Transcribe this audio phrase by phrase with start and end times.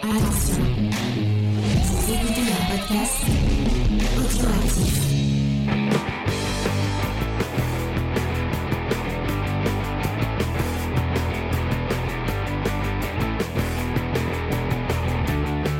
[0.00, 0.62] Attention,
[2.08, 3.24] écoutez un podcast.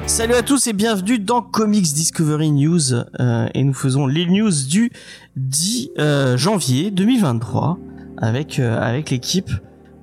[0.07, 4.51] Salut à tous et bienvenue dans Comics Discovery News euh, et nous faisons les news
[4.69, 4.91] du
[5.37, 7.79] 10 euh, janvier 2023
[8.17, 9.51] avec euh, avec l'équipe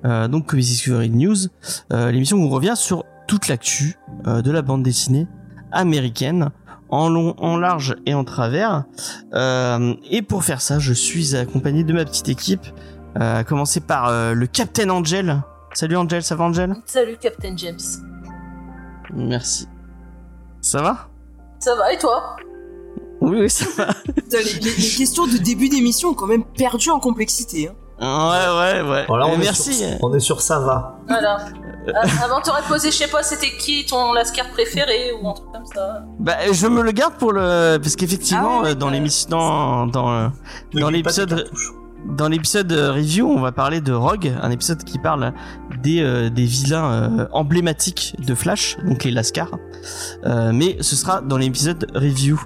[0.04, 1.36] donc Comics Discovery News,
[1.90, 3.96] l'émission où on revient sur toute l'actu
[4.26, 5.26] euh, de la bande dessinée
[5.72, 6.50] américaine
[6.88, 8.84] en long, en large et en travers.
[9.34, 12.64] Euh, et pour faire ça, je suis accompagné de ma petite équipe,
[13.18, 15.42] euh, à commencer par euh, le Captain Angel.
[15.74, 16.74] Salut Angel, ça va Angel?
[16.86, 17.78] Salut Captain James.
[19.14, 19.68] Merci.
[20.60, 21.08] Ça va?
[21.58, 22.36] Ça va et toi?
[23.20, 23.88] Oui, oui, ça va.
[24.32, 27.68] Les, les- les questions de début d'émission ont quand même perdu en complexité.
[27.68, 27.74] Hein.
[28.00, 29.04] Ouais, ouais, ouais.
[29.08, 29.72] Voilà, est merci.
[29.74, 30.98] sur, on est sur ça va.
[31.08, 31.38] Voilà.
[31.94, 35.46] Ah, Avant t'aurais posé, je sais pas, c'était qui ton lascar préféré ou un truc
[35.52, 36.04] comme ça.
[36.18, 40.90] Bah, je me le garde pour le parce qu'effectivement Ah ouais, euh, dans l'émission euh,
[40.90, 41.70] l'épisode- cartouches.
[42.16, 45.32] dans l'épisode euh, review, on va parler de Rogue, un épisode qui parle
[45.82, 49.56] des euh, des vilains euh, emblématiques de Flash, donc les Lascars.
[50.24, 52.40] Euh, mais ce sera dans l'épisode review.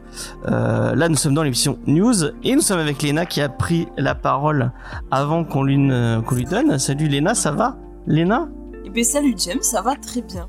[0.48, 3.86] Euh, là, nous sommes dans l'émission news et nous sommes avec Lena qui a pris
[3.96, 4.72] la parole
[5.10, 5.76] avant qu'on lui
[6.26, 6.78] qu'on lui donne.
[6.78, 7.76] Salut Lena, ça va?
[8.06, 8.48] Lena
[8.84, 10.48] Et ben salut James, ça va très bien.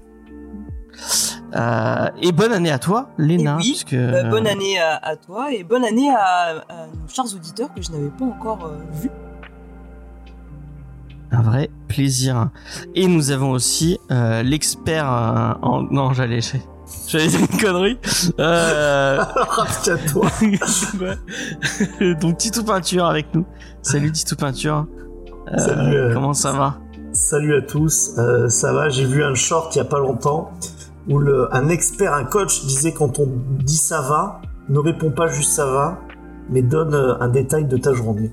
[1.56, 3.54] Euh, et bonne année à toi, Lena.
[3.54, 6.88] Et oui, puisque, Euh, bonne euh, année à, à toi et bonne année à, à
[6.88, 9.12] nos chers auditeurs que je n'avais pas encore euh, vus.
[11.32, 12.50] Un vrai plaisir.
[12.96, 15.84] Et nous avons aussi euh, l'expert euh, en...
[15.84, 16.40] Non, j'allais...
[17.08, 17.98] J'allais dire une connerie.
[18.40, 19.24] Euh...
[19.62, 20.28] Abstiens-toi.
[21.00, 22.16] ouais.
[22.22, 23.46] Donc Titou Peinture avec nous.
[23.82, 24.88] Salut Titou Peinture.
[25.48, 26.80] Euh, Salut, euh, Comment ça va?
[27.14, 30.52] Salut à tous, euh, ça va J'ai vu un short il y a pas longtemps
[31.10, 33.28] où le, un expert, un coach disait quand on
[33.60, 36.00] dit ça va, ne réponds pas juste ça va,
[36.50, 38.32] mais donne euh, un détail de ta journée.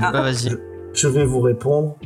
[0.00, 0.12] Ah.
[0.12, 0.54] Bah vas-y.
[0.92, 1.96] Je vais vous répondre,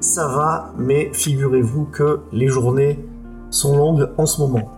[0.00, 3.04] ça va, mais figurez-vous que les journées
[3.50, 4.70] sont longues en ce moment.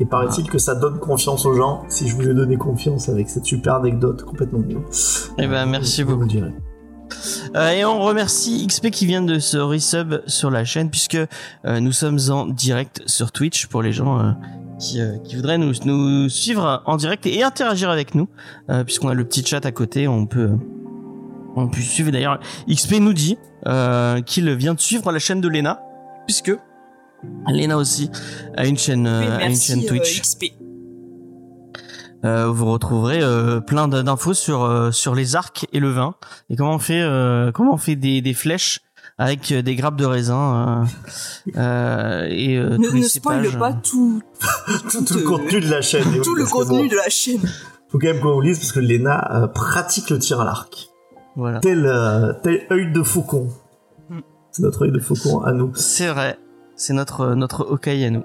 [0.00, 3.30] Et paraît-il que ça donne confiance aux gens, si je vous ai donné confiance avec
[3.30, 4.82] cette super anecdote complètement nulle.
[5.38, 6.26] Eh ben, merci vous beaucoup.
[6.26, 6.52] direz.
[7.54, 11.80] Euh, et on remercie XP qui vient de se resub sur la chaîne puisque euh,
[11.80, 14.32] nous sommes en direct sur Twitch pour les gens euh,
[14.78, 18.28] qui, qui voudraient nous, nous suivre en direct et interagir avec nous.
[18.84, 20.50] Puisqu'on a le petit chat à côté on peut
[21.56, 22.10] on peut suivre.
[22.10, 22.38] D'ailleurs
[22.68, 23.38] XP nous dit
[24.26, 25.82] qu'il vient de suivre la chaîne de Lena
[26.26, 26.52] puisque
[27.48, 28.10] Lena aussi
[28.56, 30.20] a une chaîne a une chaîne Twitch.
[30.20, 30.67] XP.
[32.24, 36.14] Euh, vous retrouverez euh, plein d'infos sur euh, sur les arcs et le vin
[36.50, 38.80] et comment on fait euh, comment on fait des, des flèches
[39.18, 40.86] avec euh, des grappes de raisin
[41.56, 43.58] euh, euh, et euh, Ne, tous les ne spoil cépages.
[43.58, 44.22] pas tout,
[44.90, 46.04] Tout, tout le contenu de la chaîne.
[46.12, 47.40] oui, tout le contenu bon, de la chaîne.
[47.90, 50.88] Faut quand même qu'on vous lise parce que Lena euh, pratique le tir à l'arc.
[51.36, 53.48] Voilà, Tel, euh, tel œil de faucon.
[54.10, 54.20] Hmm.
[54.52, 55.72] C'est notre œil de faucon à nous.
[55.74, 56.38] c'est vrai,
[56.78, 58.24] c'est notre notre Hawkeye à nous.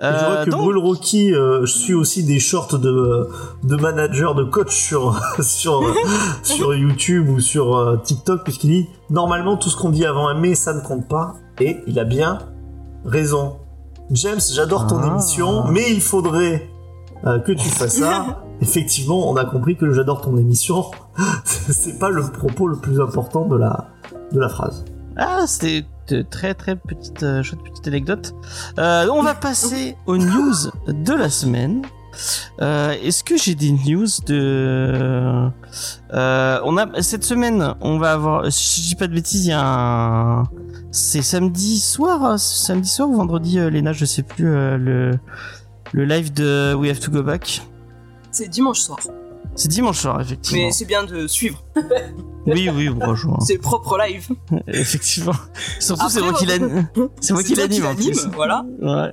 [0.00, 3.28] Je vois Euh, que donc- Brûle Rocky euh, suit aussi des shorts de,
[3.62, 5.80] de manager, de coach sur, sur,
[6.42, 10.34] sur YouTube ou sur euh, TikTok, puisqu'il dit normalement tout ce qu'on dit avant un
[10.34, 11.36] mais ça ne compte pas.
[11.60, 12.40] Et il a bien
[13.04, 13.58] raison.
[14.10, 15.06] James, j'adore ton Ah.
[15.06, 16.68] émission, mais il faudrait
[17.26, 18.42] euh, que tu fasses ça.
[18.60, 20.86] Effectivement, on a compris que j'adore ton émission.
[21.44, 23.88] C'est pas le propos le plus important de la,
[24.32, 24.84] de la phrase.
[25.16, 28.34] Ah, c'était de très très petite euh, chouette petite anecdote.
[28.78, 30.54] Euh, on va passer aux news
[30.86, 31.82] de la semaine.
[32.60, 35.50] Euh, Est-ce que j'ai des news de
[36.12, 38.52] On a cette semaine, on va avoir.
[38.52, 40.44] Si je dis pas de bêtises, il y a un.
[40.90, 45.12] C'est samedi soir, samedi soir ou vendredi, Léna, je sais plus le
[45.92, 47.62] le live de We Have to Go Back.
[48.30, 48.98] C'est dimanche soir.
[49.56, 50.64] C'est dimanche soir, effectivement.
[50.66, 51.64] Mais c'est bien de suivre.
[52.46, 53.38] Oui, oui, bonjour.
[53.40, 54.28] C'est propre live.
[54.66, 55.32] Effectivement.
[55.80, 56.86] Surtout, c'est moi qui l'anime.
[57.20, 58.26] C'est moi qui l'anime en plus.
[58.34, 58.66] Voilà.
[58.82, 59.10] Ouais.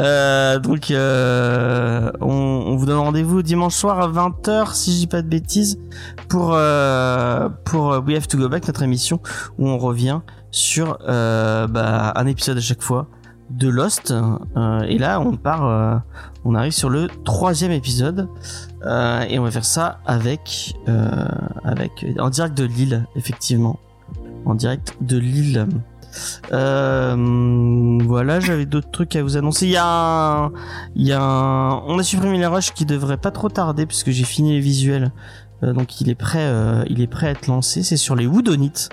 [0.00, 5.06] Euh, donc, euh, on, on vous donne rendez-vous dimanche soir à 20h, si je dis
[5.06, 5.78] pas de bêtises,
[6.28, 9.20] pour, euh, pour We Have to Go Back, notre émission,
[9.58, 10.20] où on revient
[10.50, 13.06] sur bah, un épisode à chaque fois
[13.50, 14.12] de Lost.
[14.12, 15.96] Euh, et là, on part, euh,
[16.44, 18.28] on arrive sur le troisième épisode.
[18.86, 21.26] Euh, et on va faire ça avec, euh,
[21.64, 23.78] avec, en direct de Lille, effectivement.
[24.44, 25.66] En direct de Lille.
[26.52, 29.66] Euh, voilà, j'avais d'autres trucs à vous annoncer.
[29.66, 30.52] Il y a un,
[30.96, 34.10] il y a un, on a supprimé les rushs qui devrait pas trop tarder puisque
[34.10, 35.12] j'ai fini les visuels.
[35.62, 36.50] Euh, donc il est prêt,
[36.88, 37.82] il est prêt à être lancé.
[37.82, 38.88] C'est sur les woodonites.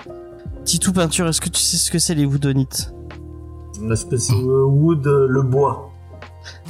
[0.64, 2.92] Titou peinture, est-ce que tu sais ce que c'est les woodonites?
[3.90, 5.90] Est-ce que c'est Wood, euh, le bois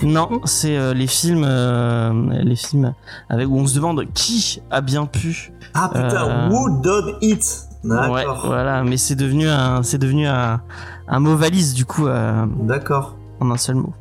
[0.03, 2.13] Non, c'est euh, les films, euh,
[2.45, 2.95] les films
[3.29, 5.53] avec où on se demande qui a bien pu.
[5.75, 6.51] Ah putain.
[6.51, 8.43] Who Done It Ouais, D'accord.
[8.47, 10.61] voilà, mais c'est devenu un, c'est devenu un,
[11.07, 12.07] un mot valise du coup
[12.63, 13.17] D'accord.
[13.41, 13.95] en un seul mot.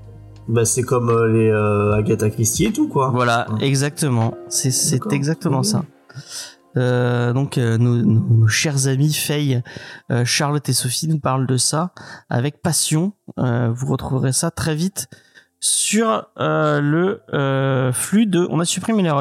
[0.48, 1.52] Bah c'est comme les
[1.96, 3.12] Agatha Christie et tout quoi.
[3.14, 3.68] Voilà, Ouais.
[3.68, 4.34] exactement.
[4.50, 5.64] C'est exactement Mhm.
[5.64, 5.84] ça.
[6.78, 9.62] Euh, donc euh, nos, chers amis Faye,
[10.12, 11.92] euh, Charlotte et Sophie nous parlent de ça
[12.30, 13.14] avec passion.
[13.38, 15.08] Vous retrouverez ça très vite
[15.60, 17.22] sur le
[17.94, 18.48] flux de.
[18.50, 19.12] On a supprimé les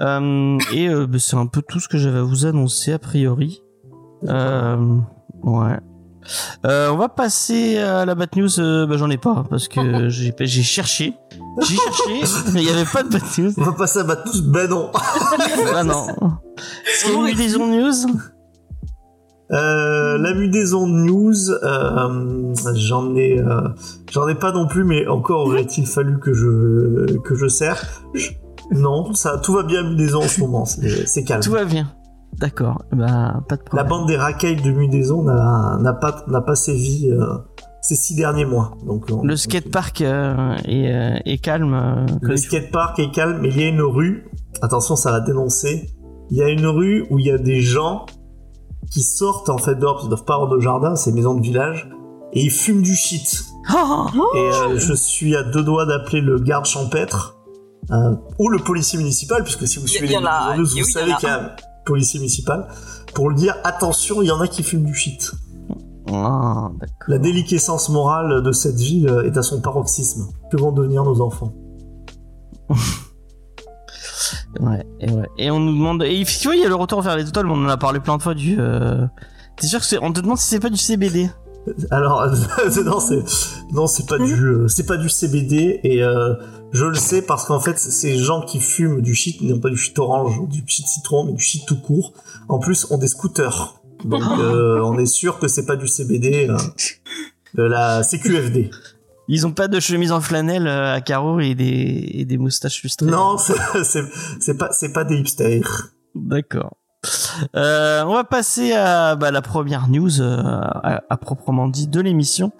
[0.00, 3.62] Euh, et bah, c'est un peu tout ce que j'avais à vous annoncer a priori.
[4.22, 5.78] Ouais.
[6.66, 8.60] Euh, on va passer à la bad news.
[8.60, 11.14] Euh, bah, j'en ai pas parce que j'ai j'ai cherché,
[11.62, 13.52] j'ai cherché, mais il y avait pas de bad news.
[13.56, 14.42] On va passer à battre tous.
[14.42, 14.90] Ben non.
[15.74, 16.06] Ah non.
[16.86, 18.18] Est-ce qu'il y a une liaison de news
[19.52, 23.68] Euh, la mudaison news, euh, j'en ai, euh,
[24.10, 27.82] j'en ai pas non plus, mais encore aurait-il fallu que je que je sers.
[28.14, 28.30] Je-
[28.70, 31.42] Non, ça, tout va bien mudaison en ce moment, c'est calme.
[31.42, 31.92] Tout va bien.
[32.38, 32.82] D'accord.
[32.92, 33.88] Bah, pas de La problème.
[33.88, 37.24] bande des racailles de mudaison n'a pas sévi euh,
[37.82, 38.72] ces six derniers mois.
[38.86, 41.74] Donc on- Le skatepark euh, est, euh, est calme.
[41.74, 44.28] euh, Le skatepark est calme, mais il y a une rue.
[44.60, 45.90] Attention, ça va dénoncer.
[46.30, 48.06] Il y a une rue où il y a des gens
[48.90, 51.42] qui sortent en fait dehors, parce qu'ils doivent pas avoir de jardin, c'est maison de
[51.42, 51.88] village,
[52.32, 53.44] et ils fument du shit.
[53.74, 57.36] Oh Et euh, je suis à deux doigts d'appeler le garde champêtre
[57.90, 60.16] euh, ou le policier municipal, puisque si vous suivez les
[60.56, 62.68] news, vous y en savez a qu'il y a policier municipal,
[63.14, 65.32] pour le dire attention, il y en a qui fument du shit.
[66.12, 66.70] Ah.
[67.08, 70.26] La déliquescence morale de cette ville euh, est à son paroxysme.
[70.50, 71.52] Que vont devenir nos enfants?
[74.60, 75.28] Ouais, et ouais.
[75.38, 76.02] Et on nous demande.
[76.02, 78.00] Et tu vois, il y a le retour vers les mais on en a parlé
[78.00, 78.56] plein de fois du.
[78.58, 79.06] euh,
[79.56, 79.98] T'es sûr que c'est.
[80.02, 81.30] On te demande si c'est pas du CBD.
[81.90, 82.26] Alors
[82.84, 83.24] non, c'est
[83.72, 86.34] non, c'est pas du euh, c'est pas du CBD et euh,
[86.72, 89.76] je le sais parce qu'en fait ces gens qui fument du shit non pas du
[89.76, 92.14] shit orange du shit citron mais du shit tout court.
[92.48, 93.80] En plus ont des scooters.
[94.04, 96.56] Donc euh, on est sûr que c'est pas du CBD euh,
[97.54, 98.70] de la CQFD
[99.28, 103.06] Ils ont pas de chemise en flanelle à carreaux et des, et des moustaches lustrées.
[103.06, 103.54] non c'est
[103.84, 104.04] c'est
[104.40, 105.92] c'est pas c'est pas des hipsters.
[106.14, 106.76] D'accord.
[107.56, 112.52] Euh, on va passer à bah, la première news euh, à, proprement dit de l'émission.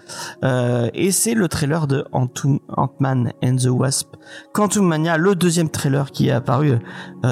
[0.44, 2.28] Euh, et c'est le trailer de Ant-
[2.76, 4.16] Ant-Man and the Wasp.
[4.52, 6.78] Quantum Mania le deuxième trailer qui est apparu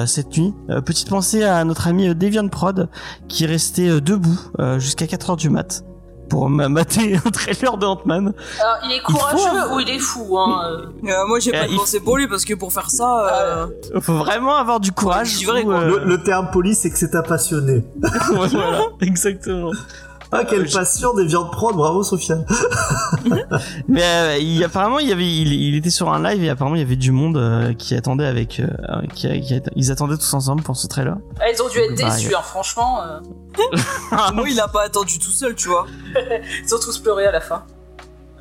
[0.05, 0.53] cette nuit.
[0.85, 2.89] Petite pensée à notre ami Deviant Prod
[3.27, 4.39] qui est resté debout
[4.77, 5.83] jusqu'à 4 heures du mat
[6.31, 8.33] pour ma- mater un trailer de Ant-Man.
[8.59, 11.09] Alors, il est Il faut courageux ou il est fou hein euh.
[11.09, 13.67] Euh, moi, j'ai Euh, pas de pensée pour lui parce que pour faire ça, euh,
[13.99, 17.13] faut vraiment avoir du courage vrai, ou, euh, le, le terme poli c'est que c'est
[17.15, 17.83] un passionné.
[18.33, 19.71] Voilà exactement
[20.31, 22.45] ah quelle je- passion des viandes prod bravo Sofiane
[23.87, 26.75] Mais euh, il, apparemment, il y avait, il, il était sur un live et apparemment
[26.75, 28.67] il y avait du monde euh, qui attendait avec, euh,
[29.13, 31.17] qui, qui- ils attendaient tous ensemble pour ce trailer.
[31.39, 33.01] Ah, Ils ont dû être Bah, déçus, hein, franchement.
[33.03, 33.19] euh,
[34.33, 35.85] moi, il a pas attendu tout seul, tu vois.
[36.15, 37.63] ils ont tous pleuré à la fin.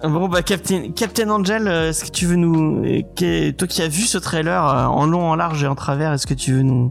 [0.03, 3.83] Bon bah Captain, Captain Angel, euh, est-ce que tu veux nous, euh, que- toi qui
[3.83, 6.55] as vu ce trailer euh, en long, en large et en travers, est-ce que tu
[6.55, 6.91] veux nous,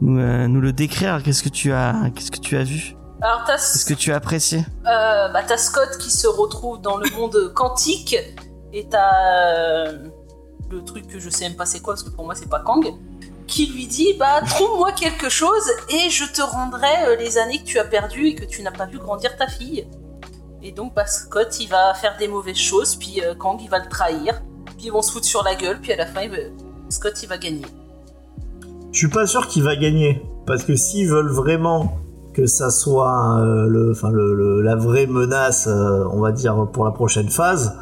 [0.00, 1.22] nous, euh, nous le décrire?
[1.22, 2.96] Qu'est-ce que tu as, qu'est-ce que tu as vu?
[3.22, 6.96] Alors, t'as Est-ce que tu as apprécié euh, bah, t'as Scott qui se retrouve dans
[6.96, 8.16] le monde quantique
[8.72, 9.98] et t'as euh,
[10.70, 12.60] le truc que je sais même pas c'est quoi parce que pour moi c'est pas
[12.60, 12.86] Kang
[13.46, 17.64] qui lui dit bah trouve-moi quelque chose et je te rendrai euh, les années que
[17.64, 19.86] tu as perdues et que tu n'as pas vu grandir ta fille.
[20.62, 23.80] Et donc bah, Scott il va faire des mauvaises choses puis euh, Kang il va
[23.80, 24.40] le trahir
[24.76, 26.36] puis ils vont se foutre sur la gueule puis à la fin il va-
[26.88, 27.66] Scott il va gagner.
[28.92, 31.98] Je suis pas sûr qu'il va gagner parce que s'ils veulent vraiment
[32.34, 36.66] que ça soit euh, le, enfin le, le- la vraie menace, euh, on va dire
[36.72, 37.76] pour la prochaine phase,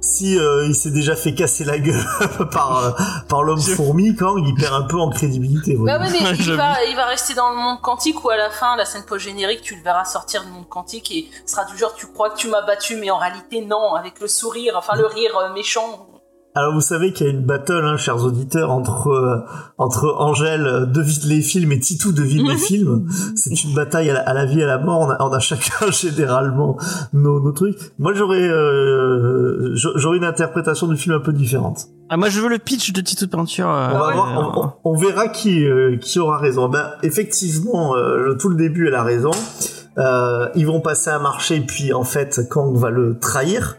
[0.00, 2.04] si euh, il s'est déjà fait casser la gueule
[2.52, 2.90] par euh,
[3.28, 5.76] par l'homme fourmi, quand il perd un peu en crédibilité.
[5.76, 6.12] Bah voyez.
[6.14, 8.74] ouais, mais il va, il va rester dans le monde quantique ou à la fin,
[8.76, 11.94] la scène post-générique, tu le verras sortir du monde quantique et ce sera du genre
[11.94, 15.06] tu crois que tu m'as battu, mais en réalité non, avec le sourire, enfin le
[15.06, 16.08] rire euh, méchant.
[16.54, 19.38] Alors vous savez qu'il y a une battle, hein, chers auditeurs, entre euh,
[19.78, 23.06] entre Angèle euh, devine les films et Titou devine les films.
[23.34, 25.00] C'est une bataille à la, à la vie et à la mort.
[25.00, 26.76] On a, on a chacun généralement
[27.14, 27.78] nos, nos trucs.
[27.98, 31.86] Moi j'aurais euh, j'a- j'aurais une interprétation du film un peu différente.
[32.10, 33.70] Ah moi je veux le pitch de Tito Peinture.
[33.70, 34.14] euh, On, va ouais.
[34.14, 34.52] voir,
[34.84, 36.68] on, on- on verra qui euh, qui aura raison.
[36.68, 39.30] Ben effectivement, euh, le- tout le début elle a raison.
[39.98, 43.76] Euh, ils vont passer un marché puis en fait Kang va le trahir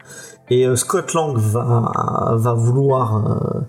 [0.50, 3.60] et euh, Scott Lang va va vouloir euh,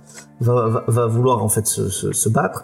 [0.41, 2.63] va, va, va vouloir en fait se, se, se battre.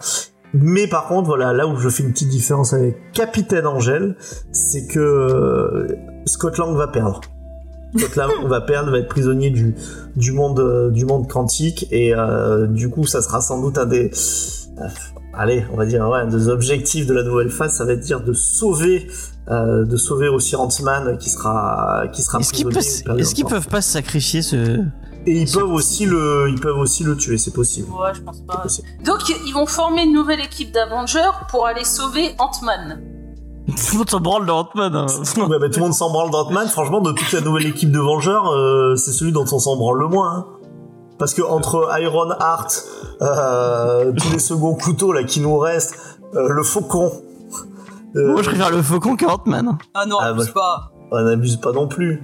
[0.53, 4.17] Mais par contre, voilà, là où je fais une petite différence avec Capitaine Angel,
[4.51, 5.87] c'est que euh,
[6.25, 7.21] Scott Lang va perdre.
[8.15, 9.75] Là, on va perdre, va être prisonnier du,
[10.15, 13.85] du monde, euh, du monde quantique, et euh, du coup, ça sera sans doute un
[13.85, 14.11] des,
[14.79, 14.87] euh,
[15.33, 18.01] allez, on va dire, ouais, un des objectifs de la nouvelle phase, ça va être
[18.01, 19.07] dire de sauver,
[19.49, 22.65] euh, de sauver aussi Ant-Man qui sera, qui sera Est-ce qu'ils
[23.45, 24.79] peuvent, peuvent pas se sacrifier ce.
[25.27, 27.87] Et ils peuvent aussi le, ils peuvent aussi le tuer, c'est possible.
[27.91, 28.63] Ouais, je pense pas.
[29.05, 33.01] Donc, ils vont former une nouvelle équipe d'Avengers pour aller sauver Ant-Man.
[33.67, 34.95] Tout le monde s'en branle de Ant-Man.
[34.95, 35.05] hein.
[35.47, 36.67] Ouais, bah, tout le monde s'en branle d'Ant-Man.
[36.67, 39.99] Franchement, de toute la nouvelle équipe de Vengeurs, euh, c'est celui dont on s'en branle
[39.99, 40.35] le moins.
[40.37, 40.45] hein.
[41.19, 42.83] Parce que entre Iron Heart,
[43.21, 45.93] euh, tous les seconds couteaux là qui nous restent,
[46.33, 47.11] euh, le faucon.
[48.15, 49.77] Euh, Moi, je préfère le faucon que Ant-Man.
[49.93, 50.91] Ah non, Ah, abuse bah, pas.
[51.11, 52.23] on n'abuse pas non plus.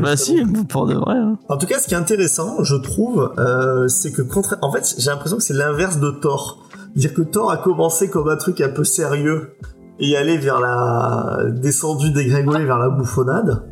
[0.00, 1.16] Bah si, pour de vrai.
[1.16, 1.36] hein.
[1.48, 4.94] En tout cas, ce qui est intéressant, je trouve, euh, c'est que contra- en fait,
[4.98, 6.58] j'ai l'impression que c'est l'inverse de Thor.
[6.94, 9.56] Dire que Thor a commencé comme un truc un peu sérieux
[9.98, 13.68] et aller vers la descendu dégringolé vers la bouffonnade.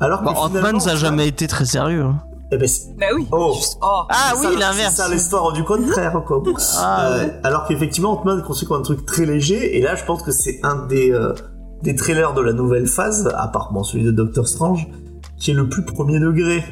[0.00, 2.02] Alors que Bah, Ant-Man, ça a jamais été très sérieux.
[2.02, 2.18] hein.
[2.52, 3.26] Eh ben, Bah oui.
[3.32, 3.52] Oh.
[3.56, 4.02] Juste- oh.
[4.08, 4.94] Ah c'est oui, ça, l'inverse.
[4.94, 6.42] C'est ça l'histoire du contraire, quoi.
[6.78, 7.32] Ah, Euh, ouais.
[7.42, 10.30] alors qu'effectivement, Ant-Man est construit comme un truc très léger, et là, je pense que
[10.30, 11.32] c'est un des, euh,
[11.82, 14.86] des trailers de la nouvelle phase, à part bon, celui de Doctor Strange,
[15.38, 16.62] qui est le plus premier degré.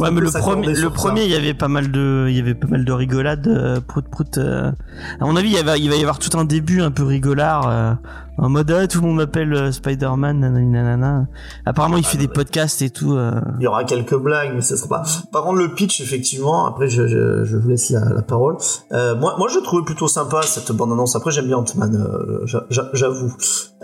[0.00, 2.40] Ouais, mais le premier, le ça premier, il y avait pas mal de, il y
[2.40, 4.36] avait pas mal de rigolades, euh, prout prout.
[4.38, 4.72] euh.
[5.20, 7.04] À mon avis, il, y va, il va y avoir tout un début un peu
[7.04, 7.92] rigolard, euh,
[8.38, 11.26] en mode ah, tout le monde m'appelle euh, Spider-Man, nanana.
[11.64, 13.12] Apparemment, il Ah, fait des podcasts et tout.
[13.14, 13.40] euh.
[13.60, 15.02] Il y aura quelques blagues, mais ce sera pas.
[15.32, 18.56] Par contre, le pitch, effectivement, après, je, je, je vous laisse la, la parole.
[18.92, 21.14] Euh, moi, moi, je trouvais plutôt sympa cette bande-annonce.
[21.14, 23.32] Après, j'aime bien Ant-Man, euh, j'a- j'a- j'avoue.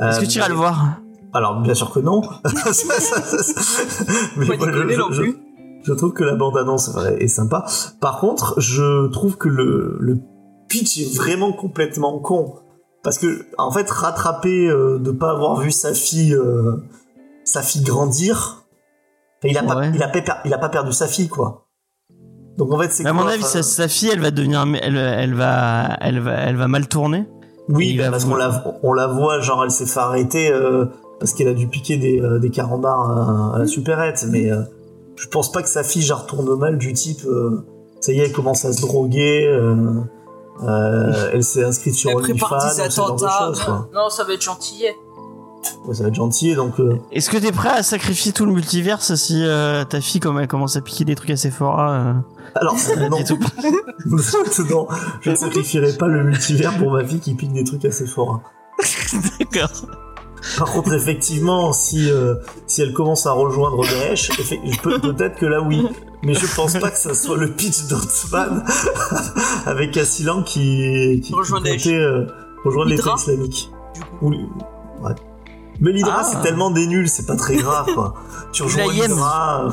[0.01, 0.97] Est-ce que tu iras mais- le voir?
[1.35, 2.21] Alors, bien sûr que non.
[2.45, 5.37] Ça, ça, ça, ça- mais Pas moi, je- déconner je- non je- plus.
[5.83, 7.65] Je trouve que la bande-annonce est sympa.
[8.01, 10.19] Par contre, je trouve que le, le
[10.69, 12.55] pitch est vraiment complètement con.
[13.03, 16.77] Parce que, en fait, rattraper euh, de pas avoir vu sa fille, euh,
[17.45, 18.65] sa fille grandir,
[19.43, 21.67] il a pas, il a pas, per- il a pas perdu sa fille, quoi.
[22.59, 25.35] Donc en fait, c'est À mon avis, enfin, sa, fille, elle va devenir, elle, elle
[25.35, 27.27] va, elle va, elle va mal tourner.
[27.69, 30.85] Oui, bah, parce qu'on la, on la voit, genre, elle s'est fait arrêter euh,
[31.19, 34.27] parce qu'elle a dû piquer des, des carambars à, à la supérette.
[34.31, 34.63] Mais euh,
[35.17, 37.65] je pense pas que sa fille, genre, tourne mal du type, euh,
[38.01, 40.01] ça y est, elle commence à se droguer, euh,
[40.63, 43.39] euh, elle s'est inscrite sur Elle prépare OnlyFans, des ce genre de attentats.
[43.47, 43.89] choses, quoi.
[43.95, 44.97] Non, ça va être gentillet.
[45.85, 46.81] Ouais, ça va être gentil, donc...
[46.81, 50.39] euh, Est-ce que t'es prêt à sacrifier tout le multiverse si euh, ta fille, comme
[50.41, 52.13] elle commence à piquer des trucs à Sephora euh,
[52.57, 53.09] Alors, non,
[54.07, 54.89] non,
[55.21, 58.41] je ne sacrifierai pas le multivers pour ma fille qui pique des trucs assez forts.
[59.39, 59.71] D'accord.
[60.59, 62.35] Par contre, effectivement, si euh,
[62.67, 64.31] si elle commence à rejoindre Daesh,
[65.03, 65.87] peut-être que là oui,
[66.25, 68.65] mais je pense pas que ça soit le pitch d'Ant-Man
[69.67, 71.87] avec Cassilan qui qui, qui Rejoint comptait, Daesh.
[71.89, 72.27] euh,
[72.65, 73.17] rejoindre l'État L'Hydra.
[73.19, 73.71] islamique.
[73.95, 74.27] Du coup.
[74.33, 75.15] Ou- ouais.
[75.81, 76.25] Mais l'Hydra Ah.
[76.31, 78.15] c'est tellement des nuls, c'est pas très grave quoi.
[78.53, 79.69] Tu rejoins l'Hydra.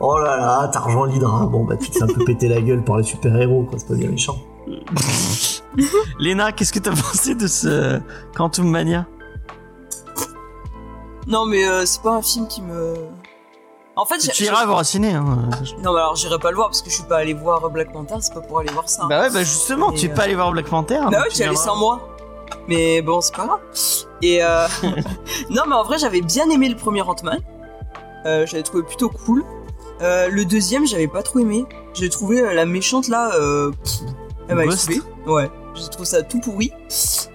[0.00, 1.46] Oh là là, t'as rejoint l'Hydra.
[1.46, 3.78] Bon bah tu te fais un peu péter la gueule par les super héros, quoi.
[3.78, 4.36] C'est pas bien méchant.
[6.18, 8.00] Léna, qu'est-ce que t'as pensé de ce
[8.36, 9.06] Quantum Mania?
[11.26, 12.94] Non, mais euh, c'est pas un film qui me.
[13.96, 15.12] En fait, j'ai- Tu iras voir au ciné.
[15.12, 15.24] Hein.
[15.82, 17.92] Non, mais alors j'irai pas le voir parce que je suis pas allé voir Black
[17.92, 19.06] Panther, c'est pas pour aller voir ça.
[19.08, 20.98] Bah ouais, bah justement, Et, tu es euh, pas allé voir Black Panther.
[20.98, 21.64] Bah donc ouais, tu j'y allais viendras.
[21.64, 22.08] sans moi.
[22.68, 23.60] Mais bon, c'est pas grave.
[24.22, 24.66] Et euh...
[25.50, 27.40] non, mais en vrai, j'avais bien aimé le premier Ant-Man.
[28.26, 29.44] Euh, j'avais trouvé plutôt cool.
[30.02, 31.64] Euh, le deuxième, j'avais pas trop aimé.
[31.94, 34.00] J'ai trouvé la méchante là, pff,
[34.48, 34.64] elle m'a.
[35.26, 36.72] Ouais, j'ai trouvé ça tout pourri.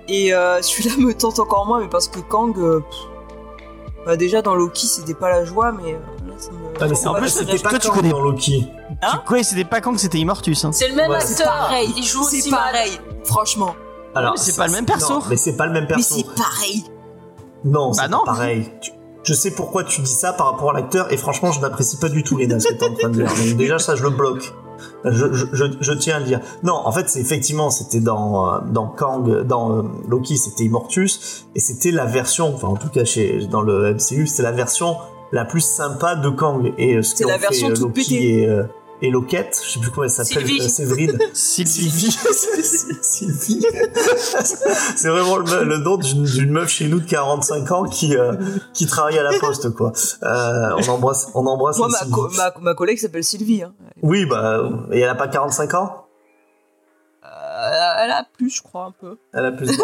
[0.10, 2.84] Et euh, celui-là me tente encore moins, mais parce que Kang, pff,
[4.06, 6.58] bah, déjà dans Loki, c'était pas la joie, mais euh, là, ça me.
[6.82, 8.68] Ah, mais c'est En pas- plus, c'était toi, pas tu Kang connais- dans Loki.
[9.02, 10.66] Hein Quoi, c'était pas quand que c'était Immortus.
[10.66, 10.72] Hein.
[10.72, 11.20] C'est le même Ouais.
[11.22, 11.54] C'est acteur.
[11.58, 11.94] pareil.
[11.98, 12.92] Il joue aussi C'est pareil,
[13.24, 13.76] franchement.
[14.16, 15.14] Alors, mais c'est pas le même perso.
[15.14, 16.16] non, mais c'est pas le même Mais perso.
[16.16, 16.84] c'est pareil.
[17.64, 18.20] Non, Bah c'est non.
[18.26, 18.72] pas pareil.
[18.82, 18.92] Tu-
[19.24, 22.08] Je sais pourquoi tu dis ça par rapport à l'acteur et franchement, je n'apprécie pas
[22.10, 23.28] du tout Léna ce que t'es en train de dire.
[23.28, 24.54] Donc déjà, ça, je le bloque.
[25.06, 26.40] Je, je, je, tiens à le dire.
[26.64, 31.48] Non, en fait, c'est effectivement, c'était dans euh, dans Kang, dans euh, Loki, c'était Immortus
[31.56, 34.98] et c'était la version, enfin en tout cas chez dans le MCU, c'est la version
[35.32, 38.42] la plus sympa de Kang et euh, ce C'est la version fait, toute Loki pétée.
[38.44, 38.60] et
[39.02, 40.62] et Loquette, je sais plus comment elle s'appelle, Sylvie.
[40.62, 41.18] euh, Séverine.
[41.34, 41.90] Sylvie.
[41.90, 42.12] Sylvie.
[43.02, 43.66] Sylvie.
[44.96, 48.34] C'est vraiment le, le nom d'une d'une meuf chez nous de 45 ans qui, euh,
[48.74, 49.92] qui travaille à la poste, quoi.
[50.24, 53.64] Euh, on embrasse, on embrasse Moi, ma, co- ma, ma collègue s'appelle Sylvie.
[53.64, 53.74] Hein.
[54.02, 56.06] Oui, bah, et elle a pas 45 ans?
[57.26, 59.18] Euh, elle a plus, je crois, un peu.
[59.34, 59.78] Elle a plus Est-ce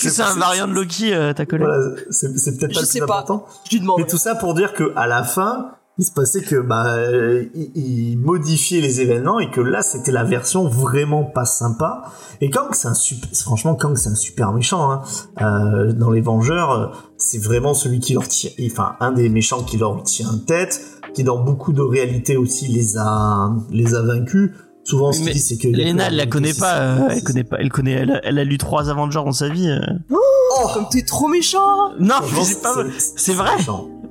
[0.00, 1.68] que c'est un variant de Loki, euh, ta collègue?
[1.68, 2.28] Voilà, c'est
[2.58, 3.18] peut-être Je pas le sais plus pas.
[3.20, 3.46] important.
[3.64, 4.00] Je lui demande.
[4.00, 5.70] Mais tout ça pour dire que à la fin,
[6.02, 10.10] il se passait que bah euh, il, il modifiait les événements et que là c'était
[10.10, 12.02] la version vraiment pas sympa.
[12.40, 14.90] Et Kang c'est un super, franchement Kang c'est un super méchant.
[14.90, 15.02] Hein.
[15.40, 19.76] Euh, dans les Vengeurs, c'est vraiment celui qui leur tient, enfin un des méchants qui
[19.78, 20.80] leur tient tête,
[21.14, 24.50] qui dans beaucoup de réalités aussi les a les a vaincus.
[24.84, 27.70] Souvent, ce dit, c'est que Lena, elle la connaît pas, euh, elle connaît pas, elle
[27.70, 29.68] connaît, elle a, elle a lu trois Avengers dans sa vie.
[29.68, 29.78] euh.
[30.10, 33.52] Oh Comme t'es trop méchant Non, c'est pas, c'est vrai.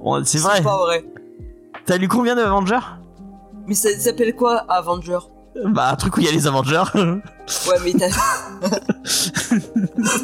[0.01, 0.61] Oh, c'est vrai.
[0.61, 1.03] pas vrai.
[1.85, 2.79] T'as lu combien de Avengers
[3.67, 5.19] Mais ça s'appelle quoi, Avenger
[5.65, 6.83] Bah, un truc où il y a les Avengers.
[6.95, 8.07] Ouais, mais t'as...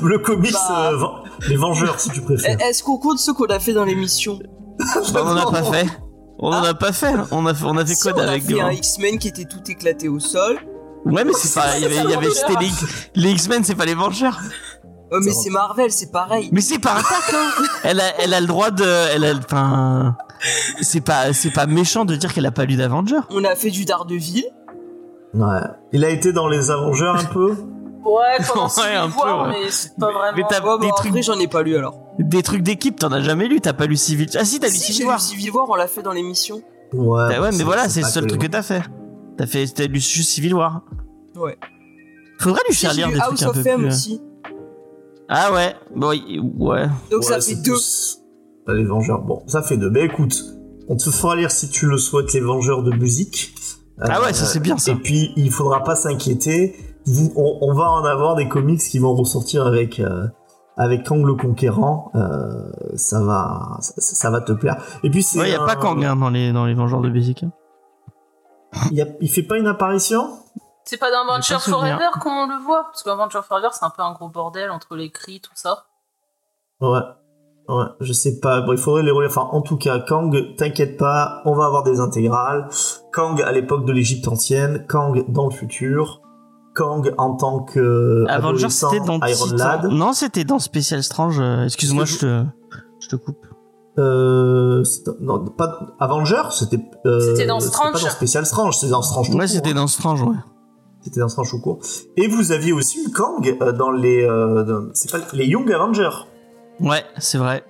[0.01, 0.91] Le comics, Bah.
[0.91, 2.59] euh, Ven- les Vengeurs, si tu préfères.
[2.61, 4.39] Est-ce qu'on compte ceux qu'on a fait dans l'émission
[5.13, 5.87] Bah, on en a pas fait.
[6.39, 7.13] On en a pas fait.
[7.31, 9.27] On a fait, on a fait Si, quoi on a avec fait un X-Men qui
[9.29, 10.57] était tout éclaté au sol.
[11.05, 12.69] Ouais, mais c'est pas, il y avait, il y avait, c'était les,
[13.23, 14.39] les X-Men, c'est pas les Vengeurs.
[15.11, 16.49] Ouais, mais c'est Marvel, c'est pareil.
[16.51, 17.49] Mais c'est pas un tac, hein.
[17.83, 18.83] Elle a, elle a le droit de,
[19.15, 20.17] elle a, enfin,
[20.81, 23.21] c'est pas, c'est pas méchant de dire qu'elle a pas lu d'Avengers.
[23.29, 24.45] On a fait du Daredevil.
[25.33, 25.59] Ouais.
[25.93, 27.55] Il a été dans les Avengers un peu?
[28.03, 29.55] Ouais, pendant Ouais, un peu, War, ouais.
[29.63, 30.35] mais c'est pas vraiment.
[30.37, 31.97] Mais t'as Ouais, des bon, trucs, j'en ai pas lu alors.
[32.19, 34.27] des trucs d'équipe, t'en as jamais lu, t'as pas lu Civil.
[34.37, 35.19] Ah si, t'as lu Si, Civil lu War.
[35.21, 36.61] Civil War, on l'a fait dans l'émission.
[36.93, 37.29] Ouais.
[37.29, 38.81] Bah ouais, mais voilà, c'est le seul que truc que t'as fait.
[39.37, 40.81] T'as fait, t'as lu juste Civil War.
[41.35, 41.57] Ouais.
[42.39, 43.87] Faudrait lui faire lire des trucs un of peu plus.
[43.87, 44.21] aussi.
[45.29, 46.87] Ah ouais, bon, y- ouais.
[47.11, 47.71] Donc ça fait deux.
[47.73, 48.17] plus-
[48.69, 49.21] euh, Les Vengeurs.
[49.21, 49.89] Bon, ça fait deux.
[49.89, 50.35] Ben écoute,
[50.87, 53.53] on te fera lire si tu le souhaites les Vengeurs de musique.
[53.99, 54.91] Ah ouais, ça c'est bien ça.
[54.91, 56.75] Et puis il faudra pas s'inquiéter.
[57.05, 60.27] Vous- On, on va en avoir des comics qui vont ressortir avec euh,
[60.77, 62.11] avec Kang le Conquérant.
[62.15, 64.81] Euh, ça va, ça, ça va te plaire.
[65.03, 65.39] Et puis c'est.
[65.39, 67.43] Ouais, y a un- pas Kang hein, dans les, dans les Vengeurs de Basic.
[67.43, 67.51] hein.
[68.91, 70.27] Il, a- il fait pas une apparition?
[70.89, 71.59] C'est pas dans souvenir.
[71.97, 72.85] Forever qu'on le voit?
[72.85, 75.85] Parce que Adventure Forever, c'est un peu un gros bordel entre les cris, tout ça.
[76.79, 76.99] Ouais.
[77.67, 78.61] Ouais, je sais pas.
[78.61, 79.29] Bon, il faudrait les relire.
[79.29, 82.69] Enfin, en tout cas, Kang, t'inquiète pas, on va avoir des intégrales.
[83.11, 86.21] Kang à l'époque de l'Égypte ancienne, Kang dans le futur,
[86.75, 89.55] Kang en tant que Avengers, adolescent, c'était dans Iron Titan.
[89.57, 89.85] Lad.
[89.87, 91.39] Non, c'était dans Special Strange.
[91.41, 92.45] euh, Excuse-moi, je te,
[93.01, 93.45] je te coupe.
[93.99, 94.83] Euh,
[95.19, 96.79] non, pas Avengers, c'était.
[97.05, 97.93] euh, C'était dans Strange.
[97.93, 99.29] pas dans Special Strange, c'était dans Strange.
[99.35, 99.73] Ouais, c'était hein.
[99.73, 100.35] dans Strange, ouais.
[101.07, 101.79] C'était dans Strange tout court.
[102.17, 105.71] Et vous aviez aussi eu Kang euh, dans les, euh, dans- c'est pas les Young
[105.71, 106.09] Avengers.
[106.81, 107.63] Ouais, c'est vrai.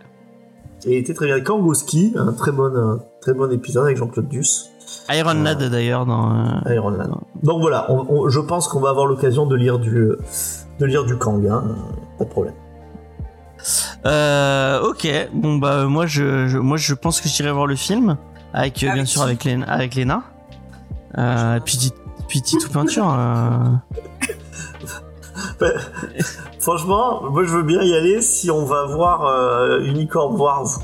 [0.85, 1.39] Et il était très bien.
[1.41, 4.71] Kang au ski, un très bon, un très bon épisode avec Jean-Claude Duss.
[5.11, 6.31] Iron Euh, Lad d'ailleurs dans.
[6.65, 7.11] euh, Iron Man.
[7.43, 10.13] Donc voilà, on- on- je pense qu'on va avoir l'occasion de lire du
[10.79, 11.63] de lire du Kang, hein,
[12.17, 12.55] pas de problème.
[14.07, 18.17] Euh, ok, bon bah moi je, je- moi je pense que j'irai voir le film
[18.53, 19.97] avec euh, bien sûr qui avec Léna, avec.
[21.17, 21.93] Euh, puis Ti-
[22.27, 23.09] puis Titou peinture.
[23.13, 23.75] euh.
[26.59, 30.79] Franchement, moi je veux bien y aller si on va voir euh, Unicorn Wars.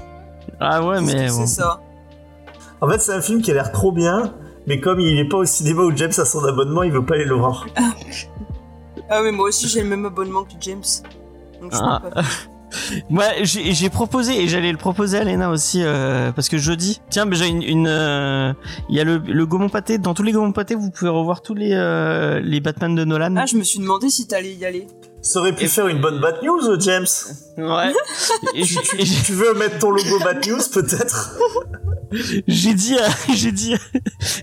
[0.59, 1.33] Ah ouais mais bon.
[1.45, 1.81] c'est ça?
[2.81, 4.33] En fait, c'est un film qui a l'air trop bien,
[4.67, 7.15] mais comme il est pas au cinéma où James a son abonnement, il veut pas
[7.15, 7.65] aller le voir.
[9.09, 10.81] Ah mais moi aussi j'ai le même abonnement que James.
[11.61, 12.01] Donc je Ah.
[12.03, 12.21] peux pas.
[13.09, 17.01] Moi j'ai j'ai proposé et j'allais le proposer à Léna aussi euh, parce que jeudi.
[17.09, 18.53] Tiens mais j'ai une, une euh,
[18.89, 21.41] il y a le, le Gaumont pâté dans tous les Gaumont pâté vous pouvez revoir
[21.41, 23.35] tous les euh, les Batman de Nolan.
[23.37, 24.87] Ah je me suis demandé si t'allais y aller.
[25.21, 27.05] Ça aurait pu faire une bonne Bad News, euh, James.
[27.57, 27.93] Ouais.
[28.55, 31.37] et Tu veux mettre ton logo Bad News, peut-être?
[32.47, 33.73] J'ai dit, à- j'ai dit,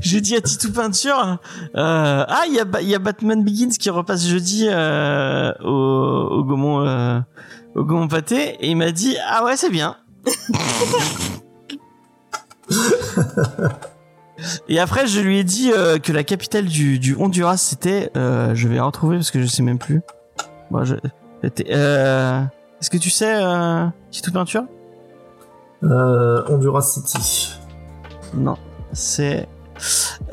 [0.00, 1.38] j'ai dit à Titou Peinture,
[1.76, 5.68] euh, ah, il y a, y a Batman Begins qui repasse jeudi euh, au,
[6.38, 7.20] au Gaumont, euh,
[7.74, 9.96] au Gaumont Pâté, et il m'a dit, ah ouais, c'est bien.
[14.68, 18.54] et après, je lui ai dit euh, que la capitale du, du Honduras, c'était, euh,
[18.54, 20.02] je vais la retrouver parce que je sais même plus.
[20.70, 20.96] Bon, je,
[21.42, 22.42] c'était, euh,
[22.80, 24.64] est-ce que tu sais, euh, Titou Peinture
[25.82, 27.54] euh, Honduras City.
[28.34, 28.56] Non,
[28.92, 29.48] c'est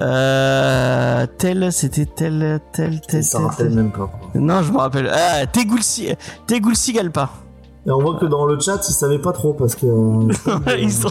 [0.02, 3.76] euh, tel, c'était tel, tel, tel, Ça tel, rappelle tel.
[3.76, 4.08] même pas.
[4.08, 4.20] quoi.
[4.36, 5.10] Non, je me rappelle.
[5.14, 6.10] Ah, Tegulsi,
[6.46, 7.30] Tegulsigalpa.
[7.86, 10.92] Et on voit que dans le chat, ils savaient pas trop parce que euh, Ils
[10.92, 11.10] sont-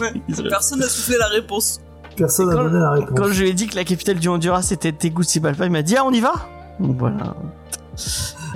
[0.49, 1.79] Personne n'a soufflé la réponse.
[2.15, 3.17] personne n'a donné la réponse.
[3.17, 5.95] Quand je lui ai dit que la capitale du Honduras c'était Tegucigalpa, il m'a dit
[5.97, 6.33] ah on y va?
[6.79, 7.35] Donc voilà.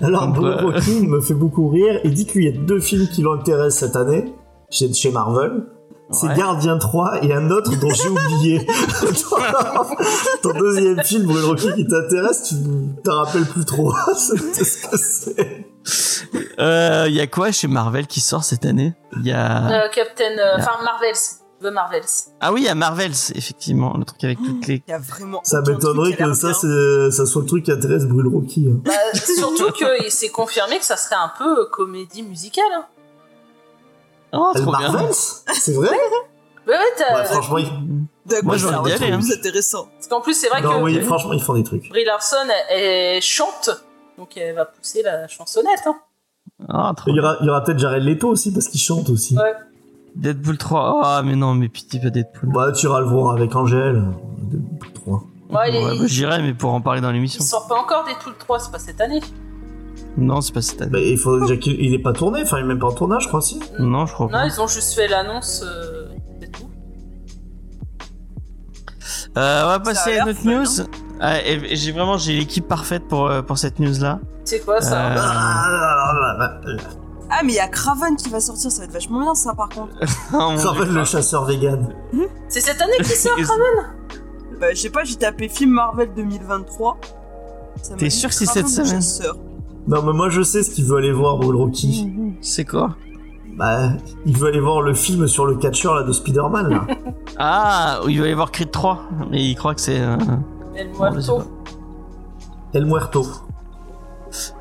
[0.03, 3.07] Alors, Bruno euh, Rocky me fait beaucoup rire et dit qu'il y a deux films
[3.07, 4.33] qui l'intéressent cette année
[4.69, 5.63] chez Marvel.
[6.11, 6.35] C'est Ouais.
[6.35, 8.67] Gardien 3 et un autre dont j'ai oublié.
[10.41, 12.55] Ton deuxième film, Bruno Rocky, qui t'intéresse, tu
[13.03, 13.93] t'en rappelles plus trop.
[14.15, 15.67] C'est ce que c'est?
[16.59, 18.93] Euh, Il y a quoi chez Marvel qui sort cette année?
[19.17, 20.37] Il y a Euh, Captain.
[20.37, 21.15] euh, Enfin, Marvels.
[21.61, 22.01] The Marvels.
[22.39, 24.81] ah oui il y a Marvels effectivement le truc avec toutes les.
[24.87, 25.41] Il y a vraiment.
[25.43, 28.67] Ça m'étonnerait que ça soit le truc qui intéresse Bruno Rocky.
[28.67, 28.79] hein.
[28.83, 32.65] Bah, surtout que c'est confirmé que ça serait un peu comédie musicale.
[32.75, 32.85] Hein.
[34.33, 34.91] Oh Elle trop bien.
[34.91, 35.13] Marvels?
[35.13, 35.89] C'est vrai?
[36.67, 37.17] Ouais, ouais, t'as.
[37.19, 37.67] Ouais, Franchement, il,
[38.25, 39.17] D'accord, Moi, j'aurais aller, hein.
[39.19, 39.87] plus intéressant.
[39.95, 41.89] Parce qu'en plus, c'est vrai Non, que oui, franchement, ils font des trucs.
[41.89, 42.35] Brie Larson,
[42.69, 43.69] elle, elle chante,
[44.17, 45.81] donc elle va pousser la chansonnette.
[45.87, 45.95] Hein.
[46.69, 49.09] Ah, trop Il y aura, il y aura peut-être Jared Leto aussi, parce qu'il chante
[49.09, 49.35] aussi.
[49.35, 49.53] Ouais.
[50.15, 51.01] Deadpool 3.
[51.03, 52.51] Ah, mais non, mais pitié, pas Deadpool.
[52.53, 54.03] Bah, tu iras le voir avec Angèle.
[54.43, 55.23] Deadpool 3.
[55.49, 57.43] Ouais, Ouais, bah, J'irai, mais pour en parler dans il l'émission.
[57.43, 59.21] sort pas encore des Tool 3, c'est pas cette année.
[60.17, 60.91] Non, c'est pas cette année.
[60.91, 62.91] Bah, il faut déjà qu'il il est pas tourné, enfin, il est même pas en
[62.93, 63.59] tournage, je crois, si.
[63.79, 64.45] Non, je crois Non, pas.
[64.47, 65.63] ils ont juste fait l'annonce.
[65.65, 66.07] euh,
[66.41, 66.67] c'est tout.
[69.37, 70.65] Euh, on va passer à notre news.
[71.21, 74.19] Ah, et- et j'ai vraiment j'ai l'équipe parfaite pour euh, pour cette news là.
[74.43, 76.77] C'est quoi ça Euh,
[77.29, 79.53] Ah, mais il y a Craven qui va sortir, ça va être vachement bien ça
[79.53, 79.93] par contre.
[80.31, 81.95] Craven le chasseur vegan.
[82.49, 83.95] C'est cette année qui sort, Craven?
[84.59, 86.97] Bah, je sais pas, j'ai tapé film Marvel 2023.
[87.81, 88.87] Ça m'a T'es sûr que c'est cette semaine?
[89.01, 89.37] chasseur.
[89.87, 92.07] Non, mais moi, je sais ce qu'il veut aller voir, Bull Rocky.
[92.41, 92.95] C'est quoi
[93.57, 93.89] Bah,
[94.25, 96.87] il veut aller voir le film sur le catcheur, là, de Spider-Man, là.
[97.37, 99.99] Ah, il va y avoir Creed 3, mais il croit que c'est.
[99.99, 100.17] Euh...
[100.75, 101.43] El Muerto.
[102.73, 103.25] El Muerto.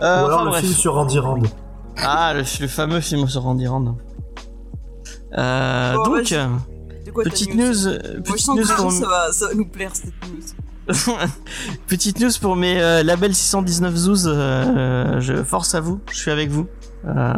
[0.01, 0.61] Euh, Ou alors enfin, le bref.
[0.63, 1.43] film sur Randy Rand.
[1.99, 3.97] Ah, le, le fameux film sur Randy Rand.
[5.37, 6.47] Euh, donc, euh,
[7.25, 9.67] petite news news, Moi, je petite sens que news pour, ça, va, ça va nous
[9.67, 10.41] plaire cette news.
[11.87, 14.25] petite news pour mes euh, labels 619 Zouz.
[14.27, 16.67] euh, je force à vous, je suis avec vous.
[17.07, 17.33] Euh,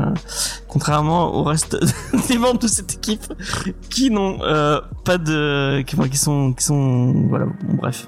[0.67, 1.77] contrairement au reste
[2.29, 3.33] des membres de cette équipe
[3.91, 8.05] qui n'ont euh, pas de qui, qui sont qui sont voilà bon, bref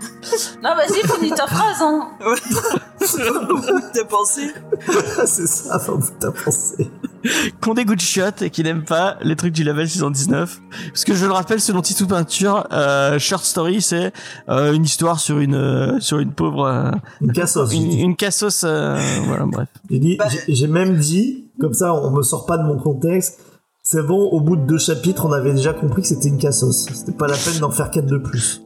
[0.65, 1.81] Non, vas-y, finis ta phrase.
[1.81, 2.09] Hein.
[4.09, 4.53] Pensé
[5.27, 6.91] c'est ça, enfin, vous t'as pensé.
[7.61, 10.61] qui ont des goûts de chiottes et qui n'aiment pas les trucs du label 619
[10.89, 14.13] parce que je le rappelle selon Titou Peinture euh, Short Story c'est
[14.49, 17.71] euh, une histoire sur une euh, sur une pauvre euh, Une cassos.
[17.71, 22.11] j'ai une, une cassos euh, voilà bref J'ai Bah, j'ai même dit, comme ça, on
[22.11, 23.41] me sort pas de mon contexte.
[23.83, 26.87] C'est bon, au bout de deux chapitres, on avait déjà compris que c'était une cassos.
[26.93, 28.63] C'était pas la peine d'en faire quatre de plus.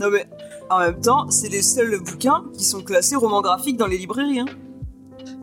[0.00, 0.26] Non mais
[0.70, 4.40] en même temps, c'est les seuls bouquins qui sont classés romans graphiques dans les librairies.
[4.40, 4.46] Hein.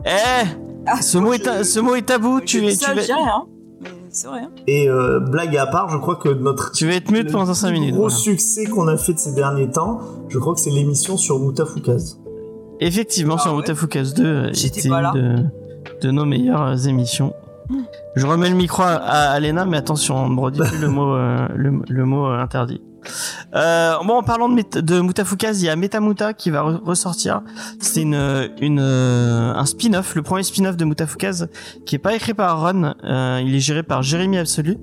[0.06, 0.46] Eh
[0.86, 3.26] Ah, ce mot est ta- ce mot est tabou tu ça, tu je dis rien.
[3.36, 3.44] hein.
[3.82, 4.40] Mais c'est vrai.
[4.42, 4.50] Hein.
[4.66, 7.68] Et euh, blague à part, je crois que notre tu vas être mute pendant 5
[7.68, 8.16] plus minutes gros voilà.
[8.16, 12.18] succès qu'on a fait de ces derniers temps, je crois que c'est l'émission sur Moutafoukaz.
[12.80, 13.58] Effectivement, Ah sur ouais.
[13.58, 15.12] Mutafocus 2, euh, J'étais était pas là.
[15.14, 15.50] une
[16.00, 17.32] de, de nos meilleures euh, émissions.
[18.16, 21.14] Je remets le micro à, à Alena, mais attention, on ne redit plus le mot,
[21.14, 22.82] euh, le, le mot euh, interdit.
[23.54, 25.02] Euh, bon, en parlant de, de
[25.54, 27.42] il y a Metamuta qui va re- ressortir.
[27.80, 31.48] C'est une, euh, un spin-off, le premier spin-off de Mutafukaz,
[31.86, 34.78] qui est pas écrit par Ron, euh, il est géré par Jérémy Absolu.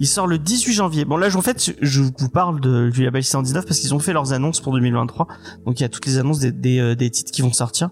[0.00, 1.04] Il sort le 18 janvier.
[1.04, 4.12] Bon, là, en fait, je vous parle de, du label 619 parce qu'ils ont fait
[4.12, 5.26] leurs annonces pour 2023.
[5.66, 7.90] Donc, il y a toutes les annonces des, des, euh, des titres qui vont sortir.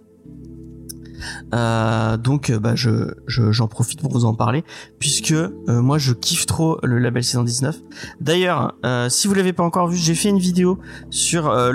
[1.54, 4.64] Euh, donc, bah, je, je- j'en profite pour vous en parler,
[4.98, 7.76] puisque euh, moi, je kiffe trop le label 619.
[8.20, 10.78] D'ailleurs, euh, si vous l'avez pas encore vu, j'ai fait une vidéo
[11.10, 11.72] sur euh,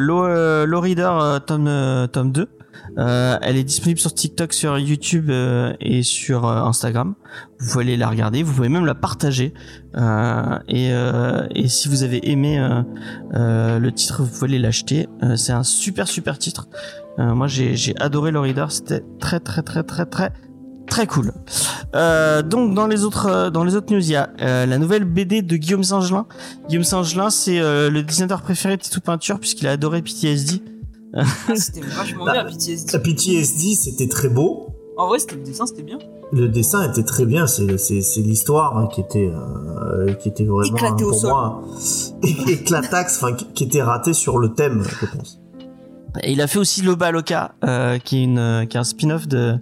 [0.79, 2.47] Reader tome, tome 2.
[2.97, 7.15] Euh, elle est disponible sur TikTok, sur YouTube euh, et sur euh, Instagram.
[7.59, 9.53] Vous pouvez aller la regarder, vous pouvez même la partager.
[9.97, 12.57] Euh, et, euh, et si vous avez aimé
[13.33, 15.07] le titre, vous pouvez aller l'acheter.
[15.35, 16.67] C'est un super super titre.
[17.17, 20.33] Moi j'ai adoré le reader, c'était très très très très très
[20.87, 21.31] très cool.
[21.95, 25.05] Euh, donc dans les autres dans les autres news, il y a euh, la nouvelle
[25.05, 26.25] BD de Guillaume Saint-Gelin.
[26.67, 30.61] Guillaume Saint-Gelin, c'est euh, le dessinateur préféré de Titou Peinture puisqu'il a adoré PTSD.
[31.15, 31.23] Ah,
[31.55, 32.91] c'était vachement bien PTSD.
[32.93, 34.67] La PTSD, c'était très beau.
[34.97, 35.99] En vrai, c'était le dessin, c'était bien.
[36.31, 37.65] Le dessin était très bien, c'est
[38.17, 41.29] l'histoire hein, qui était euh, qui était vraiment hein, pour sol.
[41.29, 41.61] moi
[42.47, 45.39] éclataxe, enfin qui, était raté sur le thème, je pense.
[46.23, 48.83] Et il a fait aussi Loba Loca, euh, qui est une euh, qui est un
[48.83, 49.57] spin-off de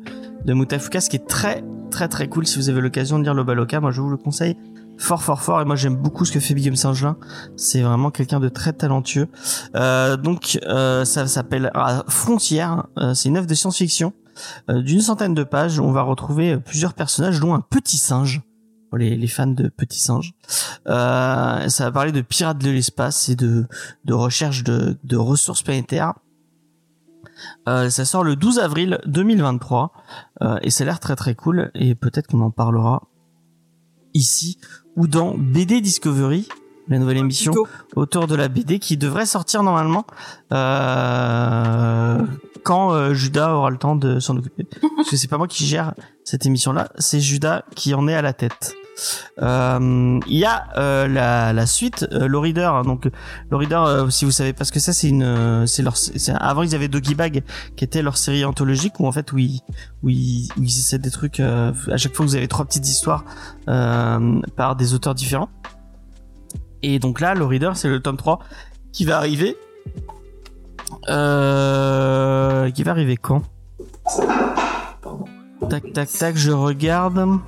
[0.46, 2.48] de Mutafukas qui est très très très cool.
[2.48, 4.56] Si vous avez l'occasion de lire Loba Loca, moi je vous le conseille
[5.04, 5.62] fort fort fort.
[5.62, 7.18] Et moi j'aime beaucoup ce que fait Guillaume Saint-Gelin.
[7.56, 9.28] C'est vraiment quelqu'un de très talentueux.
[9.76, 12.88] Euh, donc euh, ça s'appelle ah, Frontières.
[12.98, 14.14] Euh, c'est une œuvre de science-fiction
[14.70, 15.80] euh, d'une centaine de pages.
[15.80, 18.42] On va retrouver euh, plusieurs personnages, dont un petit singe.
[18.90, 20.36] Pour les, les fans de petits singes.
[20.86, 23.66] Ça va parler de pirates de l'espace et de,
[24.06, 26.14] de recherche de, de ressources planétaires.
[27.68, 29.92] Euh, ça sort le 12 avril 2023
[30.42, 33.04] euh, et ça a l'air très très cool et peut-être qu'on en parlera
[34.14, 34.58] ici
[34.96, 36.48] ou dans BD Discovery,
[36.88, 37.70] la nouvelle émission Plutôt.
[37.96, 40.06] autour de la BD qui devrait sortir normalement
[40.52, 42.20] euh,
[42.64, 44.68] quand euh, Judas aura le temps de s'en occuper.
[44.96, 48.22] Parce que c'est pas moi qui gère cette émission-là, c'est Judas qui en est à
[48.22, 48.76] la tête.
[49.42, 52.72] Euh, Il y a euh, la, suite, euh, le reader.
[52.74, 53.10] hein, donc
[53.50, 55.96] le reader, si vous savez pas ce que c'est, c'est une, leur,
[56.40, 57.44] avant ils avaient Doggy Bag,
[57.76, 59.62] qui était leur série anthologique où en fait où ils,
[60.64, 61.40] essaient des trucs.
[61.40, 63.26] à chaque fois, vous avez trois petites histoires
[63.66, 65.50] par des auteurs différents.
[66.82, 68.40] Et donc là, le Reader, c'est le tome 3
[68.92, 69.58] qui va arriver.
[71.06, 71.10] Qui
[72.84, 73.42] va arriver quand?
[75.70, 77.40] Tac, tac, tac, je regarde.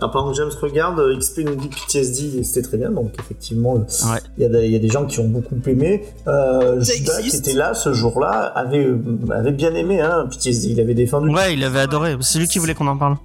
[0.00, 3.76] Ah, pendant que James regarde, euh, XP nous dit PTSD c'était très bien, donc effectivement,
[3.76, 4.18] il Ouais.
[4.38, 6.04] y, a des- il y a des gens qui ont beaucoup aimé.
[6.26, 8.98] Euh, Judas, qui était là ce jour-là, avait, euh,
[9.30, 11.32] avait bien aimé hein, PTSD, il avait défendu.
[11.34, 12.16] Ouais, il avait adoré.
[12.20, 13.16] C'est lui qui voulait qu'on en parle.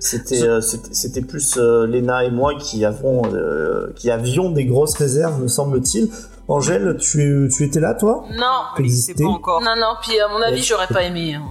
[0.00, 4.64] C'était euh, c'était c'était plus euh, Lena et moi qui avons euh, qui avions des
[4.64, 6.08] grosses réserves, me semble-t-il.
[6.46, 8.24] Angèle, tu, tu étais là, toi?
[8.38, 9.60] Non, C'est pas encore.
[9.60, 11.34] non, non, puis à mon avis, j'aurais pas aimé.
[11.34, 11.44] hein.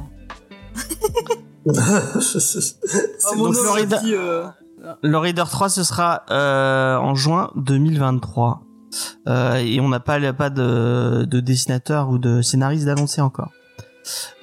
[1.66, 1.76] Donc
[3.38, 4.46] nom, Florida- dit, euh,
[5.04, 8.62] Le Reader 3, ce sera euh, en juin 2023.
[9.28, 13.52] Euh, et on n'a pas, pas de, de dessinateur ou de scénariste d'annoncer encore.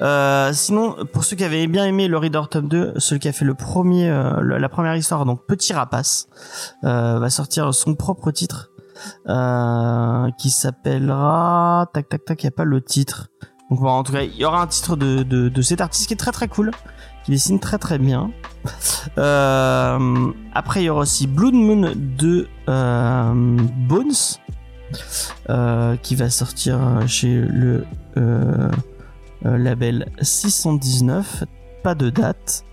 [0.00, 3.32] Euh, sinon, pour ceux qui avaient bien aimé le Reader Tome 2, celui qui a
[3.32, 6.28] fait le premier, euh, la première histoire, donc Petit Rapace,
[6.84, 8.70] euh, va sortir son propre titre,
[10.38, 13.28] qui s'appellera, tac tac tac, il y a pas le titre.
[13.70, 16.08] Donc bon, en tout cas, il y aura un titre de, de, de cet artiste
[16.08, 16.70] qui est très très cool,
[17.24, 18.30] qui dessine très très bien.
[19.18, 23.32] Euh, après, il y aura aussi Blood Moon de euh,
[23.88, 24.12] Bones,
[25.50, 27.84] euh, qui va sortir chez le
[29.42, 31.44] label 619.
[31.82, 32.64] Pas de date.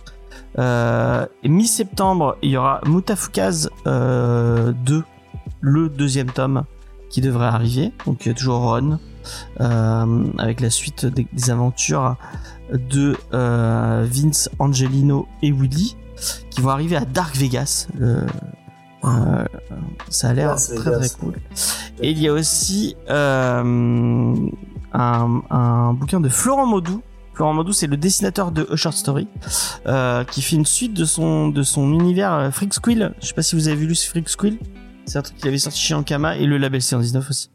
[1.43, 5.03] Mi-septembre, il y aura Mutafukaz euh, 2,
[5.61, 6.63] le deuxième tome,
[7.09, 7.91] qui devrait arriver.
[8.05, 8.99] Donc, il y a toujours Ron,
[10.37, 12.15] avec la suite des aventures
[12.71, 15.95] de euh, Vince, Angelino et Willy
[16.49, 17.87] qui vont arriver à Dark Vegas.
[17.97, 18.25] Le-
[19.03, 19.45] euh,
[20.09, 21.33] ça a l'air très très cool.
[22.01, 24.35] Et il y a aussi euh,
[24.93, 27.01] un, un bouquin de Florent Maudou.
[27.33, 29.27] Florent Maudou, c'est le dessinateur de A Short Story,
[29.87, 33.13] euh, qui fait une suite de son de son univers euh, Freak Squill.
[33.21, 34.59] Je sais pas si vous avez vu Freak Squill.
[35.05, 37.49] C'est un truc qu'il avait sorti chez Ankama et le label C19 aussi.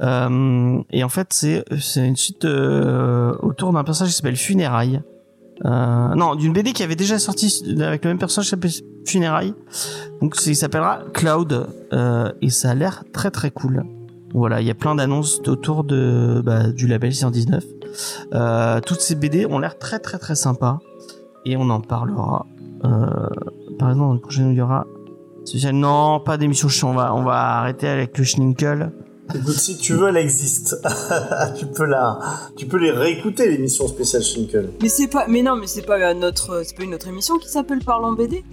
[0.00, 5.02] Euh, et en fait, c'est c'est une suite euh, autour d'un personnage qui s'appelle Funérailles.
[5.64, 8.70] Euh, non, d'une BD qui avait déjà sorti avec le même personnage qui s'appelle
[9.06, 9.54] Funérailles.
[10.20, 13.84] Donc il s'appellera Cloud euh, et ça a l'air très très cool.
[14.34, 17.64] Voilà, il y a plein d'annonces autour de bah, du label 119.
[18.34, 20.78] Euh, toutes ces BD ont l'air très très très sympas
[21.46, 22.46] et on en parlera.
[22.84, 23.06] Euh,
[23.78, 24.86] par exemple, dans le prochain il y aura
[25.46, 28.92] spécial- non pas d'émission on va on va arrêter avec le Schninkel.
[29.34, 30.76] Écoute, si tu veux, elle existe.
[31.58, 32.18] tu peux la,
[32.56, 34.68] tu peux les réécouter l'émission spéciale Shinkle.
[34.80, 37.48] Mais c'est pas, mais non, mais c'est pas notre, c'est pas une autre émission qui
[37.48, 38.44] s'appelle Parlons BD.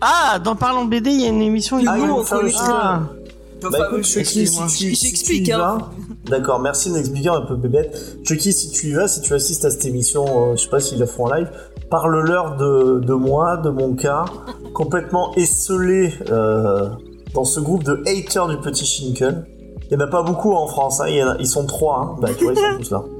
[0.00, 1.78] Ah, dans Parlons BD, il y a une émission.
[1.86, 2.50] Ah, il- nous, on connaît.
[2.58, 3.02] Ah.
[3.64, 4.66] Enfin, Bah écoute, Chucky, si excuse-moi.
[4.66, 5.78] tu, si tu y J'explique, hein.
[6.24, 8.16] d'accord, merci de m'expliquer un peu bébête.
[8.26, 10.80] Chucky, si tu y vas, si tu assistes à cette émission, euh, je sais pas
[10.80, 11.48] s'ils la font en live,
[11.92, 14.24] parle-leur de, de moi, de mon cas,
[14.72, 16.88] complètement esselé euh,
[17.34, 19.44] dans ce groupe de haters du petit Shinkel.
[19.90, 21.66] Il y en a pas beaucoup en France, hein, il y en a- ils sont
[21.66, 22.16] trois, hein.
[22.22, 23.04] bah tu vois, ils sont tous là.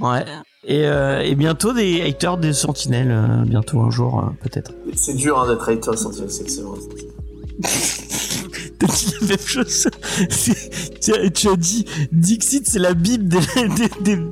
[0.00, 0.24] Ouais.
[0.64, 4.70] Et, euh, et bientôt des haters des sentinelles, euh, bientôt un jour, euh, peut-être.
[4.94, 6.78] C'est dur hein, d'être hater, Sentinel, c'est c'est vrai.
[8.78, 9.88] T'as dit la même chose.
[11.00, 13.38] Tu, as, tu as dit Dixit, c'est la bible des,
[13.76, 14.22] des- des-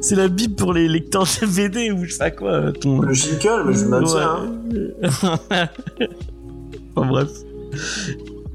[0.00, 2.50] c'est la bible pour les lecteurs de BD ou je sais pas quoi.
[2.52, 3.00] euh, Ton...
[3.00, 4.48] Le Shinkel, mais je maintiens.
[5.50, 5.68] hein.
[6.94, 7.28] Enfin, bref.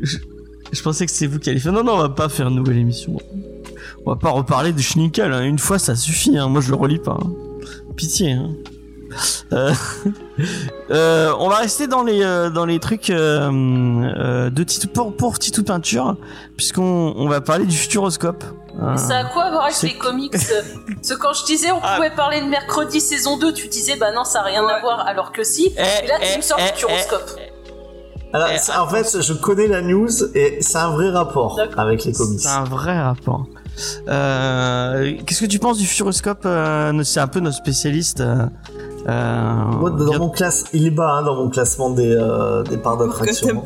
[0.02, 0.18] Je,
[0.72, 1.74] je pensais que c'est vous qui alliez faire.
[1.74, 3.18] Non, non, on va pas faire une nouvelle émission.
[4.06, 5.32] On va pas reparler de Schnickel.
[5.32, 5.44] hein.
[5.44, 6.38] Une fois, ça suffit.
[6.38, 6.48] Hein.
[6.48, 7.20] Moi, je le relis pas.
[7.22, 7.32] hein.
[7.96, 8.32] Pitié.
[8.32, 8.50] Hein.
[9.54, 9.74] Euh,
[10.92, 15.16] euh, on va rester dans les euh, dans les trucs euh, euh, de Titou pour
[15.16, 16.16] pour Titou peinture
[16.58, 18.44] puisqu'on on va parler du futuroscope.
[18.96, 21.96] Ça a quoi à voir avec les comics Parce que quand je disais on Ah.
[21.98, 25.06] pouvait parler de mercredi saison 2, tu disais bah non, ça a rien à voir,
[25.06, 25.74] alors que si.
[25.78, 27.30] eh, Et là, tu eh, me sors eh, le futuroscope.
[28.34, 32.14] Alors, Eh, en fait, je connais la news et c'est un vrai rapport avec les
[32.14, 32.40] comics.
[32.40, 33.46] C'est un vrai rapport.
[34.08, 38.22] Euh, Qu'est-ce que tu penses du Futuroscope euh, C'est un peu notre spécialiste.
[38.22, 38.46] Euh,
[39.80, 42.78] Moi, dans bien- mon classe, il est bas hein, dans mon classement des, euh, des
[42.78, 43.64] parts d'attraction.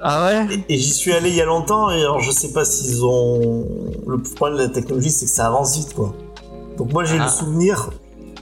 [0.00, 2.52] Ah ouais Et, et j'y suis allé il y a longtemps et alors je sais
[2.52, 3.66] pas s'ils ont.
[4.06, 6.14] Le problème de la technologie, c'est que ça avance vite quoi.
[6.78, 7.24] Donc moi j'ai Ah.
[7.24, 7.90] le souvenir,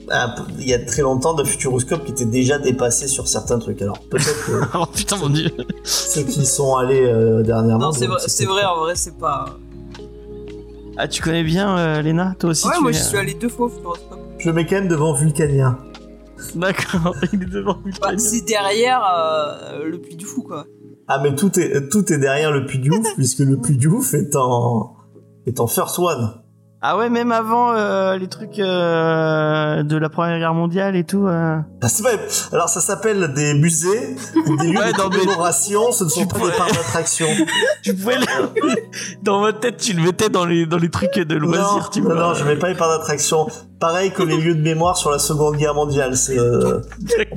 [0.07, 3.81] peu- il y a très longtemps, de Futuroscope qui était déjà dépassé sur certains trucs.
[3.81, 5.51] Alors peut-être que Oh putain mon dieu.
[5.83, 7.87] ceux qui sont allés euh, dernièrement.
[7.87, 9.47] Non, c'est vrai, c'est vrai, en vrai, c'est pas.
[10.99, 13.33] Ah tu connais bien euh, Léna Toi aussi ouais, tu moi es- j'y suis allé
[13.33, 14.19] deux fois au Futuroscope.
[14.39, 15.79] Je mets quand même devant Vulcania.
[16.55, 20.67] D'accord, il est devant Bah, c'est derrière euh, le Puy du Fou, quoi.
[21.09, 23.89] Ah mais tout est tout est derrière le Puy du Ouf puisque le Puy du
[23.89, 24.95] Ouf est en
[25.47, 26.35] est en first one.
[26.83, 31.27] Ah ouais, même avant euh, les trucs euh, de la Première Guerre mondiale et tout.
[31.27, 31.59] euh.
[31.83, 32.19] Ah, c'est vrai.
[32.53, 36.09] Alors ça s'appelle des musées ou des lieux Ouais, de non, mais- commémoration, ce ne
[36.09, 37.27] sont pas pourrais- des parcs d'attraction.
[37.83, 38.25] Tu pouvais le...
[39.23, 42.01] dans votre tête, tu le mettais dans les dans les trucs de loisirs, non, tu
[42.01, 42.15] non, vois.
[42.29, 43.47] non, je mets pas les parcs d'attraction.
[43.81, 46.81] Pareil que les lieux de mémoire sur la Seconde Guerre mondiale, c'est euh,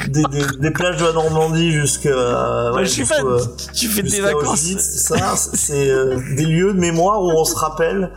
[0.09, 3.25] des, des, des plages de la Normandie jusqu'à euh, Ouais, ouais, je suis fan.
[3.25, 3.39] euh,
[3.73, 4.51] tu fais jusqu'à vacances.
[4.65, 8.11] Auschwitz, ça, c'est euh, des lieux de mémoire où on se rappelle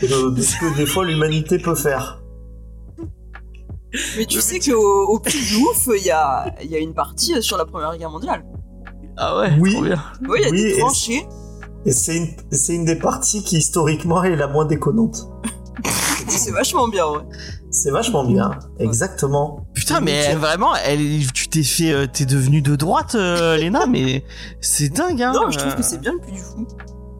[0.00, 2.22] de, de ce que des fois l'humanité peut faire.
[4.16, 6.94] Mais tu sais qu'au au plus du ouf, il y a, il y a une
[6.94, 8.44] partie sur la Première Guerre mondiale.
[9.16, 9.72] Ah ouais, Oui.
[9.74, 10.02] trop bien.
[10.28, 11.26] Oui, il y a Oui, des et tranchées.
[11.84, 15.28] Et c'est une, c'est une des parties qui historiquement est la moins déconnante.
[16.28, 17.18] C'est vachement bien, ouais.
[17.74, 19.66] C'est vachement bien, exactement.
[19.74, 21.00] Putain, mais elle, vraiment, elle,
[21.32, 24.24] tu t'es fait, euh, t'es devenu de droite, euh, Léna, mais
[24.60, 25.32] c'est dingue, hein.
[25.34, 25.76] Non, je trouve euh.
[25.76, 26.66] que c'est bien le plus du fou.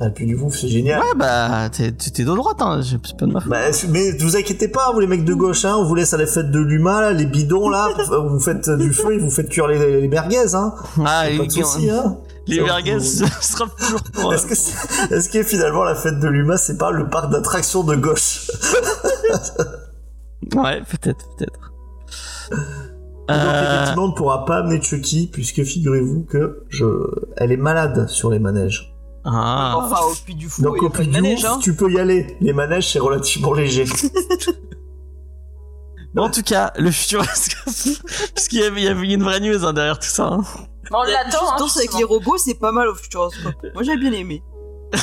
[0.05, 0.99] Ah, puis du coup, c'est génial.
[1.01, 2.81] Ouais, bah, t'es t'es de droite, hein.
[2.83, 3.49] j'ai- C'est pas de ma faute.
[3.51, 6.17] Bah, mais vous inquiétez pas, vous les mecs de gauche, hein, on vous laisse à
[6.19, 7.89] la fête de l'humain, là, les bidons, là,
[8.29, 10.75] vous faites du feu et vous faites cuire les, les merguez, hein.
[10.99, 12.19] Ah, Pas les, de soucis, hein.
[12.47, 14.35] les merguez, ce sera toujours pour.
[14.35, 17.85] Est-ce que, c'est- est-ce que finalement la fête de l'humain, c'est pas le parc d'attractions
[17.85, 18.51] de gauche?
[20.55, 21.73] Ouais, peut-être, peut-être.
[22.51, 22.61] Donc,
[23.31, 26.85] Euh, effectivement, on ne pourra pas amener Chucky, puisque figurez-vous que je,
[27.37, 28.95] elle est malade sur les manèges.
[29.25, 29.75] ah.
[29.79, 31.59] Enfin, au plus du fou, Donc, au de du manège, ouf, hein.
[31.63, 32.37] tu peux y aller.
[32.41, 33.85] Les manèges, c'est relativement léger.
[36.15, 37.65] Bon, en tout cas, le futuroscope,
[38.35, 40.25] parce qu'il y avait, il y avait une vraie news hein, derrière tout ça.
[40.27, 40.43] hein.
[40.91, 43.55] On l'attend, hein, avec les robots, c'est pas mal au Futuroscope.
[43.73, 44.43] Moi, j'ai bien aimé.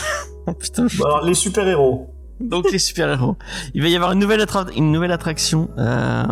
[0.48, 2.10] Oh, putain, je- Bon, alors, les super-héros.
[2.40, 3.36] Donc les super-héros.
[3.74, 6.24] Il va y avoir une nouvelle, attra- une nouvelle attraction euh,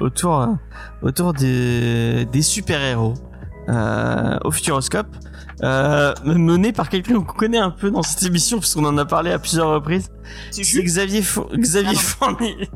[0.00, 0.46] autour, euh,
[1.02, 3.14] autour des, des super-héros
[3.68, 5.06] euh, au Futuroscope,
[5.62, 9.30] euh, menée par quelqu'un qu'on connaît un peu dans cette émission, puisqu'on en a parlé
[9.30, 10.08] à plusieurs reprises.
[10.50, 10.62] C'est.
[10.82, 12.68] Xavier, Fo- Xavier Fournier.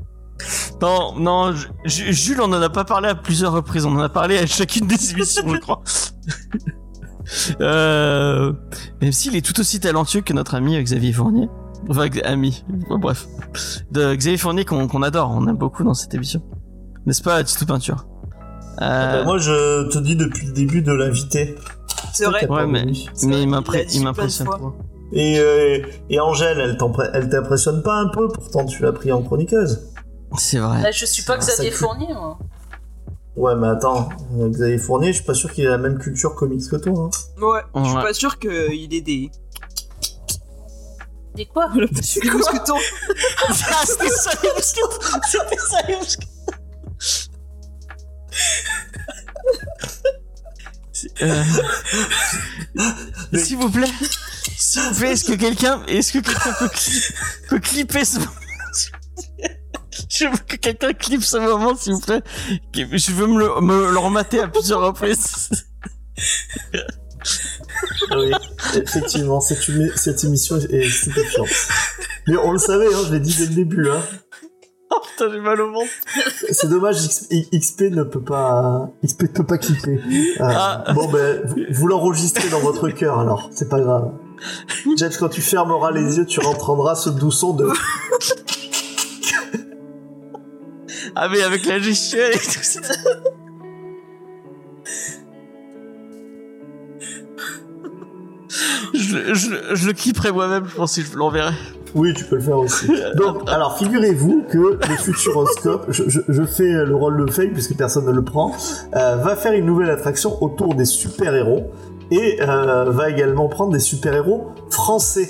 [0.81, 3.87] Non, non, Ju- Ju- Jules, on en a pas parlé à plusieurs reprises.
[3.87, 5.83] On en a parlé à chacune des émissions, je crois.
[7.61, 8.53] euh,
[9.01, 11.49] même s'il est tout aussi talentueux que notre ami Xavier Fournier.
[11.89, 12.65] Enfin, ami.
[12.89, 13.27] Bref.
[13.91, 15.31] De Xavier Fournier qu'on adore.
[15.35, 16.43] On aime beaucoup dans cette émission.
[17.07, 18.07] N'est-ce pas, Tito Peinture?
[18.81, 21.57] Euh, Bah, moi, je te dis depuis le début de l'inviter.
[22.13, 22.47] C'est vrai.
[22.49, 22.85] Ouais, mais,
[23.25, 24.49] mais vrai, il m'impressionne.
[25.13, 26.59] Et, euh, et Angèle,
[27.13, 29.91] elle t'impressionne pas un peu Pourtant, tu l'as pris en chroniqueuse.
[30.39, 30.81] C'est vrai.
[30.83, 32.39] Là, je suis pas un Xavier sacré- Fournier, moi.
[33.37, 36.35] Ouais, mais attends, euh, Xavier Fournier, je suis pas sûr qu'il ait la même culture
[36.35, 37.11] comics que toi.
[37.11, 37.43] Hein.
[37.45, 38.03] Ouais, je suis Ouais.
[38.03, 39.31] pas sûr qu'il ait des.
[41.35, 42.79] Des quoi Voilà, parce que mousquetons.
[43.49, 46.27] Ah, c'était ça les mousquetons C'était ça les mousquetons
[51.23, 51.43] euh,
[53.33, 53.91] Mais- S'il vous plaît,
[54.57, 57.13] s'il vous plaît, est-ce que quelqu'un, est-ce que quelqu'un peut, cli-
[57.49, 58.31] peut clipper ce moment?
[60.09, 62.23] Je veux que quelqu'un clippe ce moment, s'il vous plaît.
[62.75, 65.49] Je veux me le, me le remater à plusieurs reprises.
[68.83, 69.63] Effectivement, cette,
[69.97, 71.49] cette émission est stupéfiante.
[72.29, 73.89] Mais on le savait, hein, je l'ai dit dès le début.
[73.89, 74.01] Hein.
[74.95, 75.91] Oh putain, j'ai mal au ventre.
[76.51, 76.97] C'est dommage,
[77.53, 79.99] XP ne peut pas, XP ne peut pas clipper.
[80.41, 80.85] Euh, Ah.
[80.95, 84.13] Bon ben, vous, vous l'enregistrez dans votre cœur alors, c'est pas grave.
[84.97, 87.69] Jeff, quand tu fermeras les yeux, tu entendras ce doux son de.
[91.15, 92.81] Ah mais avec la gestuelle et tout ça.
[99.13, 101.53] Je, le- je, le- je le clipperai moi-même, je pense que je l'enverrai.
[101.95, 102.87] Oui, tu peux le faire aussi.
[103.17, 107.77] Donc, alors, figurez-vous que le Futuroscope, je, je, je fais le rôle de fake puisque
[107.77, 108.53] personne ne le prend,
[108.97, 111.71] euh, va faire une nouvelle attraction autour des super-héros
[112.11, 115.29] et euh, va également prendre des super-héros français.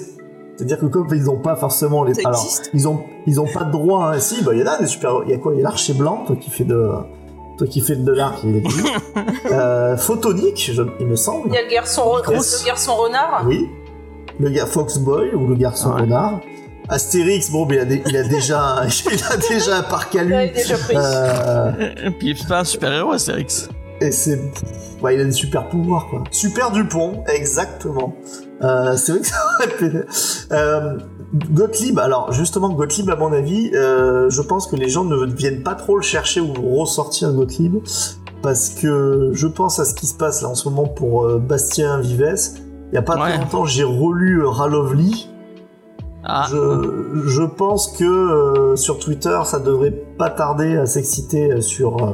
[0.56, 2.14] C'est-à-dire que comme ils n'ont pas forcément les...
[2.14, 4.18] Ça Alors, ils ont, ils ont pas de droit, hein.
[4.20, 5.22] si, bah, il y en a des super-héros.
[5.24, 5.54] Il y a quoi?
[5.54, 6.88] Il y a l'Archer Blanc, toi qui fais de...
[7.62, 8.62] Toi qui fais de l'arc, il est
[9.52, 11.46] euh, Photonique, je- il me semble.
[11.50, 13.44] Il y a le garçon, le garçon renard.
[13.46, 13.68] Oui.
[14.40, 16.00] Le gars Foxboy ou le garçon Ouais.
[16.00, 16.40] renard.
[16.88, 20.34] Astérix, bon, mais il a, il a déjà, il a déjà un parc à lui.
[20.34, 20.96] Ouais, déjà pris.
[20.96, 21.70] Euh,
[22.04, 23.68] Et puis c'est pas un super-héros, Astérix.
[24.00, 24.40] et c'est,
[25.00, 26.24] ouais, il a des super pouvoirs, quoi.
[26.32, 28.16] Super Dupont, exactement.
[28.64, 30.04] Euh, c'est vrai que ça aurait pu-
[30.50, 30.98] euh,
[31.32, 35.62] Gottlieb, alors justement Gottlieb à mon avis, euh, je pense que les gens ne viennent
[35.62, 37.76] pas trop le chercher ou ressortir Gottlieb
[38.42, 41.38] parce que je pense à ce qui se passe là en ce moment pour euh,
[41.38, 42.36] Bastien Vives.
[42.92, 43.30] Il y a pas Ouais.
[43.30, 45.28] très longtemps, j'ai relu euh, Ralovli.
[46.24, 51.60] Ah, Je, je pense que euh, sur Twitter, ça devrait pas tarder à s'exciter euh,
[51.60, 52.12] sur euh,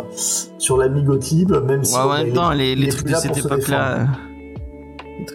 [0.58, 3.20] sur l'ami Gottlieb, même si ouais, temps, est- les, les est trucs plus de là
[3.20, 3.42] cette pour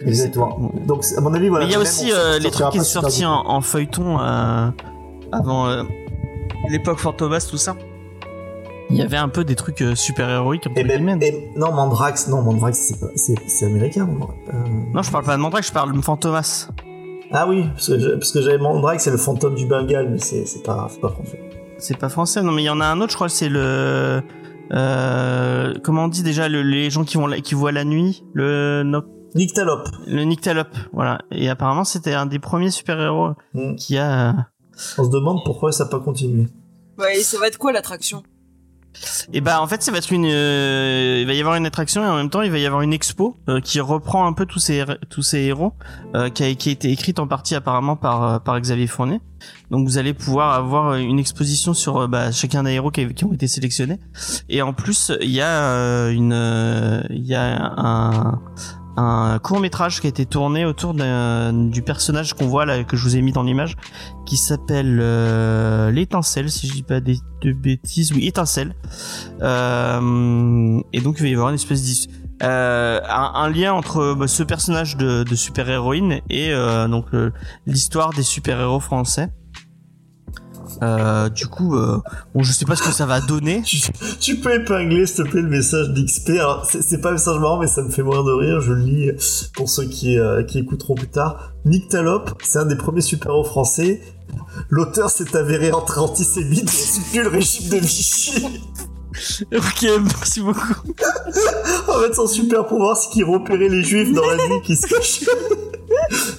[0.06, 0.72] Exactement.
[0.86, 1.66] Donc à mon avis, voilà.
[1.66, 3.30] Mais il y a aussi on euh, les trucs qui sont sortis Dupont.
[3.32, 4.68] en, en feuilleton euh,
[5.32, 5.82] avant euh,
[6.70, 7.76] l'époque Fantomas, tout ça.
[8.90, 10.68] Il y avait un peu des trucs euh, super héroïques.
[10.76, 14.04] Et même, et- non, Mandrax, non, Mandrax, c'est américain.
[14.06, 14.34] Mandrax.
[14.52, 14.52] Euh,
[14.92, 16.68] Non, je parle pas de Mandrake, je parle de Fantomas.
[17.32, 20.18] Ah oui, parce que, je- parce que j'avais Mandrax, c'est le fantôme du Bengale, mais
[20.18, 21.40] c'est pas, c'est pas français.
[21.78, 24.22] C'est pas français, non, mais il y en a un autre, je crois, c'est le.
[24.72, 28.24] Euh, comment on dit déjà le- les gens qui vont la- qui voient la nuit
[28.32, 29.02] le no-
[29.34, 29.88] Nyctalope.
[30.06, 33.74] le Nyctalope voilà et apparemment c'était un des premiers super héros Hmm.
[33.76, 34.32] qui a euh,
[34.98, 36.48] On se demande pourquoi ça n'a pas continué.
[36.98, 38.22] Ouais, et ça va être quoi l'attraction?
[39.32, 42.04] Et bah en fait ça va être une, euh, il va y avoir une attraction
[42.04, 44.46] et en même temps il va y avoir une expo euh, qui reprend un peu
[44.46, 45.72] tous ces tous ces héros
[46.14, 49.20] euh, qui, a, qui a été écrite en partie apparemment par par Xavier Fournier.
[49.72, 53.24] Donc vous allez pouvoir avoir une exposition sur euh, bah, chacun des héros qui, qui
[53.24, 53.98] ont été sélectionnés.
[54.48, 58.40] Et en plus il y a euh, une euh, il y a un
[58.96, 63.02] un court métrage qui a été tourné autour du personnage qu'on voit là que je
[63.02, 63.76] vous ai mis dans l'image
[64.24, 68.74] qui s'appelle euh, l'étincelle si je dis pas des, de bêtises oui étincelle.
[69.42, 72.08] Euh, et donc il va y avoir une espèce d'is-
[72.42, 77.06] euh, un, lien entre bah, ce personnage de, de super héroïne et euh, donc
[77.66, 79.30] l'histoire des super héros français
[80.82, 82.00] euh, du coup euh,
[82.34, 83.80] bon je sais pas ce que ça va donner Tu,
[84.20, 86.30] tu peux épingler, s'il te plaît, le message d'XP.
[86.30, 88.60] Alors, c'est pas un message marrant, mais ça me fait mourir de rire.
[88.60, 91.52] Je le lis pour ceux qui, euh, qui écouteront plus tard.
[91.64, 94.00] Nyctalope, c'est un des premiers super-héros français.
[94.68, 98.44] L'auteur s'est avéré entre antisémite et soutenu le régime de Vichy.
[99.54, 100.74] ok merci beaucoup
[101.88, 104.86] En fait, son super pouvoir, c'est qu'il repérait les juifs dans la nuit qui se
[104.86, 105.26] cachaient.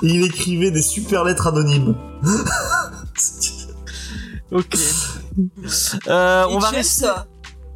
[0.04, 1.96] Et il écrivait des super lettres anonymes.
[4.56, 4.76] ok
[6.08, 7.08] euh, on va rester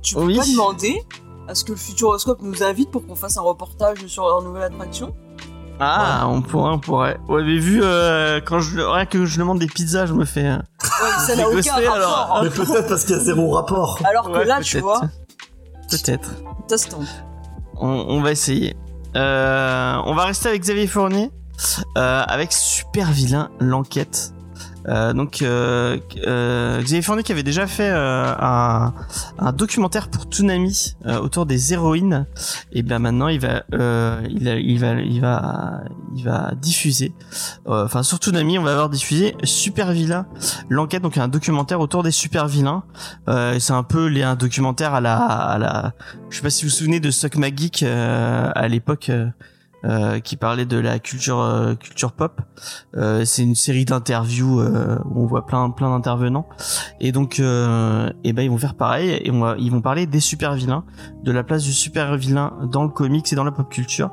[0.01, 0.37] Tu peux Oui.
[0.37, 1.01] pas demander
[1.47, 4.63] à ce que le Futuroscope nous invite pour qu'on fasse un reportage sur leur nouvelle
[4.63, 5.13] attraction
[5.79, 7.17] Ah, on pourrait, on pourrait.
[7.27, 10.45] Ouais, mais vu euh, quand je rien que je demande des pizzas, je me fais.
[10.45, 10.61] euh, Ouais,
[11.01, 11.93] mais ça C'est n'a aucun rapport.
[11.95, 12.39] alors.
[12.43, 13.99] Mais peut-être parce qu'il y a zéro rapport.
[14.05, 15.01] Alors que ouais, là, tu vois,
[15.89, 16.29] Peut-être.
[17.77, 18.75] On, on va essayer.
[19.15, 21.31] Euh, on va rester avec Xavier Fournier,
[21.97, 24.33] euh, avec Super Vilain l'enquête.
[24.89, 28.93] Euh, donc euh, euh, Xavier Fournier qui avait déjà fait euh, un,
[29.37, 32.25] un documentaire pour Toonami euh, autour des héroïnes.
[32.71, 35.81] Et bien maintenant il va il, il va il va
[36.15, 37.13] il va diffuser.
[37.65, 40.25] Enfin sur Toonami on va avoir diffusé Super Vilain
[40.69, 42.83] l'enquête donc un documentaire autour des super vilains.
[43.27, 45.93] C'est un peu les, un documentaire à la à la
[46.29, 47.35] je sais pas si vous vous souvenez de Suck
[47.83, 49.11] euh, à l'époque
[49.85, 52.41] euh, qui parlait de la culture euh, culture pop.
[52.95, 56.47] Euh, c'est une série d'interviews euh, où on voit plein plein d'intervenants
[56.99, 60.05] et donc euh, et ben ils vont faire pareil et on va, ils vont parler
[60.05, 60.83] des super vilains,
[61.23, 64.11] de la place du super vilain dans le comics et dans la pop culture.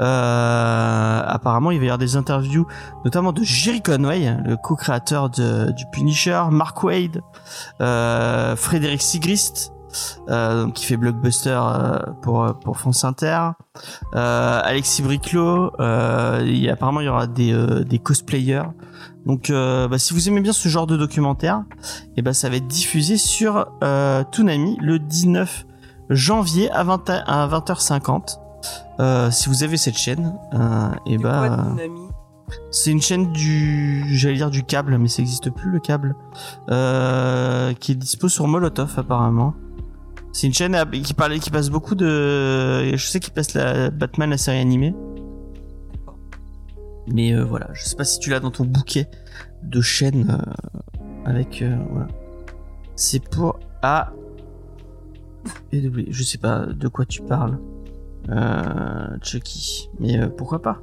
[0.00, 2.66] Euh, apparemment, il va y avoir des interviews
[3.04, 7.20] notamment de Jerry Conway, le co-créateur du Punisher, Mark Wade,
[7.78, 9.73] Frédéric Sigrist,
[10.28, 13.50] euh, qui fait blockbuster euh, pour pour France Inter,
[14.14, 18.64] euh, Alexis Briclot, euh, il apparemment il y aura des euh, des cosplayers.
[19.26, 21.64] Donc euh, bah, si vous aimez bien ce genre de documentaire,
[22.16, 25.66] et ben ça va être diffusé sur euh, Toonami le 19
[26.10, 28.38] janvier à 20 à 20h50.
[29.00, 31.64] Euh, si vous avez cette chaîne, euh, et C'est quoi, bah
[32.70, 36.14] c'est une chaîne du, j'allais dire du câble, mais ça existe plus le câble,
[36.70, 39.54] euh, qui est dispo sur Molotov apparemment.
[40.34, 44.30] C'est une chaîne qui parle, qui passe beaucoup de, je sais qu'il passe la Batman
[44.30, 44.92] la série animée.
[47.06, 49.06] Mais euh, voilà, je sais pas si tu l'as dans ton bouquet
[49.62, 52.08] de chaînes euh, avec, euh, voilà.
[52.96, 54.12] C'est pour A.
[55.72, 55.88] et.
[56.08, 57.60] Je sais pas de quoi tu parles,
[58.28, 59.88] euh, Chucky.
[60.00, 60.82] Mais Pourquoi pas?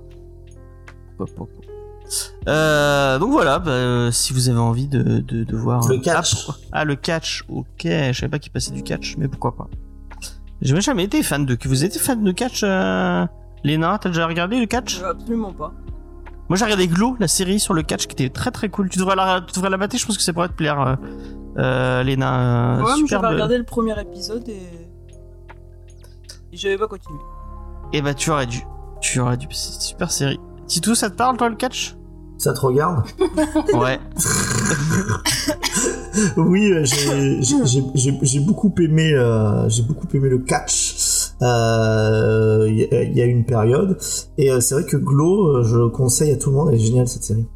[2.48, 6.02] Euh, donc voilà, bah, euh, si vous avez envie de, de, de voir Le Ah,
[6.04, 6.36] catch.
[6.36, 9.68] pourquoi- Ah, le catch, ok, je savais pas qu'il passait du catch, mais pourquoi pas.
[10.62, 11.58] J'ai jamais été fan de.
[11.66, 13.26] Vous étiez fan de catch, euh...
[13.64, 13.98] Léna?
[14.00, 14.96] T'as déjà regardé le catch?
[14.98, 15.72] Je veux absolument pas.
[16.50, 18.90] Moi j'ai regardé Glow, la série sur le catch qui était très très cool.
[18.90, 20.96] Tu devrais la, tu devrais la mater, je pense que ça pourrait te plaire, euh,
[21.58, 22.78] euh, Léna.
[22.80, 24.62] euh, Ouais, mais j'avais regardé le premier épisode et.
[26.52, 27.18] et j'avais pas continué.
[27.94, 28.62] Et bah tu aurais dû.
[29.00, 30.40] Tu aurais dû, c'est une super série.
[30.68, 31.96] Titou, ça te parle toi le catch?
[32.42, 33.04] Ça te regarde
[33.76, 34.00] Ouais.
[36.38, 40.96] Oui, euh, j'ai- j'ai j'ai- j'ai- j'ai beaucoup aimé, euh, j'ai beaucoup aimé le catch.
[41.44, 43.98] euh, Il y, a- il y a une période,
[44.38, 46.70] et euh, c'est vrai que Glow, je conseille à tout le monde.
[46.70, 47.48] Elle est géniale cette série.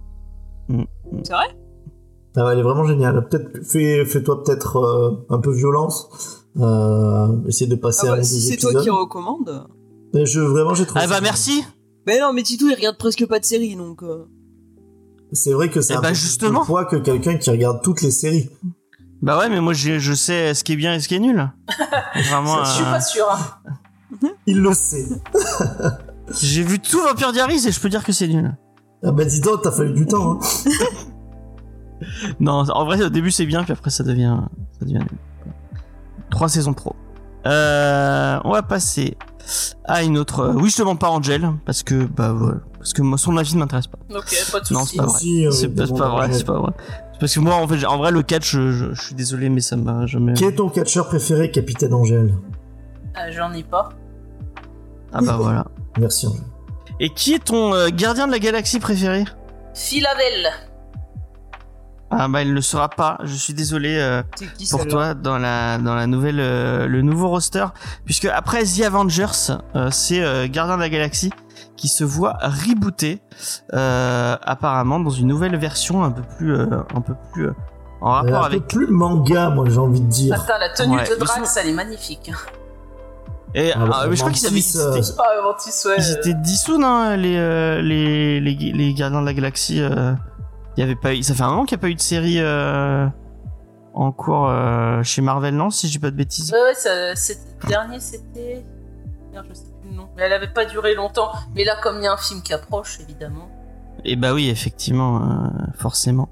[1.24, 1.46] C'est vrai?
[2.36, 3.28] Ah ouais, elle est vraiment géniale.
[3.28, 6.46] Peut-être fais, fais-toi peut-être euh, un peu violence.
[6.60, 9.68] Euh, essaye de passer Ah bah, si deux c'est toi qui recommande.
[10.14, 11.02] Mais je vraiment j'ai trouvé.
[11.04, 11.64] Ah bah merci
[12.08, 14.02] Mais non, mais Titou il regarde presque pas de séries donc.
[14.04, 14.26] euh,
[15.32, 17.82] C'est vrai que c'est Eh un bah, peu plus de poids que quelqu'un qui regarde
[17.84, 18.50] toutes les séries.
[19.22, 21.20] Bah ouais, mais moi je, je sais ce qui est bien et ce qui est
[21.20, 21.52] nul.
[22.30, 22.64] Vraiment.
[22.64, 23.28] Je suis euh, pas sûre.
[23.32, 24.28] hein.
[24.46, 25.06] Il le sait.
[26.42, 28.56] J'ai vu tout Vampire Diaries et je peux dire que c'est nul.
[29.04, 30.40] Ah bah dis donc, t'as fallu du temps.
[30.42, 30.76] Hein.
[32.40, 34.38] Non, en vrai au début c'est bien puis après ça devient
[34.80, 35.54] ça devient nul.
[36.30, 36.96] Trois saisons pro.
[37.46, 39.18] Euh, on va passer
[39.86, 40.40] à une autre.
[40.42, 43.38] euh, Oui, je te demande pas Angel parce que bah voilà, parce que moi son
[43.38, 43.98] avis ne m'intéresse pas.
[44.16, 44.92] Ok, pas de Non, soucis.
[44.92, 45.20] c'est pas vrai.
[45.20, 46.34] Si, euh, C'est pas, vrai, ouais.
[46.34, 46.72] c'est pas vrai.
[47.14, 49.50] C'est Parce que moi en fait, en vrai le catch, je, je- je suis désolé
[49.50, 50.34] mais ça m'a jamais.
[50.34, 52.34] Qui est ton catcheur préféré, Capitaine Angèle
[53.18, 53.90] Euh, J'en ai pas.
[55.14, 55.66] Ah bah voilà.
[56.00, 56.42] Merci Angèle.
[57.00, 59.26] Et qui est ton euh, gardien de la galaxie préféré?
[59.74, 60.48] Philavel.
[62.18, 63.18] Ah bah il ne le sera pas.
[63.24, 63.98] Je suis désolé.
[63.98, 64.24] euh,
[64.58, 67.66] qui pour toi dans la dans la nouvelle euh, le nouveau roster
[68.06, 71.32] puisque après The Avengers euh, c'est euh, Gardien de la Galaxie
[71.78, 73.22] qui se voit rebooté
[73.74, 77.54] euh, apparemment dans une nouvelle version un peu plus euh, un peu plus euh,
[78.02, 80.36] en Euh, rapport un avec peu plus manga, moi j'ai envie de dire.
[80.36, 82.32] Attends, la tenue Ouais, de Drax, elle est magnifique.
[83.54, 85.96] et Ah, bah, ah, mais je crois qu'ils avaient Mantis, euh, ils étaient- Ah, ouais.
[85.98, 90.14] ils étaient dissous non les, euh, les les les Gardiens de la Galaxie euh,
[90.78, 92.02] il y avait pas eu ça fait un moment qu'il n'y a pas eu de
[92.02, 93.08] série euh,
[93.94, 96.52] en cours euh, chez Marvel non si je dis pas de bêtises?
[96.52, 98.66] Ouais, ouais, ça, c'est- le dernier c'était.
[99.32, 100.08] Merde, je sais plus le nom.
[100.16, 101.32] Mais elle avait pas duré longtemps.
[101.56, 103.50] Mais là, comme il y a un film qui approche, évidemment.
[104.04, 105.48] Et bah oui, effectivement, euh,
[105.78, 106.30] forcément.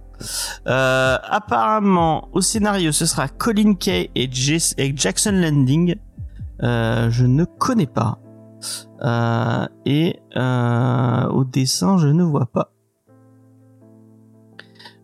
[0.67, 5.95] Euh, apparemment, au scénario, ce sera Colin Kay et, Jas- et Jackson Landing.
[6.61, 8.19] Euh, je ne connais pas.
[9.01, 12.72] Euh, et euh, au dessin, je ne vois pas.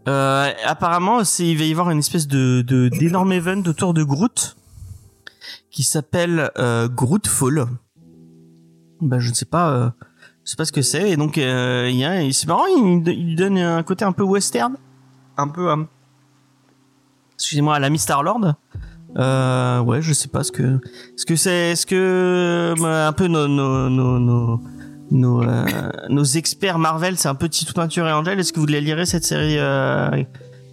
[0.10, 4.58] Euh, apparemment, il va y avoir une espèce de d'énorme event autour de Groot
[5.72, 7.68] qui s'appelle euh, Grootfall.
[9.02, 9.70] Bah, je ne sais pas.
[9.72, 9.90] euh,
[10.50, 13.84] je sais pas ce que c'est et donc euh, il c'est marrant il, donne un
[13.84, 14.78] côté un peu western
[15.38, 15.76] un peu euh,
[17.36, 18.56] excusez-moi à la Star Lord
[19.16, 20.82] euh, ouais je sais pas ce que
[21.16, 24.62] ce que c'est ce que euh, un peu nos nos nos nos
[25.12, 25.66] nos, euh,
[26.10, 29.06] nos experts Marvel c'est un peu Tito Peinture et Angel est-ce que vous la lirez
[29.06, 30.10] cette série euh...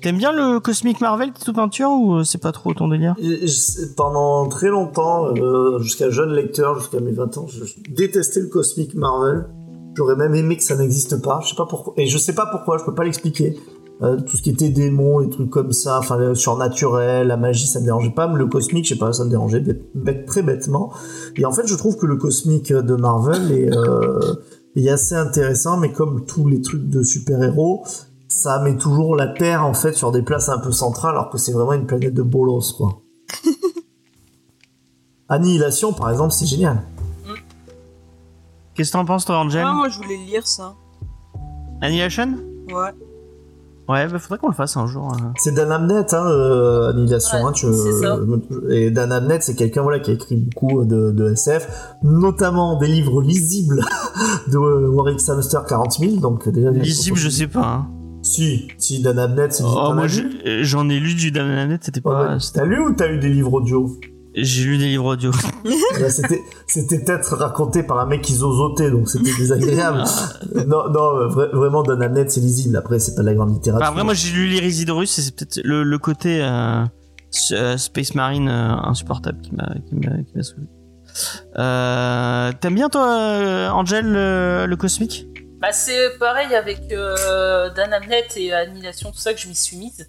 [0.03, 3.15] t'aimes bien le cosmique Marvel Tito Peinture ou euh, c'est pas trop ton délire?
[3.97, 8.95] Pendant très longtemps, euh, jusqu'à jeune lecteur, jusqu'à mes 20 ans, je détestais le cosmique
[8.95, 9.47] Marvel.
[9.97, 11.41] J'aurais même aimé que ça n'existe pas.
[11.43, 11.95] Je sais pas pourquoi.
[11.97, 13.57] Et je sais pas pourquoi, je peux pas l'expliquer.
[14.03, 17.67] Euh, tout ce qui était démons, les trucs comme ça, enfin le surnaturel, la magie,
[17.67, 20.27] ça me dérangeait pas, mais le cosmique, je sais pas, ça me dérangeait bête- bête-
[20.27, 20.93] très bêtement.
[21.37, 24.35] Et en fait, je trouve que le cosmique de Marvel est, euh,
[24.77, 27.85] est assez intéressant, mais comme tous les trucs de super-héros,
[28.29, 31.39] ça met toujours la Terre en fait sur des places un peu centrales, alors que
[31.39, 33.01] c'est vraiment une planète de bolos, quoi.
[35.29, 36.83] Annihilation, par exemple, c'est génial.
[38.75, 39.65] qu'est-ce que t'en penses toi Angel?
[39.67, 40.75] Ah, moi je voulais lire ça.
[41.81, 42.35] Annihilation?
[42.69, 42.93] Ouais.
[43.89, 45.33] Ouais bah faudrait qu'on le fasse un jour hein.
[45.39, 47.39] C'est Dan Abnett, hein, euh, Annihilation.
[47.39, 48.19] Ouais, hein, tu- c'est ça.
[48.71, 51.69] Et Dan Abnett, c'est quelqu'un voilà, qui a écrit beaucoup de, de SF,
[52.03, 53.83] notamment des livres lisibles
[54.53, 56.17] de Warwick Samster 40 000.
[56.17, 57.87] Donc, déjà, lisible je sais pas hein.
[58.23, 62.13] Si, si, Dan Abnett, c'est Oh, moi, euh, j'en ai lu du Damned, c'était Ouais,
[62.13, 62.33] pas.
[62.33, 62.41] ouais.
[62.41, 63.89] c'était- T'as lu ou t'as eu des livres audio?
[64.37, 65.31] J'ai lu des livres audio.
[65.99, 70.05] Bah, C'était c'était peut-être raconté par un mec qui zozotait, donc c'était désagréable.
[70.67, 72.77] non, non, euh, vra- vraiment, Dan Abnett, c'est lisible.
[72.77, 73.87] Après, c'est pas de la grande littérature.
[73.87, 76.85] Après, moi, j'ai lu l'Irisidorus et c'est peut-être le, le côté euh,
[77.53, 80.67] euh, Space Marine euh, insupportable qui m'a qui m'a qui m'a saoulé.
[81.59, 85.27] Euh, T'aimes bien toi, euh, Angel, le, le cosmique?
[85.61, 89.77] Bah, c'est pareil avec euh, Dan Abnett et Annihilation, tout ça que je m'y suis
[89.79, 90.07] mise.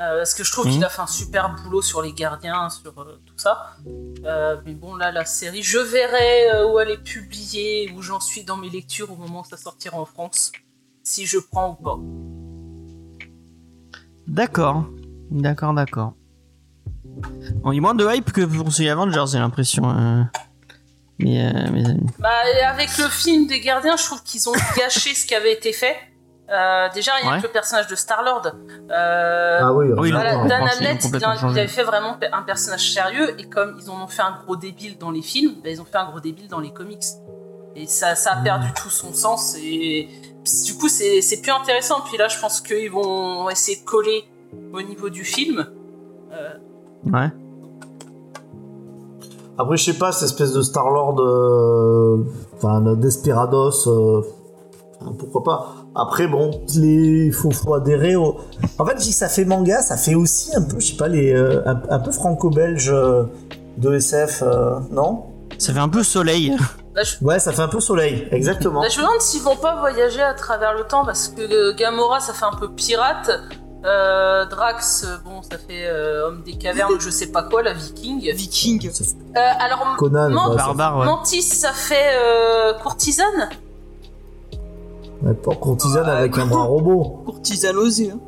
[0.00, 0.72] Euh, parce que je trouve Mhm.
[0.72, 3.76] qu'il a fait un super boulot sur les gardiens, sur euh, tout ça.
[4.24, 8.18] Euh, mais bon, là, la série, je verrai euh, où elle est publiée, où j'en
[8.18, 10.50] suis dans mes lectures au moment où ça sortira en France.
[11.04, 11.98] Si je prends ou pas.
[14.26, 14.84] D'accord,
[15.30, 16.14] d'accord, d'accord.
[17.62, 19.88] On y a moins de hype que pour The Avengers, j'ai l'impression.
[19.90, 20.22] euh.
[21.20, 22.06] Mais, mes amis.
[22.18, 22.28] Bah,
[22.66, 25.94] avec le film des gardiens, je trouve qu'ils ont gâché ce qui avait été fait.
[26.50, 27.38] Euh, déjà, rien Ouais.
[27.38, 28.52] que le personnage de Star-Lord.
[28.90, 33.34] Euh, Ah oui, Oui, Voilà, ont Dan Abnett, il, avait fait vraiment un personnage sérieux,
[33.40, 35.86] et comme ils en ont fait un gros débile dans les films, bah, ils ont
[35.86, 37.04] fait un gros débile dans les comics.
[37.76, 40.08] Et ça, ça a perdu tout son sens, et
[40.66, 42.02] du coup, c'est c'est plus intéressant.
[42.06, 44.24] Puis là, je pense qu'ils vont essayer de coller
[44.72, 45.66] au niveau du film.
[46.32, 46.50] Euh,
[47.10, 47.30] Ouais.
[49.56, 52.24] Après, je sais pas, cette espèce de Star-Lord, euh,
[52.56, 54.22] enfin, Desperados, euh,
[55.18, 55.83] pourquoi pas.
[55.96, 58.36] Après, bon, les, faut, faut adhérer au...
[58.78, 61.32] En fait, si ça fait manga, ça fait aussi un peu, je sais pas, les,
[61.32, 63.24] euh, un, un peu franco-belge euh,
[63.78, 65.26] de SF, euh, non?
[65.58, 66.56] Ça fait un peu soleil.
[66.96, 67.24] Là, je...
[67.24, 68.82] Ouais, ça fait un peu soleil, exactement.
[68.82, 72.18] là, je me demande s'ils vont pas voyager à travers le temps parce que Gamora,
[72.20, 73.30] ça fait un peu pirate.
[73.84, 78.32] Euh, Drax, bon, ça fait euh, homme des cavernes, je sais pas quoi, la viking.
[78.34, 78.88] Viking.
[78.88, 81.04] Euh, alors, Conan, Man- ouais, ça- Barbare, ouais.
[81.06, 83.50] Mantis, ça fait euh, courtisane?
[85.32, 87.22] Pour courtisane avec un bras robot.
[87.26, 88.10] Courtisane osée.
[88.10, 88.18] hein.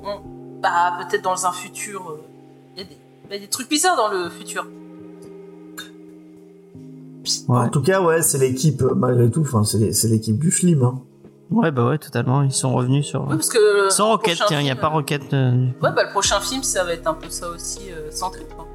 [0.62, 2.16] Bah, peut-être dans un futur.
[2.76, 4.66] Il y, a des- y a des trucs bizarres dans le futur.
[7.48, 7.58] Ouais.
[7.58, 10.84] En tout cas, ouais, c'est l'équipe, euh, malgré tout, enfin, c'est l'équipe du film.
[10.84, 11.00] Hein.
[11.50, 12.42] Ouais, bah ouais, totalement.
[12.42, 13.22] Ils sont revenus sur.
[13.22, 13.88] Oui, parce que.
[13.90, 15.32] Sans Rocket, tiens, il n'y a pas euh, Rocket.
[15.34, 18.42] euh, Ouais, bah, le prochain film, ça va être un peu ça aussi, euh, centré.
[18.54, 18.66] quoi.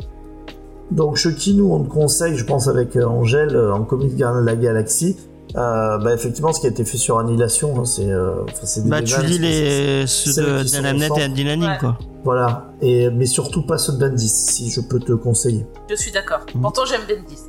[0.91, 4.41] Donc, Chucky, nous, on te conseille, je pense, avec euh, Angèle, euh, en comics Gardien
[4.41, 5.15] de la Galaxie,
[5.55, 8.83] euh, bah, effectivement, ce qui a été fait sur Annihilation, hein, c'est euh, enfin, c'est
[8.83, 10.63] des Bah, tu lis les c'est- ceux de au
[11.03, 11.21] et centre.
[11.25, 11.77] Andy Lanning, Ouais.
[11.79, 11.97] quoi.
[12.23, 15.65] Voilà, et, mais surtout pas ceux de Bendis, si je peux te conseiller.
[15.89, 16.39] Je suis d'accord.
[16.53, 16.61] Mhm.
[16.61, 17.39] Pourtant, j'aime Bendis.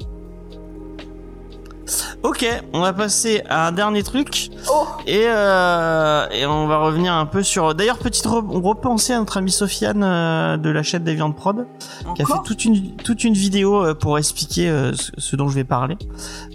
[2.22, 4.50] Ok, on va passer à un dernier truc.
[4.70, 7.74] Oh Et, euh, et on va revenir un peu sur.
[7.74, 11.66] D'ailleurs, petite re- repensée à notre amie Sofiane euh, de la chaîne des viandes prod,
[12.14, 15.48] qui a fait toute une toute une vidéo euh, pour expliquer euh, ce, ce dont
[15.48, 15.96] je vais parler,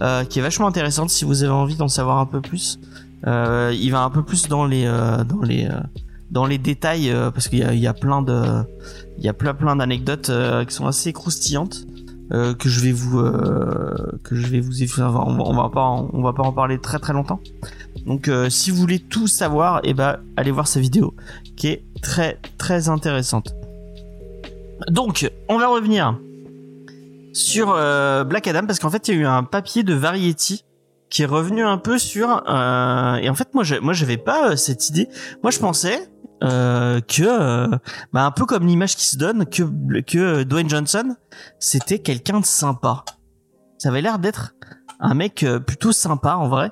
[0.02, 2.80] euh, qui est vachement intéressante si vous avez envie d'en savoir un peu plus.
[3.26, 5.72] Euh, il va un peu plus dans les euh, dans les euh,
[6.32, 8.42] dans les détails euh, parce qu'il y y a plein de
[9.18, 11.80] il y a plein plein d'anecdotes euh, qui sont assez croustillantes.
[12.32, 15.82] Euh, que je vais vous euh, que je vais vous enfin, on va, va pas
[15.84, 17.40] en- on va pas en parler très très longtemps
[18.06, 21.14] donc euh, si vous voulez tout savoir, et ben allez voir sa vidéo
[21.58, 23.54] qui est très très intéressante.
[24.90, 26.18] Donc on va revenir
[27.34, 30.64] sur euh, Black Adam parce qu'en fait il y a eu un papier de Variety
[31.10, 34.52] qui est revenu un peu sur euh, et en fait moi je, moi j'avais pas
[34.52, 35.08] euh, cette idée.
[35.44, 36.10] Moi je pensais
[36.44, 37.68] euh, que euh,
[38.14, 39.64] bah, un peu comme l'image qui se donne que
[40.02, 41.16] que Dwayne Johnson
[41.60, 43.04] c'était quelqu'un de sympa.
[43.78, 44.54] Ça avait l'air d'être
[45.00, 46.72] un mec euh, plutôt sympa en vrai.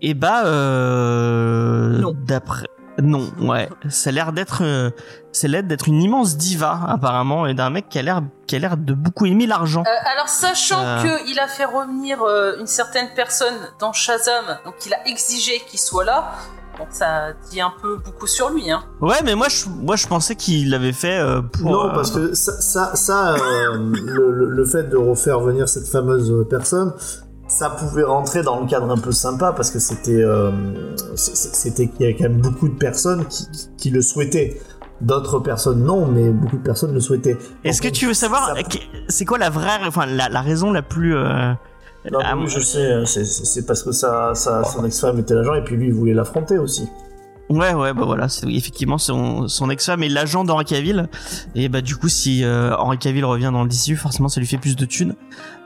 [0.00, 2.14] Et bah euh, Non.
[2.26, 2.66] d'après
[3.02, 4.90] non, ouais, ça a l'air d'être euh,
[5.32, 8.58] c'est l'air d'être une immense diva apparemment et d'un mec qui a l'air qui a
[8.60, 9.82] l'air de beaucoup aimer l'argent.
[10.12, 15.08] Alors, sachant qu'il a fait revenir euh, une certaine personne dans Shazam, donc il a
[15.08, 16.34] exigé qu'il soit là,
[16.78, 18.70] donc ça dit un peu beaucoup sur lui.
[18.70, 18.82] Hein.
[19.00, 22.10] Ouais, mais moi je moi je pensais qu'il l'avait fait euh, pour non, euh, parce
[22.10, 26.92] que ça, ça, ça, euh, le, le- le fait de refaire venir cette fameuse personne,
[27.48, 30.50] ça pouvait rentrer dans le cadre un peu sympa parce que c'était, euh,
[31.14, 34.60] c'était qu'il y avait quand même beaucoup de personnes qui, qui- qui le souhaitaient.
[35.00, 37.36] D'autres personnes non, mais beaucoup de personnes le souhaitaient.
[37.64, 38.62] Est-ce que tu veux savoir ça- euh,
[39.08, 41.52] c'est quoi la vraie enfin la, la raison la plus euh,
[42.12, 45.34] Non, ah, oui, je sais, c'est- c'est c'est parce que ça, ça, son ex-femme était
[45.34, 46.86] l'agent et puis lui il voulait l'affronter aussi.
[47.50, 51.08] Ouais, ouais, bah voilà, c'est effectivement son, son ex-femme est l'agent d'Henri Cavill.
[51.54, 54.46] Et bah du coup, si euh, Henri Cavill revient dans le DCU, forcément, ça lui
[54.46, 55.14] fait plus de thunes.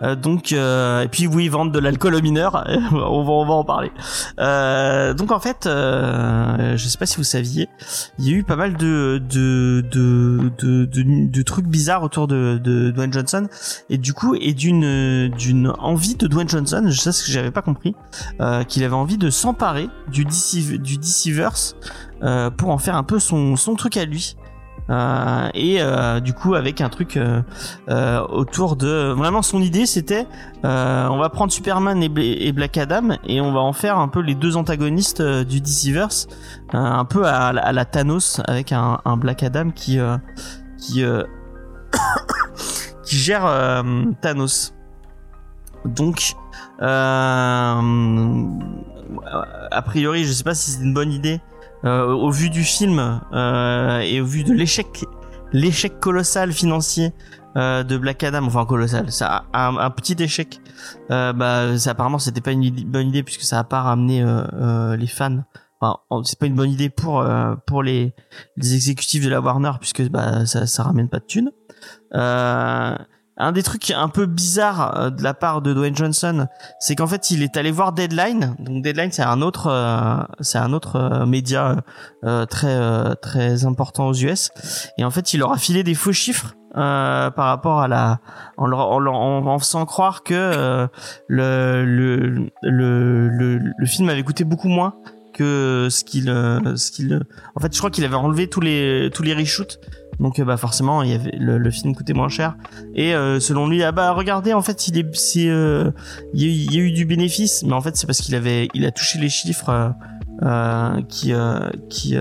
[0.03, 2.65] Euh, donc, euh, et puis oui, ils vendent de l'alcool aux mineurs.
[2.93, 3.93] on va, on va en parler.
[4.41, 7.69] Euh, donc en fait, euh, je sais pas si vous saviez,
[8.19, 12.27] il y a eu pas mal de de de de, de, de trucs bizarres autour
[12.27, 13.47] de, de Dwayne Johnson
[13.89, 16.85] et du coup et d'une d'une envie de Dwayne Johnson.
[16.89, 17.95] Je sais ce que j'avais pas compris,
[18.41, 21.68] euh, qu'il avait envie de s'emparer du DC du DCverse
[22.23, 24.37] euh, pour en faire un peu son, son truc à lui.
[24.91, 27.19] Euh, et euh, du coup avec un truc
[28.31, 30.27] autour de vraiment son idée c'était
[30.63, 34.09] on va prendre Superman et, Bla- et Black Adam et on va en faire un
[34.09, 36.27] peu les deux antagonistes du DCverse
[36.73, 39.99] un peu à, la- Thanos avec un, un Black Adam qui
[40.79, 41.05] qui
[43.05, 43.83] qui gère
[44.23, 44.73] Thanos
[45.85, 46.33] donc
[49.71, 51.41] a priori, je sais pas si c'est une bonne idée
[51.85, 55.05] au vu du film euh, et au vu de l'échec,
[55.53, 57.13] l'échec colossal financier
[57.57, 60.61] euh, de Black Adam, enfin colossal, ça un, petit échec.
[61.11, 64.43] Euh, bah, ça, apparemment, c'était pas une bonne idée puisque ça a pas ramené euh,
[64.53, 65.39] euh, les fans.
[65.81, 68.13] Enfin, en- c'est pas une bonne idée pour euh, pour les,
[68.57, 71.51] les exécutifs de la Warner puisque bah ça ça ramène pas de thunes.
[72.15, 72.97] Euh,
[73.39, 76.47] un des trucs un peu bizarres euh, de la part de Dwayne Johnson,
[76.81, 78.57] c'est qu'en fait il est allé voir Deadline.
[78.59, 81.77] Donc Deadline c'est un autre euh, c'est un autre euh, média
[82.25, 84.51] euh, très euh, très important aux US
[84.99, 88.19] et en fait il leur a filé des faux chiffres euh, par rapport à la
[88.57, 90.89] en leur, en, en, faisant croire que
[91.29, 94.95] le, le, le le le film avait coûté beaucoup moins
[95.33, 97.21] que ce qu'il ce qu'il
[97.55, 99.79] en fait je crois qu'il avait enlevé tous les tous les reshoots
[100.21, 102.57] donc euh, bah forcément il y avait le, le film coûtait moins cher
[102.95, 105.91] et euh, selon lui ah bah regardez en fait il est c'est euh,
[106.35, 108.91] il y, a eu- du bénéfice mais en fait c'est parce qu'il avait il a
[108.91, 109.89] touché les chiffres euh,
[110.43, 112.17] euh, qui euh, qui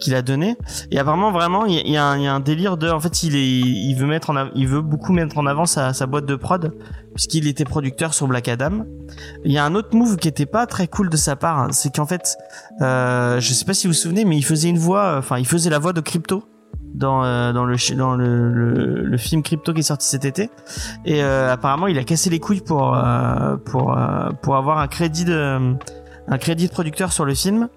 [0.00, 0.56] qu'il a donné.
[0.90, 3.94] Et apparemment, vraiment, il y, y a un- délire de, en fait, il est, il
[3.94, 6.72] veut mettre en, il veut beaucoup mettre en avant sa, sa boîte de prod,
[7.14, 8.84] puisqu'il était producteur sur Black Adam.
[9.44, 11.68] Il y a un autre move qui était pas très cool de sa part, hein,
[11.70, 12.36] c'est qu'en fait,
[12.82, 15.46] euh, je sais pas si vous vous souvenez, mais il faisait une voix, enfin, il
[15.46, 16.44] faisait la voix de Crypto
[16.94, 20.24] dans euh, dans le chi- dans le, le, le film Crypto qui est sorti cet
[20.24, 20.50] été
[21.04, 23.96] et euh, apparemment il a cassé les couilles pour euh, pour
[24.42, 25.74] pour avoir un crédit de
[26.28, 27.68] un crédit de producteur sur le film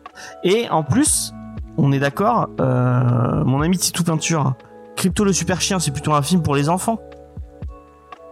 [0.44, 1.34] et en plus
[1.78, 4.54] on est d'accord mon ami Titou Peinture
[4.96, 7.00] Crypto le super chien c'est plutôt un film pour les enfants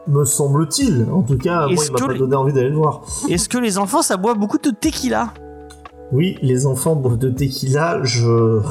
[0.08, 1.08] Me semble-t-il.
[1.12, 3.02] En tout cas, moi, il m'a pas donné envie d'aller le voir.
[3.28, 5.34] est-ce que les enfants ça boit beaucoup de tequila?
[6.12, 8.62] Oui, les enfants boivent de tequila, je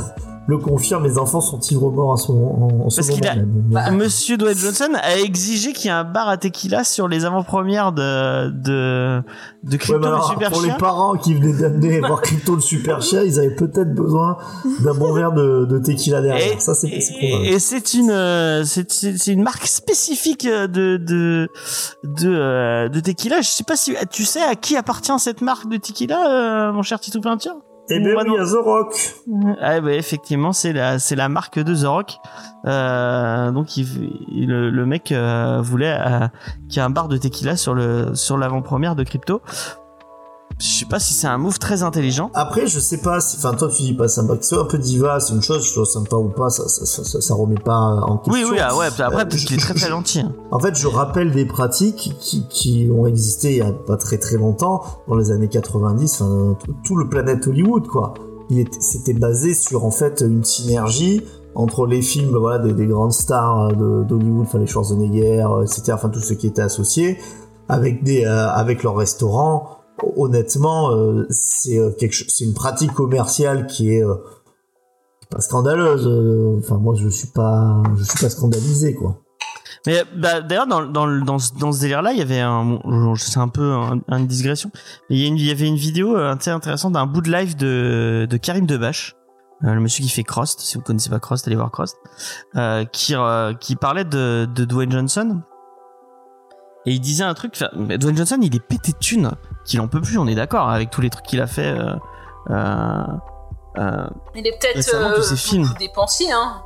[0.46, 3.36] le confirme, mes enfants sont ivres morts à moment, en ce Parce qu'il moment a-
[3.36, 3.50] même.
[3.70, 7.24] Bah, Monsieur Dwayne Johnson a exigé qu'il y ait un bar à tequila sur les
[7.24, 9.22] avant-premières de de
[9.62, 12.60] de Crypto alors, le super pour chien les parents qui venaient d'amener voir Crypto le
[12.60, 14.36] super chien, ils avaient peut-être besoin
[14.80, 16.56] d'un bon verre de, de tequila derrière.
[16.56, 21.48] Et, Ça, c'est et, c'est une euh, c'est une marque spécifique euh, de de
[22.04, 23.40] de euh, de tequila.
[23.40, 26.82] Je sais pas si tu sais à qui appartient cette marque de tequila, euh, mon
[26.82, 27.56] cher Titou Peinture.
[27.90, 28.40] Eh bien, oui, non.
[28.40, 29.14] à The Rock.
[29.60, 32.16] Ah bah effectivement, c'est la c'est la marque de The Rock.
[32.64, 33.86] Euh, donc il,
[34.32, 36.28] il- le, le mec euh, voulait euh,
[36.68, 39.42] qu'il y ait un bar de tequila sur le sur l'avant-première de Crypto.
[40.66, 42.30] Je sais pas si c'est un move très intelligent.
[42.32, 44.66] Après, je sais pas si, enfin, toi, tu dis pas sympa, que ce soit un
[44.66, 47.56] peu diva, c'est une chose, ce soit sympa ou pas, ça, ça, ça, ça, remet
[47.62, 48.32] pas en question.
[48.48, 48.86] Oui oui ah ouais.
[48.86, 50.20] Après Euh, parce qu'il est très très gentil.
[50.20, 50.32] hein.
[50.50, 54.16] En fait, je rappelle des pratiques qui, qui ont existé il y a pas très
[54.16, 58.14] très longtemps, dans les années 90, enfin, tout, tout le planète Hollywood, quoi.
[58.48, 61.22] Il était, c'était basé sur, en fait, une synergie
[61.54, 65.92] entre les films, voilà, des, des grandes stars de- d'Hollywood, enfin, les Schwarzenegger, euh, etc.,
[65.92, 67.18] enfin, tous ceux qui étaient associés,
[67.68, 69.68] avec des, euh, avec leurs restaurants.
[70.16, 71.90] Honnêtement, euh, c'est euh,
[72.28, 74.14] c'est une pratique commerciale qui est, euh,
[75.30, 76.06] pas scandaleuse.
[76.58, 79.20] Enfin, moi, je suis pas, je suis pas scandalisé, quoi.
[79.86, 82.78] Mais bah, d'ailleurs dans dans dans ce, dans ce délire là, il y avait un
[83.16, 84.70] c'est un peu un- une digression,
[85.10, 89.14] mais il y, avait une vidéo intéressante d'un bout de live de de Karim Debache,
[89.60, 91.98] le monsieur qui fait Crost, si vous connaissez pas Crost, allez voir Crost,
[92.92, 93.14] qui
[93.60, 95.42] qui parlait de de Dwayne Johnson.
[96.86, 99.30] Et il disait un truc, Dwayne Johnson, il est pété de thunes,
[99.64, 101.68] qu'il en peut plus, on est d'accord, avec tous les trucs qu'il a fait.
[101.78, 101.94] Euh,
[102.50, 103.04] euh,
[103.78, 105.68] euh, Il est peut-être Récemment, tous ces euh, films.
[105.78, 106.62] dépensier, hein.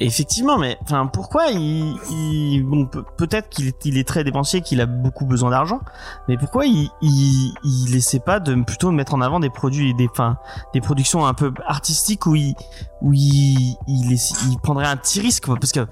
[0.00, 4.60] Effectivement, mais enfin pourquoi il, il- bon peut- peut-être qu'il est, il est très dépensier,
[4.60, 5.80] qu'il a beaucoup besoin d'argent,
[6.26, 10.08] mais pourquoi il, il il essaie pas de plutôt mettre en avant des produits des
[10.10, 10.36] enfin
[10.74, 12.56] des productions un peu artistiques où il
[13.02, 14.12] où il il,
[14.50, 15.86] il prendrait un petit risque parce que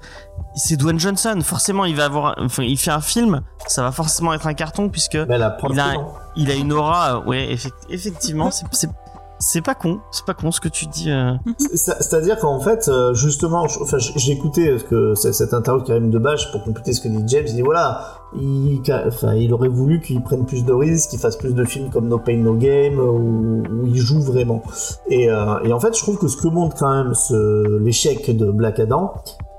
[0.55, 4.33] c'est Dwayne Johnson, forcément il va avoir enfin il fait un film, ça va forcément
[4.33, 5.93] être un carton puisque la Il a
[6.35, 8.89] il a une aura euh, ouais effect- effectivement c'est c'est
[9.39, 11.33] c'est pas con, c'est pas con ce que tu dis euh.
[11.57, 13.67] C'est- C'est-à-dire qu'en fait, euh, justement,
[14.15, 17.21] j'ai écouté ce que c'est- cette interview de Karim Debache pour compléter ce que dit
[17.27, 17.43] James.
[17.49, 21.35] Il dit voilà, il, enfin, il aurait voulu qu'il prenne plus de risques, qu'il fasse
[21.35, 24.61] plus de films comme No Pain No Game euh, où, où il joue vraiment.
[25.09, 28.37] Et, euh, et en fait, je trouve que ce que montre quand même ce- l'échec
[28.37, 29.13] de Black Adam,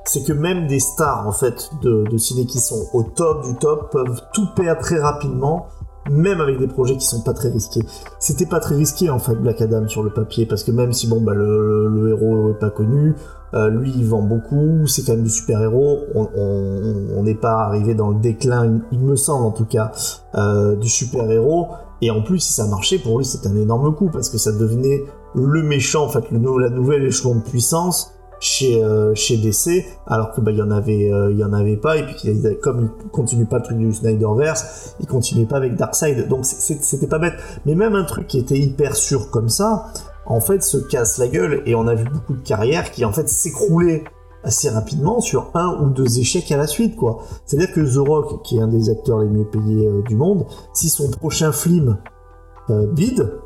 [0.05, 3.55] c'est que même des stars en fait de, de ciné qui sont au top du
[3.57, 5.69] top peuvent tout perdre très rapidement.
[6.11, 7.81] Même avec des projets qui sont pas très risqués.
[8.19, 11.07] C'était pas très risqué en fait Black Adam sur le papier parce que même si
[11.07, 13.15] bon bah le, le héros est pas connu,
[13.55, 16.01] euh, lui il vend beaucoup, c'est quand même du super héros.
[16.15, 19.93] On n'est pas arrivé dans le déclin, il me semble en tout cas,
[20.35, 21.69] euh, du super héros.
[22.03, 24.53] Et en plus si ça marchait pour lui c'était un énorme coup parce que ça
[24.53, 28.14] devenait le méchant en fait, le, la nouvelle échelon de puissance
[28.45, 31.55] chez euh, chez DC alors que bah il y en avait euh, il y en
[31.55, 35.47] avait pas et puis il comme il continue pas le truc du Snyderverse il continuait
[35.47, 36.29] pas avec Darkseid.
[36.29, 37.35] Donc c'était pas bête.
[37.65, 39.87] Mais même un truc qui était hyper sûr comme ça
[40.27, 43.13] en fait se casse la gueule et on a vu beaucoup de carrières qui en
[43.13, 44.05] fait s'écroulaient
[44.43, 47.23] assez rapidement sur un ou deux échecs à la suite quoi.
[47.47, 50.03] C'est à dire que The Rock qui est un des acteurs les mieux payés euh,
[50.03, 51.97] du monde si son prochain film
[52.93, 53.41] bide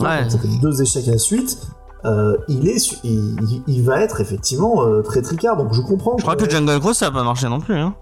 [0.00, 0.28] Ouais.
[0.28, 1.58] ça fait deux échecs à la suite
[2.04, 6.36] euh, il est il, va être effectivement euh, très tricard donc je comprends Je crois
[6.36, 7.94] que Jungle Cruise ça a pas marché non plus hein.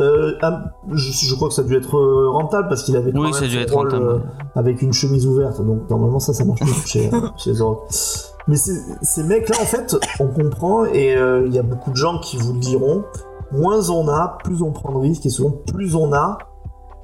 [0.00, 1.98] Euh, ah, je, je crois que ça a dû être
[2.30, 4.22] rentable parce qu'il avait quand Oui, même ça a dû être rentable.
[4.54, 7.52] avec une chemise ouverte donc normalement ça ça marche plus chez, chez
[8.46, 11.14] mais ces mecs là en fait on comprend et
[11.46, 13.04] il y a beaucoup de gens qui vous le diront
[13.52, 16.38] moins on a plus on prend de risques et souvent plus on a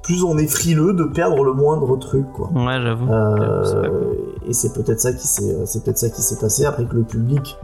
[0.03, 3.11] plus on est frileux de perdre le moindre truc quoi Ouais, j'avoue.
[3.11, 4.13] euh.
[4.47, 7.03] Et c'est peut-être ça qui s'est c'est peut-être ça qui s'est passé après que le
[7.03, 7.57] public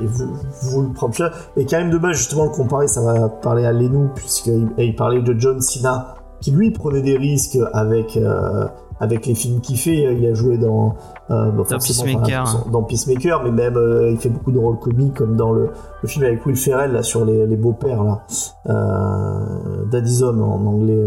[0.00, 3.64] et vous, vous le prendre cher et Karim Debache justement le comparer ça va parler
[3.64, 8.66] à Lenou puisqu'il il parlait de John Cena qui lui prenait des risques avec euh,
[9.00, 10.14] avec les films qu'il fait.
[10.14, 10.94] Il a joué dans
[11.30, 12.42] euh, bah, forcément, Peacemaker.
[12.42, 15.70] enfin, dans Peacemaker, mais même euh, il fait beaucoup de rôles comiques comme dans le,
[16.02, 18.22] le film avec Will Ferrell là sur les, les beaux-pères là,
[18.68, 21.06] euh, Daddy's Home en anglais.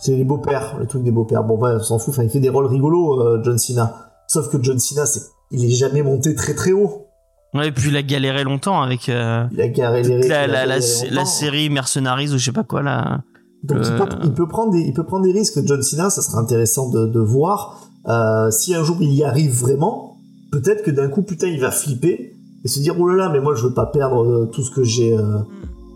[0.00, 1.44] C'est les beaux-pères, le truc des beaux-pères.
[1.44, 2.14] Bon, ouais, on s'en fout.
[2.14, 3.94] Enfin, il fait des rôles rigolos, euh, John Cena.
[4.26, 5.20] Sauf que John Cena, c'est,
[5.50, 7.06] il est jamais monté très très haut.
[7.52, 10.66] Ouais, et puis il a galéré longtemps avec euh, Il a la, il a la,
[10.66, 13.22] la, série Mercenaries ou je sais pas quoi là.
[13.64, 13.98] Donc il, Euh.
[13.98, 15.58] peut, il peut prendre des, il peut prendre des risques.
[15.66, 17.80] John Cena, ça serait intéressant de, de voir.
[18.08, 20.16] Euh, si un jour il y arrive vraiment,
[20.52, 23.40] peut-être que d'un coup, putain, il va flipper et se dire oh là là, mais
[23.40, 25.14] moi je veux pas perdre euh, tout ce que j'ai,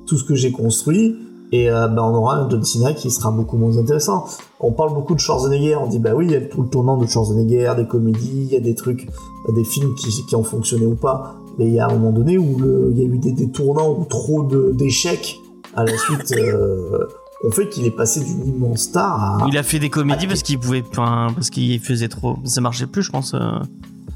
[0.08, 1.16] tout ce que j'ai construit.
[1.54, 4.24] Et euh, bah, on aura un John Cena qui sera beaucoup moins intéressant.
[4.58, 6.96] On parle beaucoup de Schwarzenegger, on dit bah oui, il y a tout le tournant
[6.96, 9.06] de Schwarzenegger, des comédies, il y a des trucs,
[9.54, 11.36] des films qui, qui ont fonctionné ou pas.
[11.56, 12.56] Mais il y a un moment donné où
[12.90, 14.42] il y a eu des, des tournants ou trop
[14.72, 15.38] d'échecs
[15.76, 16.32] à la suite.
[16.36, 17.06] euh,
[17.46, 19.46] ont fait qu'il est passé d'une immense star à.
[19.48, 22.86] Il a fait des comédies parce qu'il pouvait, enfin, parce qu'il faisait trop, ça marchait
[22.86, 23.34] plus, je pense.
[23.34, 23.38] euh,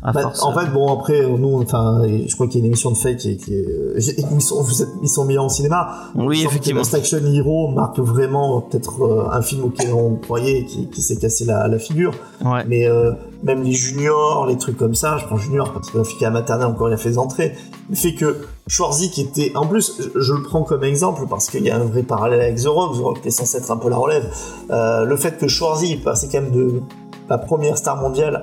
[0.01, 0.43] à Bah, force.
[0.45, 3.17] en fait, bon, après, nous, enfin, je crois qu'il y a une émission de fake
[3.17, 3.99] qui, est- qui euh,
[4.33, 4.65] ils sont,
[5.03, 5.89] ils sont mis en cinéma.
[6.15, 6.81] Oui, effectivement.
[6.83, 11.03] Last Action Hero marque vraiment peut-être euh, un film auquel on croyait et qui, qui
[11.03, 12.13] s'est cassé la, la figure.
[12.45, 12.65] Ouais.
[12.69, 13.11] Mais euh,
[13.43, 16.31] même les juniors, les trucs comme ça, je prends junior parce qu'il a fait à
[16.31, 17.55] maternelle encore il a fait entrées.
[17.89, 18.37] Le fait que
[18.67, 21.85] Schwarzy qui était, en plus, je, le prends comme exemple parce qu'il y a un
[21.85, 24.29] vrai parallèle avec The Rock, The Rock était censé être un peu la relève.
[24.71, 26.81] Euh, le fait que Schwarzy passé quand même de
[27.29, 28.43] la première star mondiale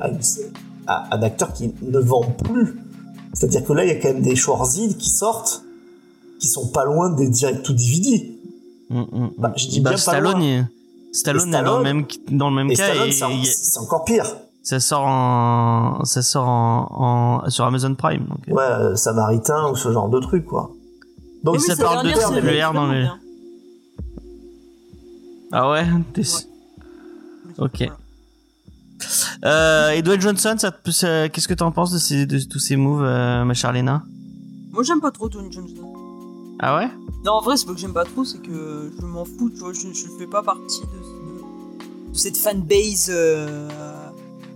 [0.87, 2.77] à, à un acteur qui ne vend plus.
[3.33, 5.63] C'est-à-dire que là, il y a quand même des Schwarzy qui sortent,
[6.39, 8.31] qui sont pas loin des direct to DVD.
[8.89, 9.29] Mm, mm.
[9.37, 10.41] Bah, je dis Bah, bien pas Stallone, loin.
[10.41, 10.67] il-
[11.11, 12.05] Stallone, est dans le Stallone- même,
[12.37, 14.25] dans le même Et cas Stallone, c'est encore pire.
[14.65, 18.25] Ça sort en, ça sort en, en- sur Amazon Prime.
[18.25, 18.53] Donc, euh.
[18.53, 20.71] Ouais, euh, Samaritain ou ce genre de truc, quoi.
[21.43, 23.07] Donc Et oui, ça parle de R dans les-
[25.51, 25.85] Ah ouais,
[27.59, 27.87] Ok.
[29.45, 32.75] Euh, et Dwayne Johnson, ça ça- qu'est-ce que t'en penses de, ces, de tous ces
[32.75, 34.01] moves, euh, ma chère Lena?
[34.71, 35.93] Moi, j'aime pas trop Dwayne Johnson.
[36.59, 36.89] Ah ouais?
[37.23, 39.59] Non, en vrai, c'est pas que j'aime pas trop, c'est que je m'en fous, tu
[39.59, 43.69] vois, je, je fais pas partie de, ce- de cette fanbase euh,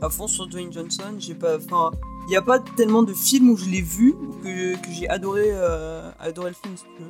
[0.01, 1.15] à fond sur Dwayne Johnson.
[1.19, 1.91] J'ai pas, enfin,
[2.27, 5.09] il y a pas tellement de films où je l'ai vu ou que, que j'ai
[5.09, 6.75] adoré, euh, adoré le film.
[6.77, 7.09] si tu veux.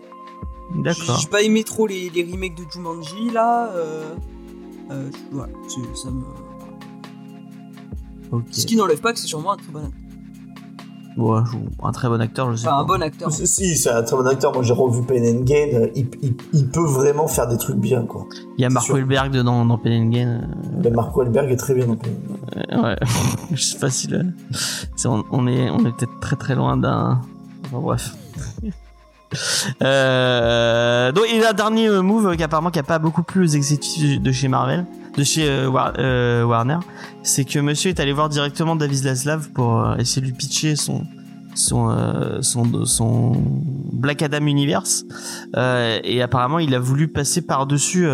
[0.76, 1.20] J'ai D'accord.
[1.20, 3.72] j'ai pas aimé trop les, les remakes de Jumanji là.
[3.74, 4.14] Euh,
[4.92, 6.24] euh, voilà, c'est- ça me.
[8.52, 9.92] Ce qui n'enlève pas que c'est sûrement un très bon.
[11.20, 12.82] Ouais, je- un très bon acteur, je sais Enfin, pas.
[12.82, 13.32] un bon acteur.
[13.32, 14.54] Si, Si, c'est un très bon acteur.
[14.54, 15.88] Moi, j'ai revu Pain and Gain.
[15.96, 18.26] Il, il- il peut vraiment faire des trucs bien, quoi.
[18.58, 18.88] Il y a Mark.
[18.90, 20.42] Wahlberg dedans dans Pen and Gain.
[20.84, 22.34] Mais Mark Wahlberg est très bien dans Pain and
[22.72, 22.78] Gain.
[22.78, 22.96] Euh, ouais,
[23.54, 24.26] je sais pas si le...
[25.06, 27.20] on, on est, on est peut-être très très loin d'un.
[27.68, 28.16] Enfin, bref.
[29.84, 33.44] Euh, donc, il y a un dernier move qui apparemment qui a pas beaucoup plu
[33.44, 34.86] aux exécutifs de chez Marvel,
[35.20, 36.80] de chez euh, euh, Warner,
[37.24, 40.78] c'est que Monsieur est allé voir directement David Zaslav pour euh, essayer de lui pitcher
[40.78, 41.04] son
[41.56, 43.34] son euh, son son
[43.92, 45.04] Black Adam Universe.
[46.06, 48.08] Et apparemment il a voulu passer par dessus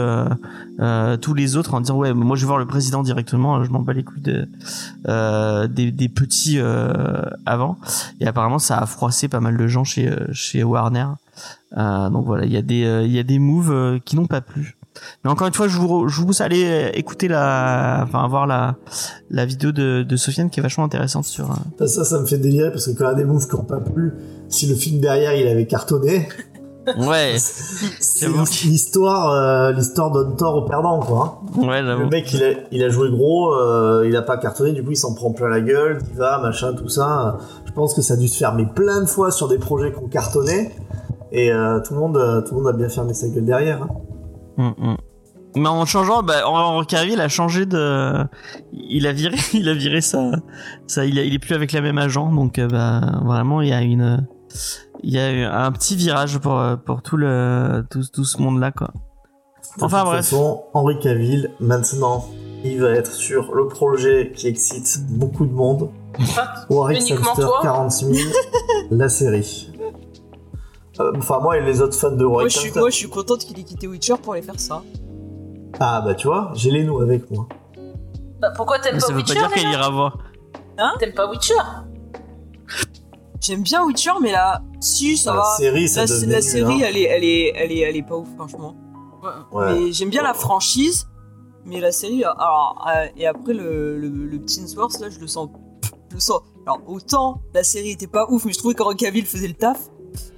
[1.21, 3.81] tous les autres en disant ouais moi je vais voir le président directement je m'en
[3.81, 4.47] bats les couilles de,
[5.67, 6.57] des, des petits
[7.45, 7.77] avant.
[8.19, 11.07] Et apparemment ça a froissé pas mal de gens chez chez Warner.
[11.75, 14.75] Donc voilà il y a des il y a des moves qui n'ont pas plu
[15.23, 18.27] mais encore une fois je vous je vous pousse à aller euh, écouter la enfin
[18.27, 18.75] voir la
[19.29, 22.37] la vidéo de de Sofiane qui est vachement intéressante sur euh, ça, ça me fait
[22.37, 24.13] délirer parce que quand il y a des moves qui n'ont pas plu,
[24.49, 26.27] si le film derrière il avait cartonné,
[26.97, 28.27] ouais c'est
[28.65, 31.41] l'histoire, euh, l'histoire donne tort au perdant, quoi.
[31.57, 34.83] ouais Le mec, il a, il a joué gros, euh, il a pas cartonné, du
[34.83, 37.37] coup, il s'en prend plein la gueule, diva, machin, tout ça.
[37.65, 39.99] Je pense que ça a dû se fermer plein de fois sur des projets qui
[39.99, 40.71] ont cartonné.
[41.31, 43.83] Et euh, tout, le monde, tout le monde a bien fermé sa gueule derrière.
[43.83, 43.89] hein.
[44.57, 44.97] Mm, mm.
[45.57, 48.25] Mais en changeant, bah, Henri Cavill a changé de,
[48.73, 50.31] il a viré, il a viré ça,
[50.85, 53.69] ça, il, a- il est plus avec la même agent, donc euh, bah, vraiment il
[53.69, 54.27] y a une,
[55.01, 58.41] il y a eu un petit virage pour euh, pour tout le tout, tout ce
[58.41, 58.89] monde là quoi.
[59.77, 60.17] De Enfin toute bref.
[60.25, 62.25] façon, Henri Cavill, maintenant,
[62.65, 65.89] il va être sur le projet qui excite beaucoup de monde.
[66.69, 68.29] Warwick Uniquement Hamster toi 46 000,
[68.91, 69.69] la série.
[70.99, 72.81] Euh, Enfin, moi et les autres fans de Moi Warwick je, suis, Hamster.
[72.81, 74.81] moi, je suis contente qu'il ait quitté Witcher pour aller faire ça.
[75.79, 77.47] Ah, bah tu vois, j'ai les nous avec moi.
[78.39, 80.17] Bah, pourquoi t'aimes pas ça veut pas Witcher dire qu'elle ira voir.
[80.99, 81.53] T'aimes pas Witcher
[83.41, 85.55] J'aime bien Witcher, mais là, si, ça la va.
[85.57, 86.87] série, ça La, la nul, série, hein.
[86.87, 88.75] elle, est, elle, est, elle, est, elle est pas ouf, franchement.
[89.51, 89.73] Ouais.
[89.85, 91.07] Mais j'aime bien la franchise,
[91.65, 95.49] mais la série, alors, euh, et après le, le, le petit là, je le sens.
[96.09, 96.41] Je le sens.
[96.65, 99.79] Alors, autant la série était pas ouf, mais je trouvais qu'Henri Cavill faisait le taf.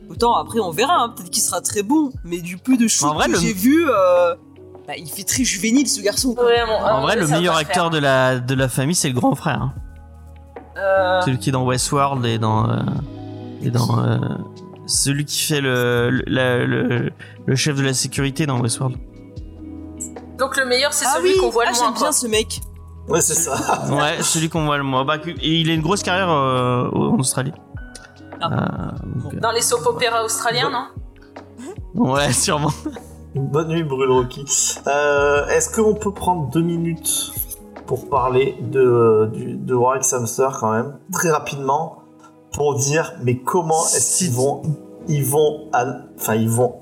[0.10, 3.10] Autant après, on verra, hein, peut-être qu'il sera très bon, mais du peu de choses
[3.10, 4.36] En vrai, que le- j'ai vu, euh,
[4.88, 6.34] bah, il fait très juvénile ce garçon.
[6.34, 6.46] quoi.
[6.46, 7.90] Ouais, bon, En vrai, le meilleur acteur faire.
[7.90, 9.62] de la, de la famille, c'est le grand frère.
[9.62, 9.74] hein.
[10.78, 12.70] Euh, Celui qui est dans Westworld et dans.
[12.70, 12.78] euh,
[13.62, 14.18] et dans euh,
[14.86, 17.12] celui qui fait le, le, la- le,
[17.46, 18.96] le chef de la sécurité dans Westworld.
[20.38, 21.86] Donc le meilleur, c'est Ah celui oui, qu'on voit ah, le moins.
[21.88, 22.62] j'aime bien ce mec.
[23.08, 23.56] Ouais, c'est ça.
[23.90, 25.04] Ouais, celui qu'on voit le moins.
[25.04, 27.54] Bah, et il a une grosse carrière euh, en Australie.
[28.42, 28.94] Ah.
[29.04, 30.88] Euh, donc, Dans les soap opéras australiens, non
[31.98, 32.72] euh, ouais, sûrement.
[33.36, 34.46] Bonne nuit, Brûle Rocky.
[34.88, 37.32] Euh, Est-ce qu'on peut prendre deux minutes
[37.86, 42.00] pour parler de, du, de Warwick Hamster quand même, très rapidement,
[42.54, 44.62] pour dire mais comment est-ce qu'ils vont,
[45.08, 45.70] ils vont,
[46.18, 46.76] enfin ils vont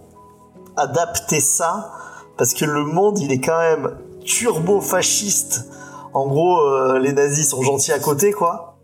[0.78, 1.91] adapter ça?
[2.38, 5.70] Parce que le monde il est quand même turbo fasciste.
[6.14, 8.74] En gros, euh, les nazis sont gentils à côté quoi.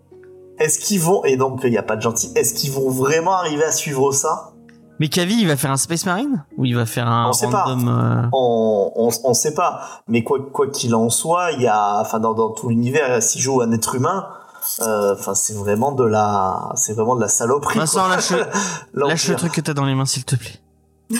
[0.62, 2.32] Est-ce qu'ils vont et donc il n'y a pas de gentils.
[2.36, 4.51] Est-ce qu'ils vont vraiment arriver à suivre ça?
[4.99, 6.45] Mais Cavill, il va faire un Space Marine?
[6.57, 7.64] Ou il va faire un On sait pas.
[7.64, 7.88] random.
[7.89, 9.82] euh, on, on, on sait pas.
[10.07, 13.41] Mais quoi quoi qu'il en soit, il y a, enfin dans, dans tout l'univers, s'il
[13.41, 14.28] joue un être humain,
[14.82, 17.80] euh, enfin c'est vraiment de la, c'est vraiment de la saloperie.
[17.80, 18.09] Vincent, quoi.
[18.16, 18.34] lâche,
[18.93, 20.59] lâche le truc que t'as dans les mains, s'il te plaît.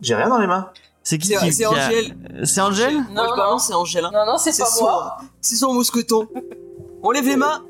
[0.00, 0.68] J'ai rien dans les mains.
[1.02, 2.16] C'est qui C'est qui- a- Angèle.
[2.44, 2.96] C'est Angèle?
[2.96, 4.04] Non, je non, balance, c'est Angèle.
[4.06, 4.10] hein.
[4.12, 5.16] non, non, c'est C'est pas son, moi.
[5.40, 6.26] c'est son mousqueton.
[7.04, 7.62] On lève les mains.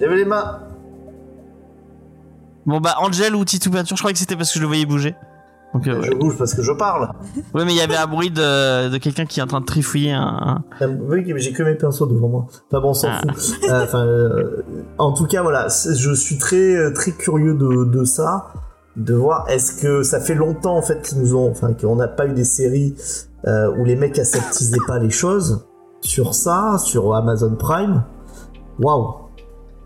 [0.00, 0.60] Lève les mains.
[2.66, 4.84] Bon bah Angel ou Titou Peinture, je croyais que c'était parce que je le voyais
[4.86, 5.14] bouger.
[5.74, 7.10] Donc euh, Je bouge parce que je parle.
[7.54, 9.66] Ouais, mais il y avait un bruit de, de quelqu'un qui est en train de
[9.66, 10.62] trifouiller un.
[10.80, 12.46] un- Oui, mais j'ai que mes pinceaux devant moi.
[12.70, 13.20] Enfin bon, on s'en Ah.
[13.34, 13.54] fout.
[13.70, 14.62] Euh, Enfin, euh,
[14.98, 18.48] en tout cas, voilà, je suis très très curieux de, de ça,
[18.96, 22.08] de voir est-ce que ça fait longtemps en fait qu'ils nous ont, enfin, qu'on n'a
[22.08, 22.94] pas eu des séries
[23.46, 25.66] euh, où les mecs aseptisaient pas les choses
[26.00, 28.04] sur ça, sur Amazon Prime.
[28.80, 29.27] Waouh.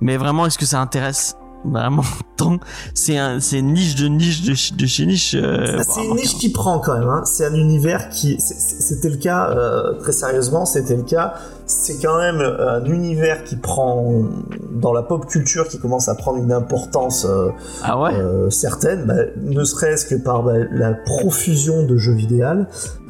[0.03, 2.03] Mais vraiment, est-ce que ça intéresse vraiment
[2.37, 2.59] tant?
[2.93, 5.35] C'est un, c'est une niche de niche de, chez niche.
[5.39, 7.09] euh, Ah, c'est une niche qui prend quand même.
[7.09, 7.23] Hein.
[7.25, 11.35] C'est un univers qui, c'était le cas euh, très sérieusement, c'était le cas.
[11.67, 14.25] C'est quand même euh, un univers qui prend
[14.73, 17.51] dans la pop culture qui commence à prendre une importance euh,
[17.85, 18.13] Ah ouais?
[18.51, 22.47] certaine, bah, ne serait-ce que par bah, la profusion de jeux vidéo.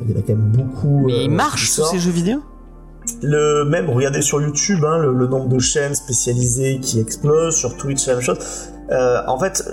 [0.05, 1.05] Il y en a quand même beaucoup.
[1.07, 1.93] Mais il marche sortent.
[1.93, 2.41] ces jeux vidéo?
[3.23, 8.07] Le même, regardez sur YouTube, hein, le, nombre de chaînes spécialisées qui explosent, sur Twitch,
[8.07, 8.39] la même chose.
[8.91, 9.65] Euh, en fait,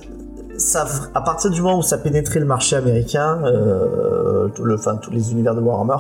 [0.58, 0.86] ça,
[1.16, 5.32] à partir du moment où ça pénétrait le marché américain, euh, le, enfin tous les
[5.32, 5.97] univers de Warhammer,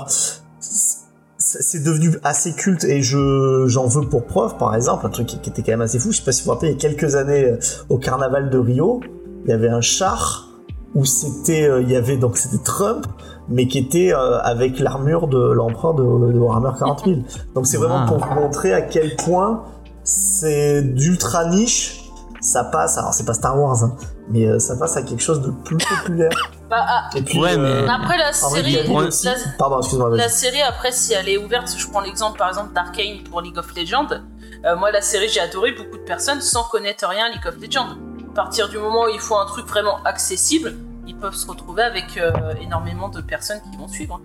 [1.39, 5.39] c'est devenu assez culte et je j'en veux pour preuve, par exemple, un truc qui,
[5.39, 6.11] qui était quand même assez fou.
[6.11, 7.57] Je sais pas si vous vous rappelez, il y a quelques années euh,
[7.89, 9.01] au carnaval de Rio,
[9.45, 10.49] il y avait un char
[10.95, 13.05] où c'était, euh, il y avait donc c'était Trump,
[13.49, 17.19] mais qui était euh, avec l'armure de l'empereur de, de Warhammer 40 000.
[17.55, 18.07] Donc c'est vraiment Ah.
[18.07, 19.63] pour vous montrer à quel point
[20.03, 21.95] c'est d'ultra niche.
[22.41, 23.97] Ça passe, alors c'est pas Star Wars, hein,
[24.29, 26.29] mais euh, ça passe à quelque chose de plus populaire.
[26.69, 28.83] Bah, ah, Et puis, Ouais, mais- après la vrai, série, la,
[29.57, 29.81] Pardon,
[30.29, 33.75] série après si elle est ouverte, je prends l'exemple par exemple d'Arkane pour League of
[33.75, 34.05] Legends.
[34.65, 37.55] euh, moi la série j'ai adoré beaucoup de personnes sans connaître rien à League of
[37.59, 37.97] Legends.
[38.31, 40.75] À partir du moment où il faut un truc vraiment accessible,
[41.09, 44.21] ils peuvent se retrouver avec euh, énormément de personnes qui vont suivre.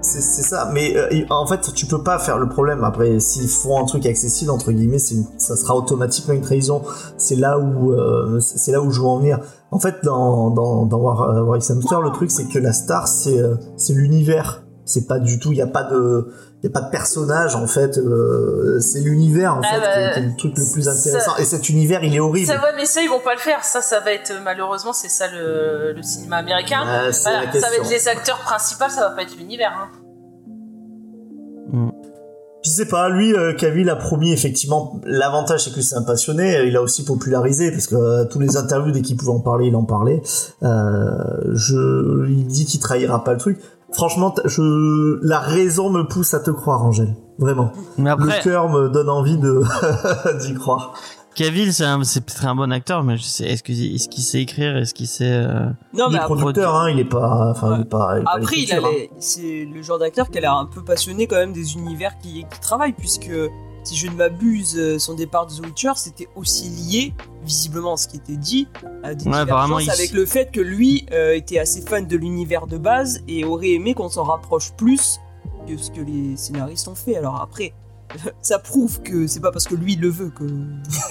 [0.00, 2.84] C'est c'est ça, mais euh, en fait, tu peux pas faire le problème.
[2.84, 6.82] Après, s'ils font un truc accessible, entre guillemets, ça sera automatiquement une trahison.
[7.16, 9.40] C'est là où, euh, là où je veux en venir.
[9.70, 13.42] En fait, dans, dans, dans War, War Hamster, le truc, c'est que la star, c'est
[13.76, 14.63] c'est l'univers.
[14.86, 16.28] C'est pas du tout, il y a pas de,
[16.62, 17.96] y a pas de personnage, en fait.
[17.98, 20.82] euh, c'est l'univers, en Ah fait, bah, qui est- qui est le truc le plus
[20.82, 21.36] ça- intéressant.
[21.38, 22.46] Et cet univers, il est horrible.
[22.46, 23.64] Ça va, mais ça ils vont pas le faire.
[23.64, 26.80] Ça, ça va être malheureusement c'est ça le, le cinéma américain.
[26.82, 29.72] Ah, Voilà, ça va être les acteurs principaux, ça va pas être l'univers.
[29.76, 29.88] hein.
[32.62, 34.98] Je sais pas, lui, euh, Cavill a promis effectivement.
[35.04, 36.56] L'avantage, c'est que c'est un passionné.
[36.56, 39.40] euh, Il a aussi popularisé parce que euh, tous les interviews dès qu'il pouvait en
[39.40, 40.22] parler, il en parlait.
[40.62, 41.08] Euh,
[41.52, 43.58] je, il dit qu'il trahira pas le truc.
[43.94, 47.14] Franchement, je, la raison me pousse à te croire, Angèle.
[47.38, 47.72] Vraiment.
[47.98, 49.62] Mais après, Le cœur me donne envie de
[50.46, 50.92] d'y croire.
[51.34, 54.22] Cavill, c'est un- c'est peut-être un bon acteur, mais je sais, est-ce qu'il est qu'il
[54.22, 55.24] sait écrire Est-ce qu'il sait.
[55.32, 58.10] euh, Non, il mais est après, producteur, hein, il est pas, enfin, il est pas.
[58.14, 58.80] il est pas après, il hein.
[59.18, 62.44] c'est le genre d'acteur qui a l'air un peu passionné quand même des univers qui,
[62.48, 63.32] qui travaillent, puisque
[63.84, 67.14] si je ne m'abuse, euh, son départ de The Witcher, c'était aussi lié,
[67.44, 68.66] visiblement, à ce qui était dit,
[69.02, 72.06] à des Ouais, apparemment, divergences il- avec le fait que lui euh, était assez fan
[72.06, 75.18] de l'univers de base et aurait aimé qu'on s'en rapproche plus
[75.68, 77.16] que ce que les scénaristes ont fait.
[77.16, 77.72] Alors après,
[78.42, 80.44] ça prouve que c'est pas parce que lui le veut que,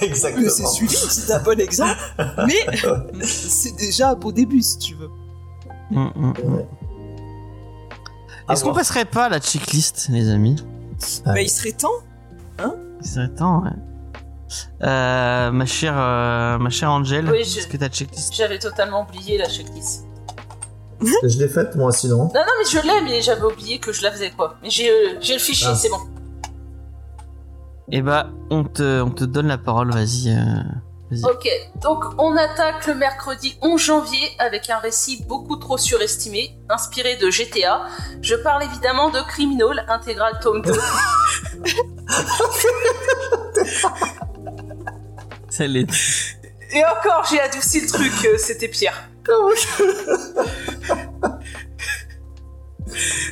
[0.04, 0.44] Exactement.
[0.44, 1.98] que c'est suivi, c'est un bon exemple,
[2.46, 5.10] mais c'est déjà un beau début si tu veux.
[5.92, 6.34] hum.
[6.44, 6.66] Ouais.
[8.46, 10.56] À Est-ce qu'on passerait pas à la checklist, les amis?
[11.24, 11.88] Bah, il serait temps.
[13.00, 13.70] Il serait temps, ouais.
[14.82, 19.02] Euh, ma chère, euh, ma chère Angel, Oui, je- est-ce que ta checklist J'avais totalement
[19.02, 20.06] oublié la checklist.
[21.02, 22.16] Je l'ai faite moi sinon.
[22.26, 24.54] Non, non, mais je l'ai, mais j'avais oublié que je la faisais, quoi.
[24.62, 25.74] Mais j'ai euh, j'ai le fichier, Ah.
[25.74, 25.98] c'est bon.
[27.90, 30.30] Eh bah, on te, on te donne la parole, vas-y.
[30.30, 30.62] euh, vas-y.
[31.22, 31.48] Ok,
[31.80, 37.30] donc on attaque le mercredi 11 janvier avec un récit beaucoup trop surestimé, inspiré de
[37.30, 37.86] GTA.
[38.22, 40.72] Je parle évidemment de Criminal Intégral Tome 2.
[45.50, 45.86] Celle est...
[46.72, 48.94] Et encore, j'ai adouci le truc, euh, c'était pire.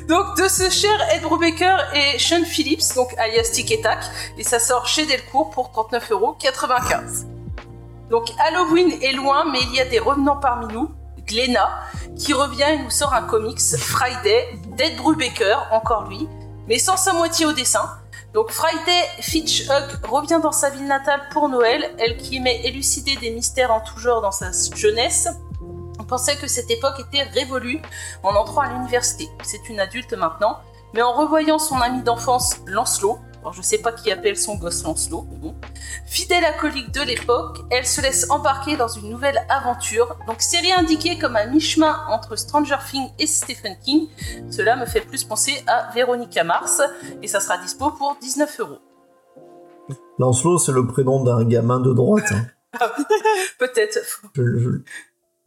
[0.08, 3.98] donc de ce cher Ed Brubaker et Sean Phillips, donc alias Tic et Tac,
[4.38, 7.41] et ça sort chez Delcourt pour 39,95€.
[8.12, 10.90] Donc Halloween est loin, mais il y a des revenants parmi nous.
[11.26, 11.70] Glenna,
[12.14, 16.28] qui revient et nous sort un comics Friday d'Ed Brubaker, encore lui,
[16.68, 17.88] mais sans sa moitié au dessin.
[18.34, 23.16] Donc Friday Fitch Hug revient dans sa ville natale pour Noël, elle qui aimait élucider
[23.16, 25.28] des mystères en tout genre dans sa jeunesse.
[25.98, 27.80] On pensait que cette époque était révolue
[28.22, 29.26] en entrant à l'université.
[29.42, 30.58] C'est une adulte maintenant,
[30.92, 34.82] mais en revoyant son ami d'enfance Lancelot, alors je sais pas qui appelle son gosse
[34.84, 35.54] Lancelot, mais bon,
[36.06, 40.16] fidèle acolyte de l'époque, elle se laisse embarquer dans une nouvelle aventure.
[40.26, 44.08] Donc série indiquée comme un mi-chemin entre Stranger Things et Stephen King,
[44.50, 46.80] cela me fait plus penser à Véronica Mars
[47.20, 48.78] et ça sera dispo pour 19 euros.
[50.18, 52.32] Lancelot, c'est le prénom d'un gamin de droite.
[52.32, 52.46] hein.
[53.58, 53.98] Peut-être,
[54.34, 54.82] Je, je-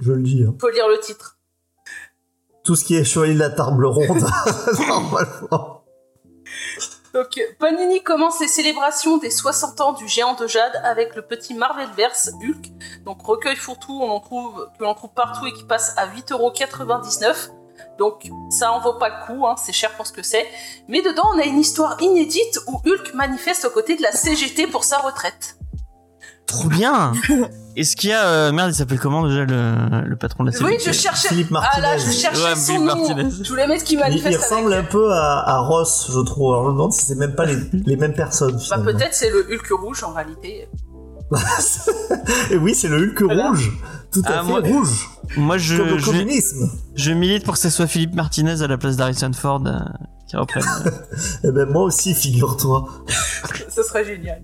[0.01, 0.43] je le dis.
[0.47, 0.53] hein.
[0.59, 1.37] faut lire le titre.
[2.63, 4.25] Tout ce qui est chevalier de la table ronde,
[4.87, 5.83] normalement.
[7.15, 11.53] Donc Panini commence les célébrations des 60 ans du géant de jade avec le petit
[11.53, 12.73] Marvelverse Hulk.
[13.05, 17.51] Donc recueil fourre-tout, on en trouve que l'on trouve partout et qui passe à 8,99€.
[17.97, 20.45] Donc ça en vaut pas le coup, hein, c'est cher pour ce que c'est.
[20.89, 24.67] Mais dedans on a une histoire inédite où Hulk manifeste aux côtés de la CGT
[24.67, 25.55] pour sa retraite.
[26.59, 27.13] Trop bien
[27.75, 28.25] Est-ce qu'il y a...
[28.25, 31.27] euh, Merde, il s'appelle comment déjà le, le patron de la série Oui, je cherchais.
[31.27, 32.13] Philippe Ah là, Martinez.
[32.13, 32.95] je cherchais Ouais, son Philippe nom.
[32.95, 33.29] Martinez.
[33.43, 34.25] Je voulais mettre qui Il, manifeste.
[34.25, 36.53] il avec- ressemble un peu à, à Ross, je trouve.
[36.53, 38.53] Alors je me demande si c'est même pas les, les mêmes personnes.
[38.53, 38.85] Bah finalement.
[38.85, 40.69] peut-être c'est le Hulk rouge en réalité.
[42.51, 43.49] Et oui, c'est le Hulk Voilà.
[43.49, 43.71] rouge.
[44.11, 45.09] Tout à Ah, fait moi- rouge.
[45.37, 46.69] Moi, Comme je, le je, communisme.
[46.95, 49.79] je milite pour que ce soit Philippe Martinez à la place d'Harrison Ford euh,
[50.29, 50.63] qui reprenne.
[50.85, 50.91] euh.
[51.43, 52.87] Eh ben moi aussi, figure-toi.
[53.69, 54.41] Ce serait génial.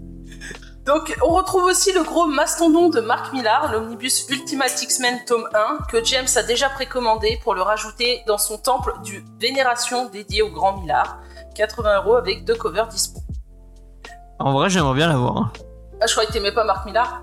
[0.86, 5.84] Donc, on retrouve aussi le gros mastodon de Mark Millar, l'omnibus Ultimate X-Men tome 1,
[5.92, 10.50] que James a déjà précommandé pour le rajouter dans son temple du Vénération dédié au
[10.50, 11.20] grand Millar.
[11.56, 13.20] 80 euros avec deux covers dispo.
[14.40, 15.38] En vrai, j'aimerais bien l'avoir.
[15.38, 15.52] hein.
[16.02, 17.22] Ah, je croyais que t'aimais pas Mark Millar.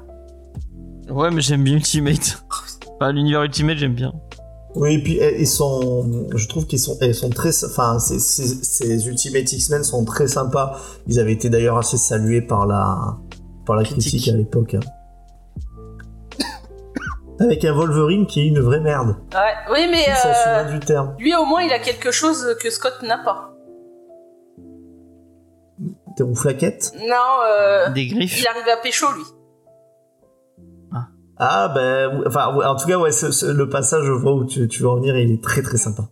[1.11, 2.43] Ouais, mais j'aime bien Ultimate.
[3.01, 4.13] Enfin, l'univers Ultimate, j'aime bien.
[4.75, 8.19] Oui, et puis eh, ils sont, je trouve qu'ils sont, elles sont très, enfin, ces,
[8.19, 10.79] ces, ces Ultimate X-Men sont très sympas.
[11.07, 13.17] Ils avaient été d'ailleurs assez salués par la,
[13.69, 14.35] par la critique, Critique.
[14.35, 14.75] à l'époque.
[14.75, 14.81] hein.
[17.41, 19.15] Avec un Wolverine qui est une vraie merde.
[19.33, 21.15] Ouais, oui, mais sens euh, du terme.
[21.21, 23.55] lui au moins il a quelque chose que Scott n'a pas.
[26.17, 26.91] T'es ou flaquette?
[26.99, 27.15] Non,
[27.49, 28.41] euh, Des griffes.
[28.41, 29.23] il arrive à pécho lui.
[31.41, 34.67] Ah ben, enfin, en tout cas, ouais, ce- ce- le passage, je vois où tu,
[34.67, 36.09] tu veux en venir, il est très très sympa.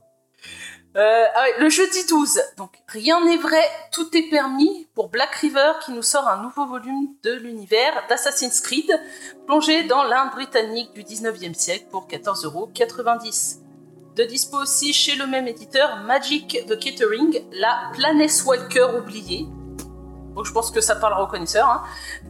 [0.97, 2.41] Euh, ah le jeudi 12.
[2.57, 6.65] Donc, rien n'est vrai, tout est permis pour Black River qui nous sort un nouveau
[6.67, 8.91] volume de l'univers d'Assassin's Creed,
[9.47, 13.59] plongé dans l'Inde britannique du 19e siècle pour 14,90€.
[14.17, 19.47] De dispo aussi chez le même éditeur Magic the Catering, la Planet Walker oubliée.
[20.35, 21.83] Donc je pense que ça parlera aux connaisseurs, hein,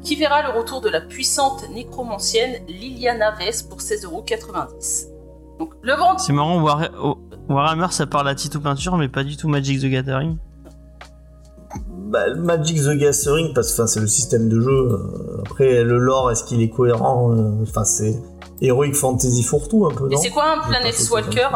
[0.02, 5.08] qui verra le retour de la puissante nécromancienne Liliana Vess pour 16,90€.
[5.60, 7.18] Donc le ventre C'est marrant, War- oh,
[7.48, 10.36] Warhammer, ça parle à Tito Peinture, mais pas du tout Magic the Gathering.
[11.88, 14.98] Bah, Magic the Gathering, parce que enfin, c'est le système de jeu.
[15.44, 18.20] après, le lore, est-ce qu'il est cohérent euh, Enfin, c'est
[18.60, 21.48] Heroic Fantasy fourre-tout un peu, Et non c'est quoi un J'ai Planet pas fait Walker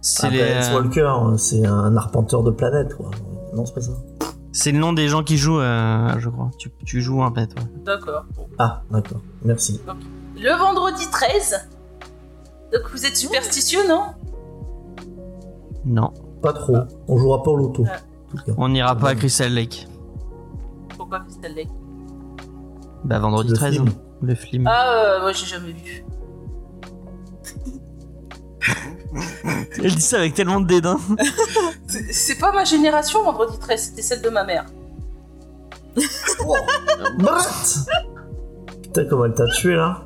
[0.00, 3.10] C'est Ah, les, Planet euh, Walker, c'est un arpenteur de planète, quoi.
[3.54, 3.92] Non, c'est pas ça.
[4.52, 6.50] c'est le nom des gens qui jouent, euh, je crois.
[6.58, 7.66] Tu, tu joues un pet, ouais.
[7.84, 8.24] D'accord.
[8.58, 9.20] Ah, d'accord.
[9.44, 9.80] Merci.
[10.36, 11.68] Le vendredi 13.
[12.72, 14.02] Donc vous êtes superstitieux, non?
[15.86, 16.76] Non, Pas trop.
[17.08, 17.82] On jouera pas au loto.
[17.82, 17.88] Ouais.
[18.44, 18.52] cas.
[18.58, 19.86] on n'ira pas à Crystal Lake.
[20.96, 21.68] Pourquoi Crystal Lake
[23.04, 23.88] Bah, vendredi Le 13, film.
[23.88, 23.92] hein.
[24.22, 24.66] le film.
[24.66, 26.04] Ah, euh, moi j'ai jamais vu.
[29.82, 30.98] Elle dit ça avec tellement de dédain.
[31.86, 34.66] C'est- pas ma génération, vendredi 13, c'était celle de ma mère.
[37.18, 37.86] Brrrt
[38.82, 40.02] Putain, comment elle t'a tué, là?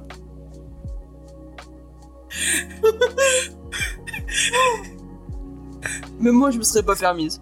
[6.19, 7.40] Même moi, je me serais pas permise.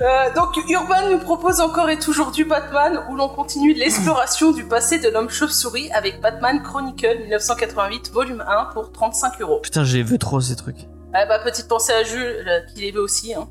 [0.00, 4.64] Euh, donc Urban nous propose encore et toujours du Batman où l'on continue l'exploration du
[4.64, 9.58] passé de l'homme chauve-souris avec Batman Chronicle 1988 volume 1 pour 35 euros.
[9.60, 10.86] Putain, j'ai vu trop ces trucs.
[11.12, 13.34] Ah bah petite pensée à Jules euh, qui les veut aussi.
[13.34, 13.48] Hein.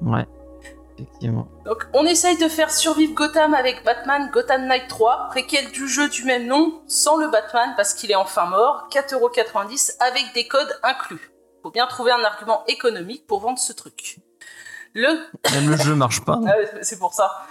[0.00, 0.26] Ouais.
[1.02, 1.48] Effectivement.
[1.64, 6.08] Donc on essaye de faire survivre Gotham avec Batman Gotham Knight 3, préquel du jeu
[6.08, 10.78] du même nom, sans le Batman parce qu'il est enfin mort, 4,90€ avec des codes
[10.82, 11.30] inclus.
[11.62, 14.18] Faut bien trouver un argument économique pour vendre ce truc.
[14.94, 15.08] Le
[15.52, 16.36] Même le jeu marche pas.
[16.36, 17.46] non Ah c'est pour ça.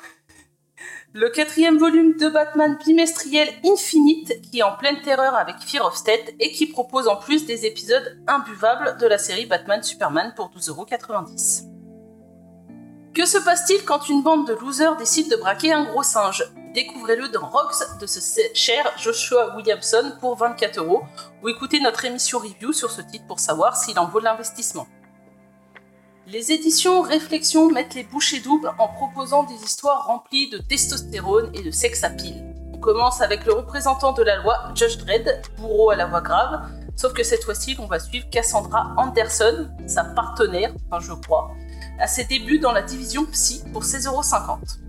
[1.14, 5.96] Le quatrième volume de Batman bimestriel Infinite, qui est en pleine terreur avec Fear of
[5.96, 10.52] State et qui propose en plus des épisodes imbuvables de la série Batman Superman pour
[10.52, 11.71] 12,90€.
[13.14, 16.46] Que se passe-t-il quand une bande de losers décide de braquer un gros singe?
[16.74, 18.22] Découvrez-le dans Rocks de ce
[18.54, 21.04] cher Joshua Williamson pour 24 euros
[21.44, 24.88] ou écoutez notre émission review sur ce titre pour savoir s'il en vaut l'investissement.
[26.26, 31.64] Les éditions Réflexion mettent les bouchées doubles en proposant des histoires remplies de testostérone et
[31.64, 32.56] de sex appeal.
[32.74, 36.62] On commence avec le représentant de la loi, Judge Dredd, bourreau à la voix grave,
[36.96, 41.52] sauf que cette fois-ci, on va suivre Cassandra Anderson, sa partenaire, enfin je crois,
[42.02, 44.80] à ses débuts dans la division Psy pour 16,50€.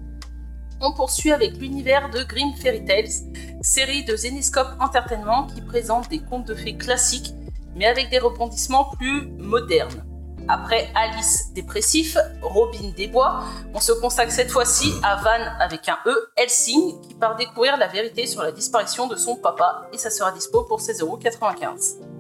[0.81, 3.13] On poursuit avec l'univers de Grim Fairy Tales,
[3.61, 7.35] série de Zenescope Entertainment qui présente des contes de fées classiques,
[7.77, 10.05] mais avec des rebondissements plus modernes.
[10.49, 13.45] Après Alice dépressif, Robin des Bois,
[13.75, 17.87] on se consacre cette fois-ci à Van avec un E, Helsing, qui part découvrir la
[17.87, 22.12] vérité sur la disparition de son papa, et ça sera dispo pour 16,95€.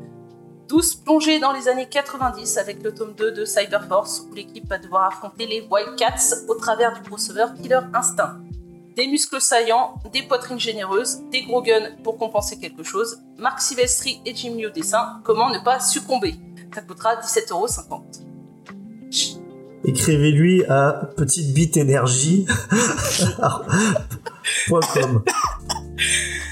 [0.68, 4.78] Douce plongée dans les années 90 avec le tome 2 de Cyberforce, où l'équipe va
[4.78, 8.38] devoir affronter les Wildcats au travers du crossover Killer Instinct.
[8.96, 14.20] Des muscles saillants, des poitrines généreuses, des gros guns pour compenser quelque chose, Marc Silvestri
[14.24, 16.34] et Jim Lee au dessin, comment ne pas succomber?
[16.74, 18.22] Ça coûtera 17,50€.
[19.84, 22.46] Écrivez-lui à petite bite énergie.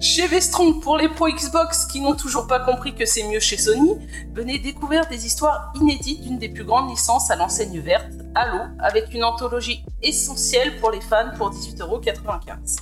[0.00, 3.56] Chez Vestron, pour les pros Xbox qui n'ont toujours pas compris que c'est mieux chez
[3.56, 3.96] Sony,
[4.32, 9.12] venez découvrir des histoires inédites d'une des plus grandes licences à l'enseigne verte, Halo, avec
[9.14, 12.80] une anthologie essentielle pour les fans pour 18,95€.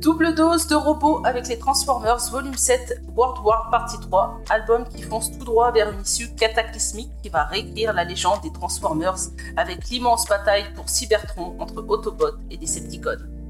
[0.00, 5.02] Double dose de robots avec les Transformers Volume 7 World War Partie 3, album qui
[5.02, 9.14] fonce tout droit vers une issue cataclysmique qui va réécrire la légende des Transformers
[9.56, 13.41] avec l'immense bataille pour Cybertron entre Autobots et Decepticons.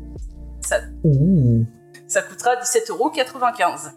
[0.64, 0.80] Ça,
[2.08, 3.92] ça coûtera 17,95€.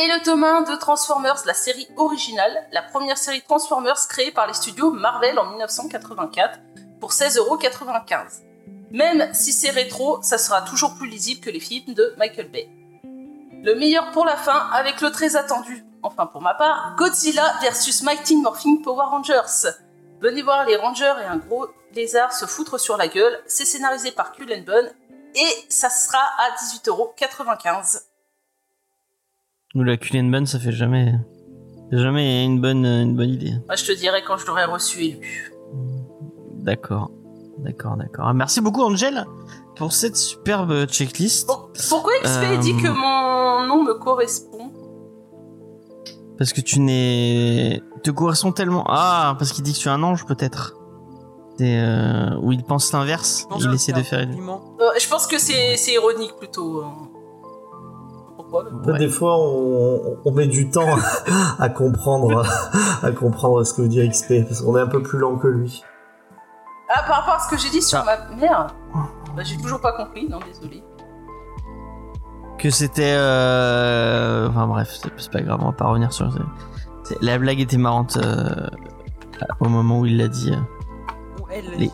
[0.00, 4.46] Et le tome 1 de Transformers, la série originale, la première série Transformers créée par
[4.46, 6.60] les studios Marvel en 1984
[7.00, 8.42] pour 16,95€.
[8.92, 12.68] Même si c'est rétro, ça sera toujours plus lisible que les films de Michael Bay.
[13.64, 18.04] Le meilleur pour la fin avec le très attendu, enfin pour ma part, Godzilla vs
[18.04, 19.72] Mighty Morphin Power Rangers.
[20.20, 24.12] Venez voir les Rangers et un gros lézard se foutre sur la gueule, c'est scénarisé
[24.12, 24.88] par Cullen Bunn
[25.34, 28.00] et ça sera à 18,95€.
[29.74, 31.12] Ou la Cullen Bunn, ça fait jamais,
[31.92, 33.52] jamais une bonne, une bonne idée.
[33.66, 35.52] Moi, je te dirai quand je l'aurai reçu et lu.
[36.54, 37.10] D'accord,
[37.58, 38.26] d'accord, d'accord.
[38.28, 39.26] Ah, Merci beaucoup Angel
[39.76, 41.46] pour cette superbe checklist.
[41.46, 44.72] Bon, pourquoi XP Euh, dit que mon nom me correspond?
[46.38, 48.84] Parce que tu n'es, te correspond tellement.
[48.88, 50.74] Ah, parce qu'il dit que tu es un ange peut-être.
[51.60, 53.46] Euh, où il pense l'inverse.
[53.58, 54.20] Il essaie de faire.
[54.20, 54.34] une-.
[54.48, 56.82] Euh, Je pense que c'est c'est ironique plutôt.
[56.84, 56.92] hein.
[58.36, 58.64] Pourquoi.
[58.86, 58.98] Ouais.
[58.98, 60.96] Des fois, on, on met du temps
[61.58, 62.44] à comprendre,
[63.02, 65.48] à comprendre ce que veut dire XP, parce qu'on est un peu plus lent que
[65.48, 65.82] lui.
[66.94, 68.04] Ah, par rapport à ce que j'ai dit sur Ah.
[68.30, 68.66] ma mère
[69.36, 70.82] bah, J'ai toujours pas compris, non, désolé.
[72.58, 73.14] Que c'était.
[73.16, 74.48] Euh...
[74.48, 76.28] Enfin bref, c'est pas grave, on va pas revenir sur.
[77.20, 78.48] La blague était marrante euh,
[79.60, 80.52] au moment où il l'a dit.
[81.78, 81.90] Les-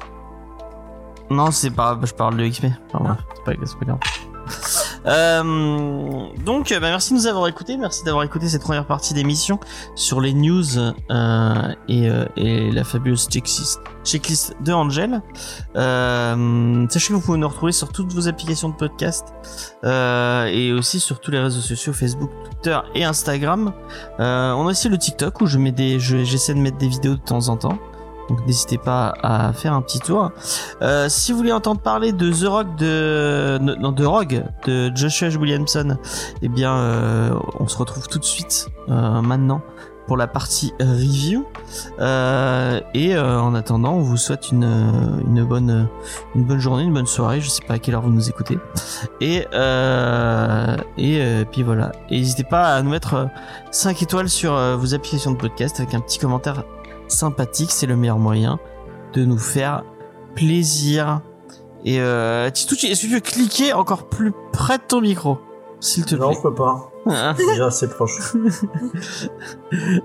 [1.31, 1.99] Non, c'est pas.
[2.03, 2.67] Je parle de XP.
[2.93, 3.99] Enfin, bref, c'est pas, c'est pas grave.
[5.07, 5.43] Euh,
[6.47, 7.77] donc, bah, merci de nous avoir écoutés.
[7.77, 9.61] Merci d'avoir écouté cette première partie d'émission
[9.97, 15.21] sur les news euh, et, euh, et la fabuleuse checklist, checklist de Angel.
[15.75, 19.35] Sachez que vous pouvez nous retrouver sur toutes vos applications de podcast
[19.85, 23.75] et aussi sur tous les réseaux sociaux Facebook, Twitter et Instagram.
[24.19, 27.17] On a aussi le TikTok où je mets des, je- j'essaie de mettre des vidéos
[27.17, 27.79] de temps en temps.
[28.29, 30.31] Donc n'hésitez pas à faire un petit tour.
[30.83, 35.29] Euh, si vous voulez entendre parler de The Rock de non de Rogue de Joshua
[35.29, 35.97] Williamson,
[36.43, 39.63] eh bien euh, on se retrouve tout de suite euh, maintenant
[40.07, 41.47] pour la partie review.
[41.99, 44.65] Euh, et euh, en attendant, on vous souhaite une
[45.27, 45.89] une bonne
[46.35, 47.41] une bonne journée, une bonne soirée.
[47.41, 48.59] Je sais pas à quelle heure vous nous écoutez.
[49.21, 51.93] Et euh, et puis voilà.
[52.11, 53.29] Et n'hésitez pas à nous mettre
[53.71, 56.65] 5 étoiles sur vos applications de podcast avec un petit commentaire
[57.15, 58.59] sympathique, c'est le meilleur moyen
[59.15, 59.85] de nous faire
[60.35, 61.21] plaisir.
[61.85, 65.39] Et euh, Titouchi, est-ce que tu veux cliquer encore plus près de ton micro
[65.81, 66.37] S'il te Non, plaît?
[66.39, 66.91] je peux pas.
[67.07, 68.35] Hein Déjà, c'est proche.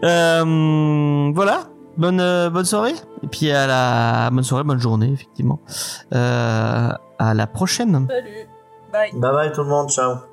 [0.04, 1.64] Euh, voilà.
[1.98, 5.60] Bonne euh, bonne soirée et puis à la bonne soirée bonne journée effectivement
[6.14, 8.48] euh, à la prochaine Salut.
[8.94, 9.12] Bye.
[9.14, 10.29] Bye bye tout le monde, ciao.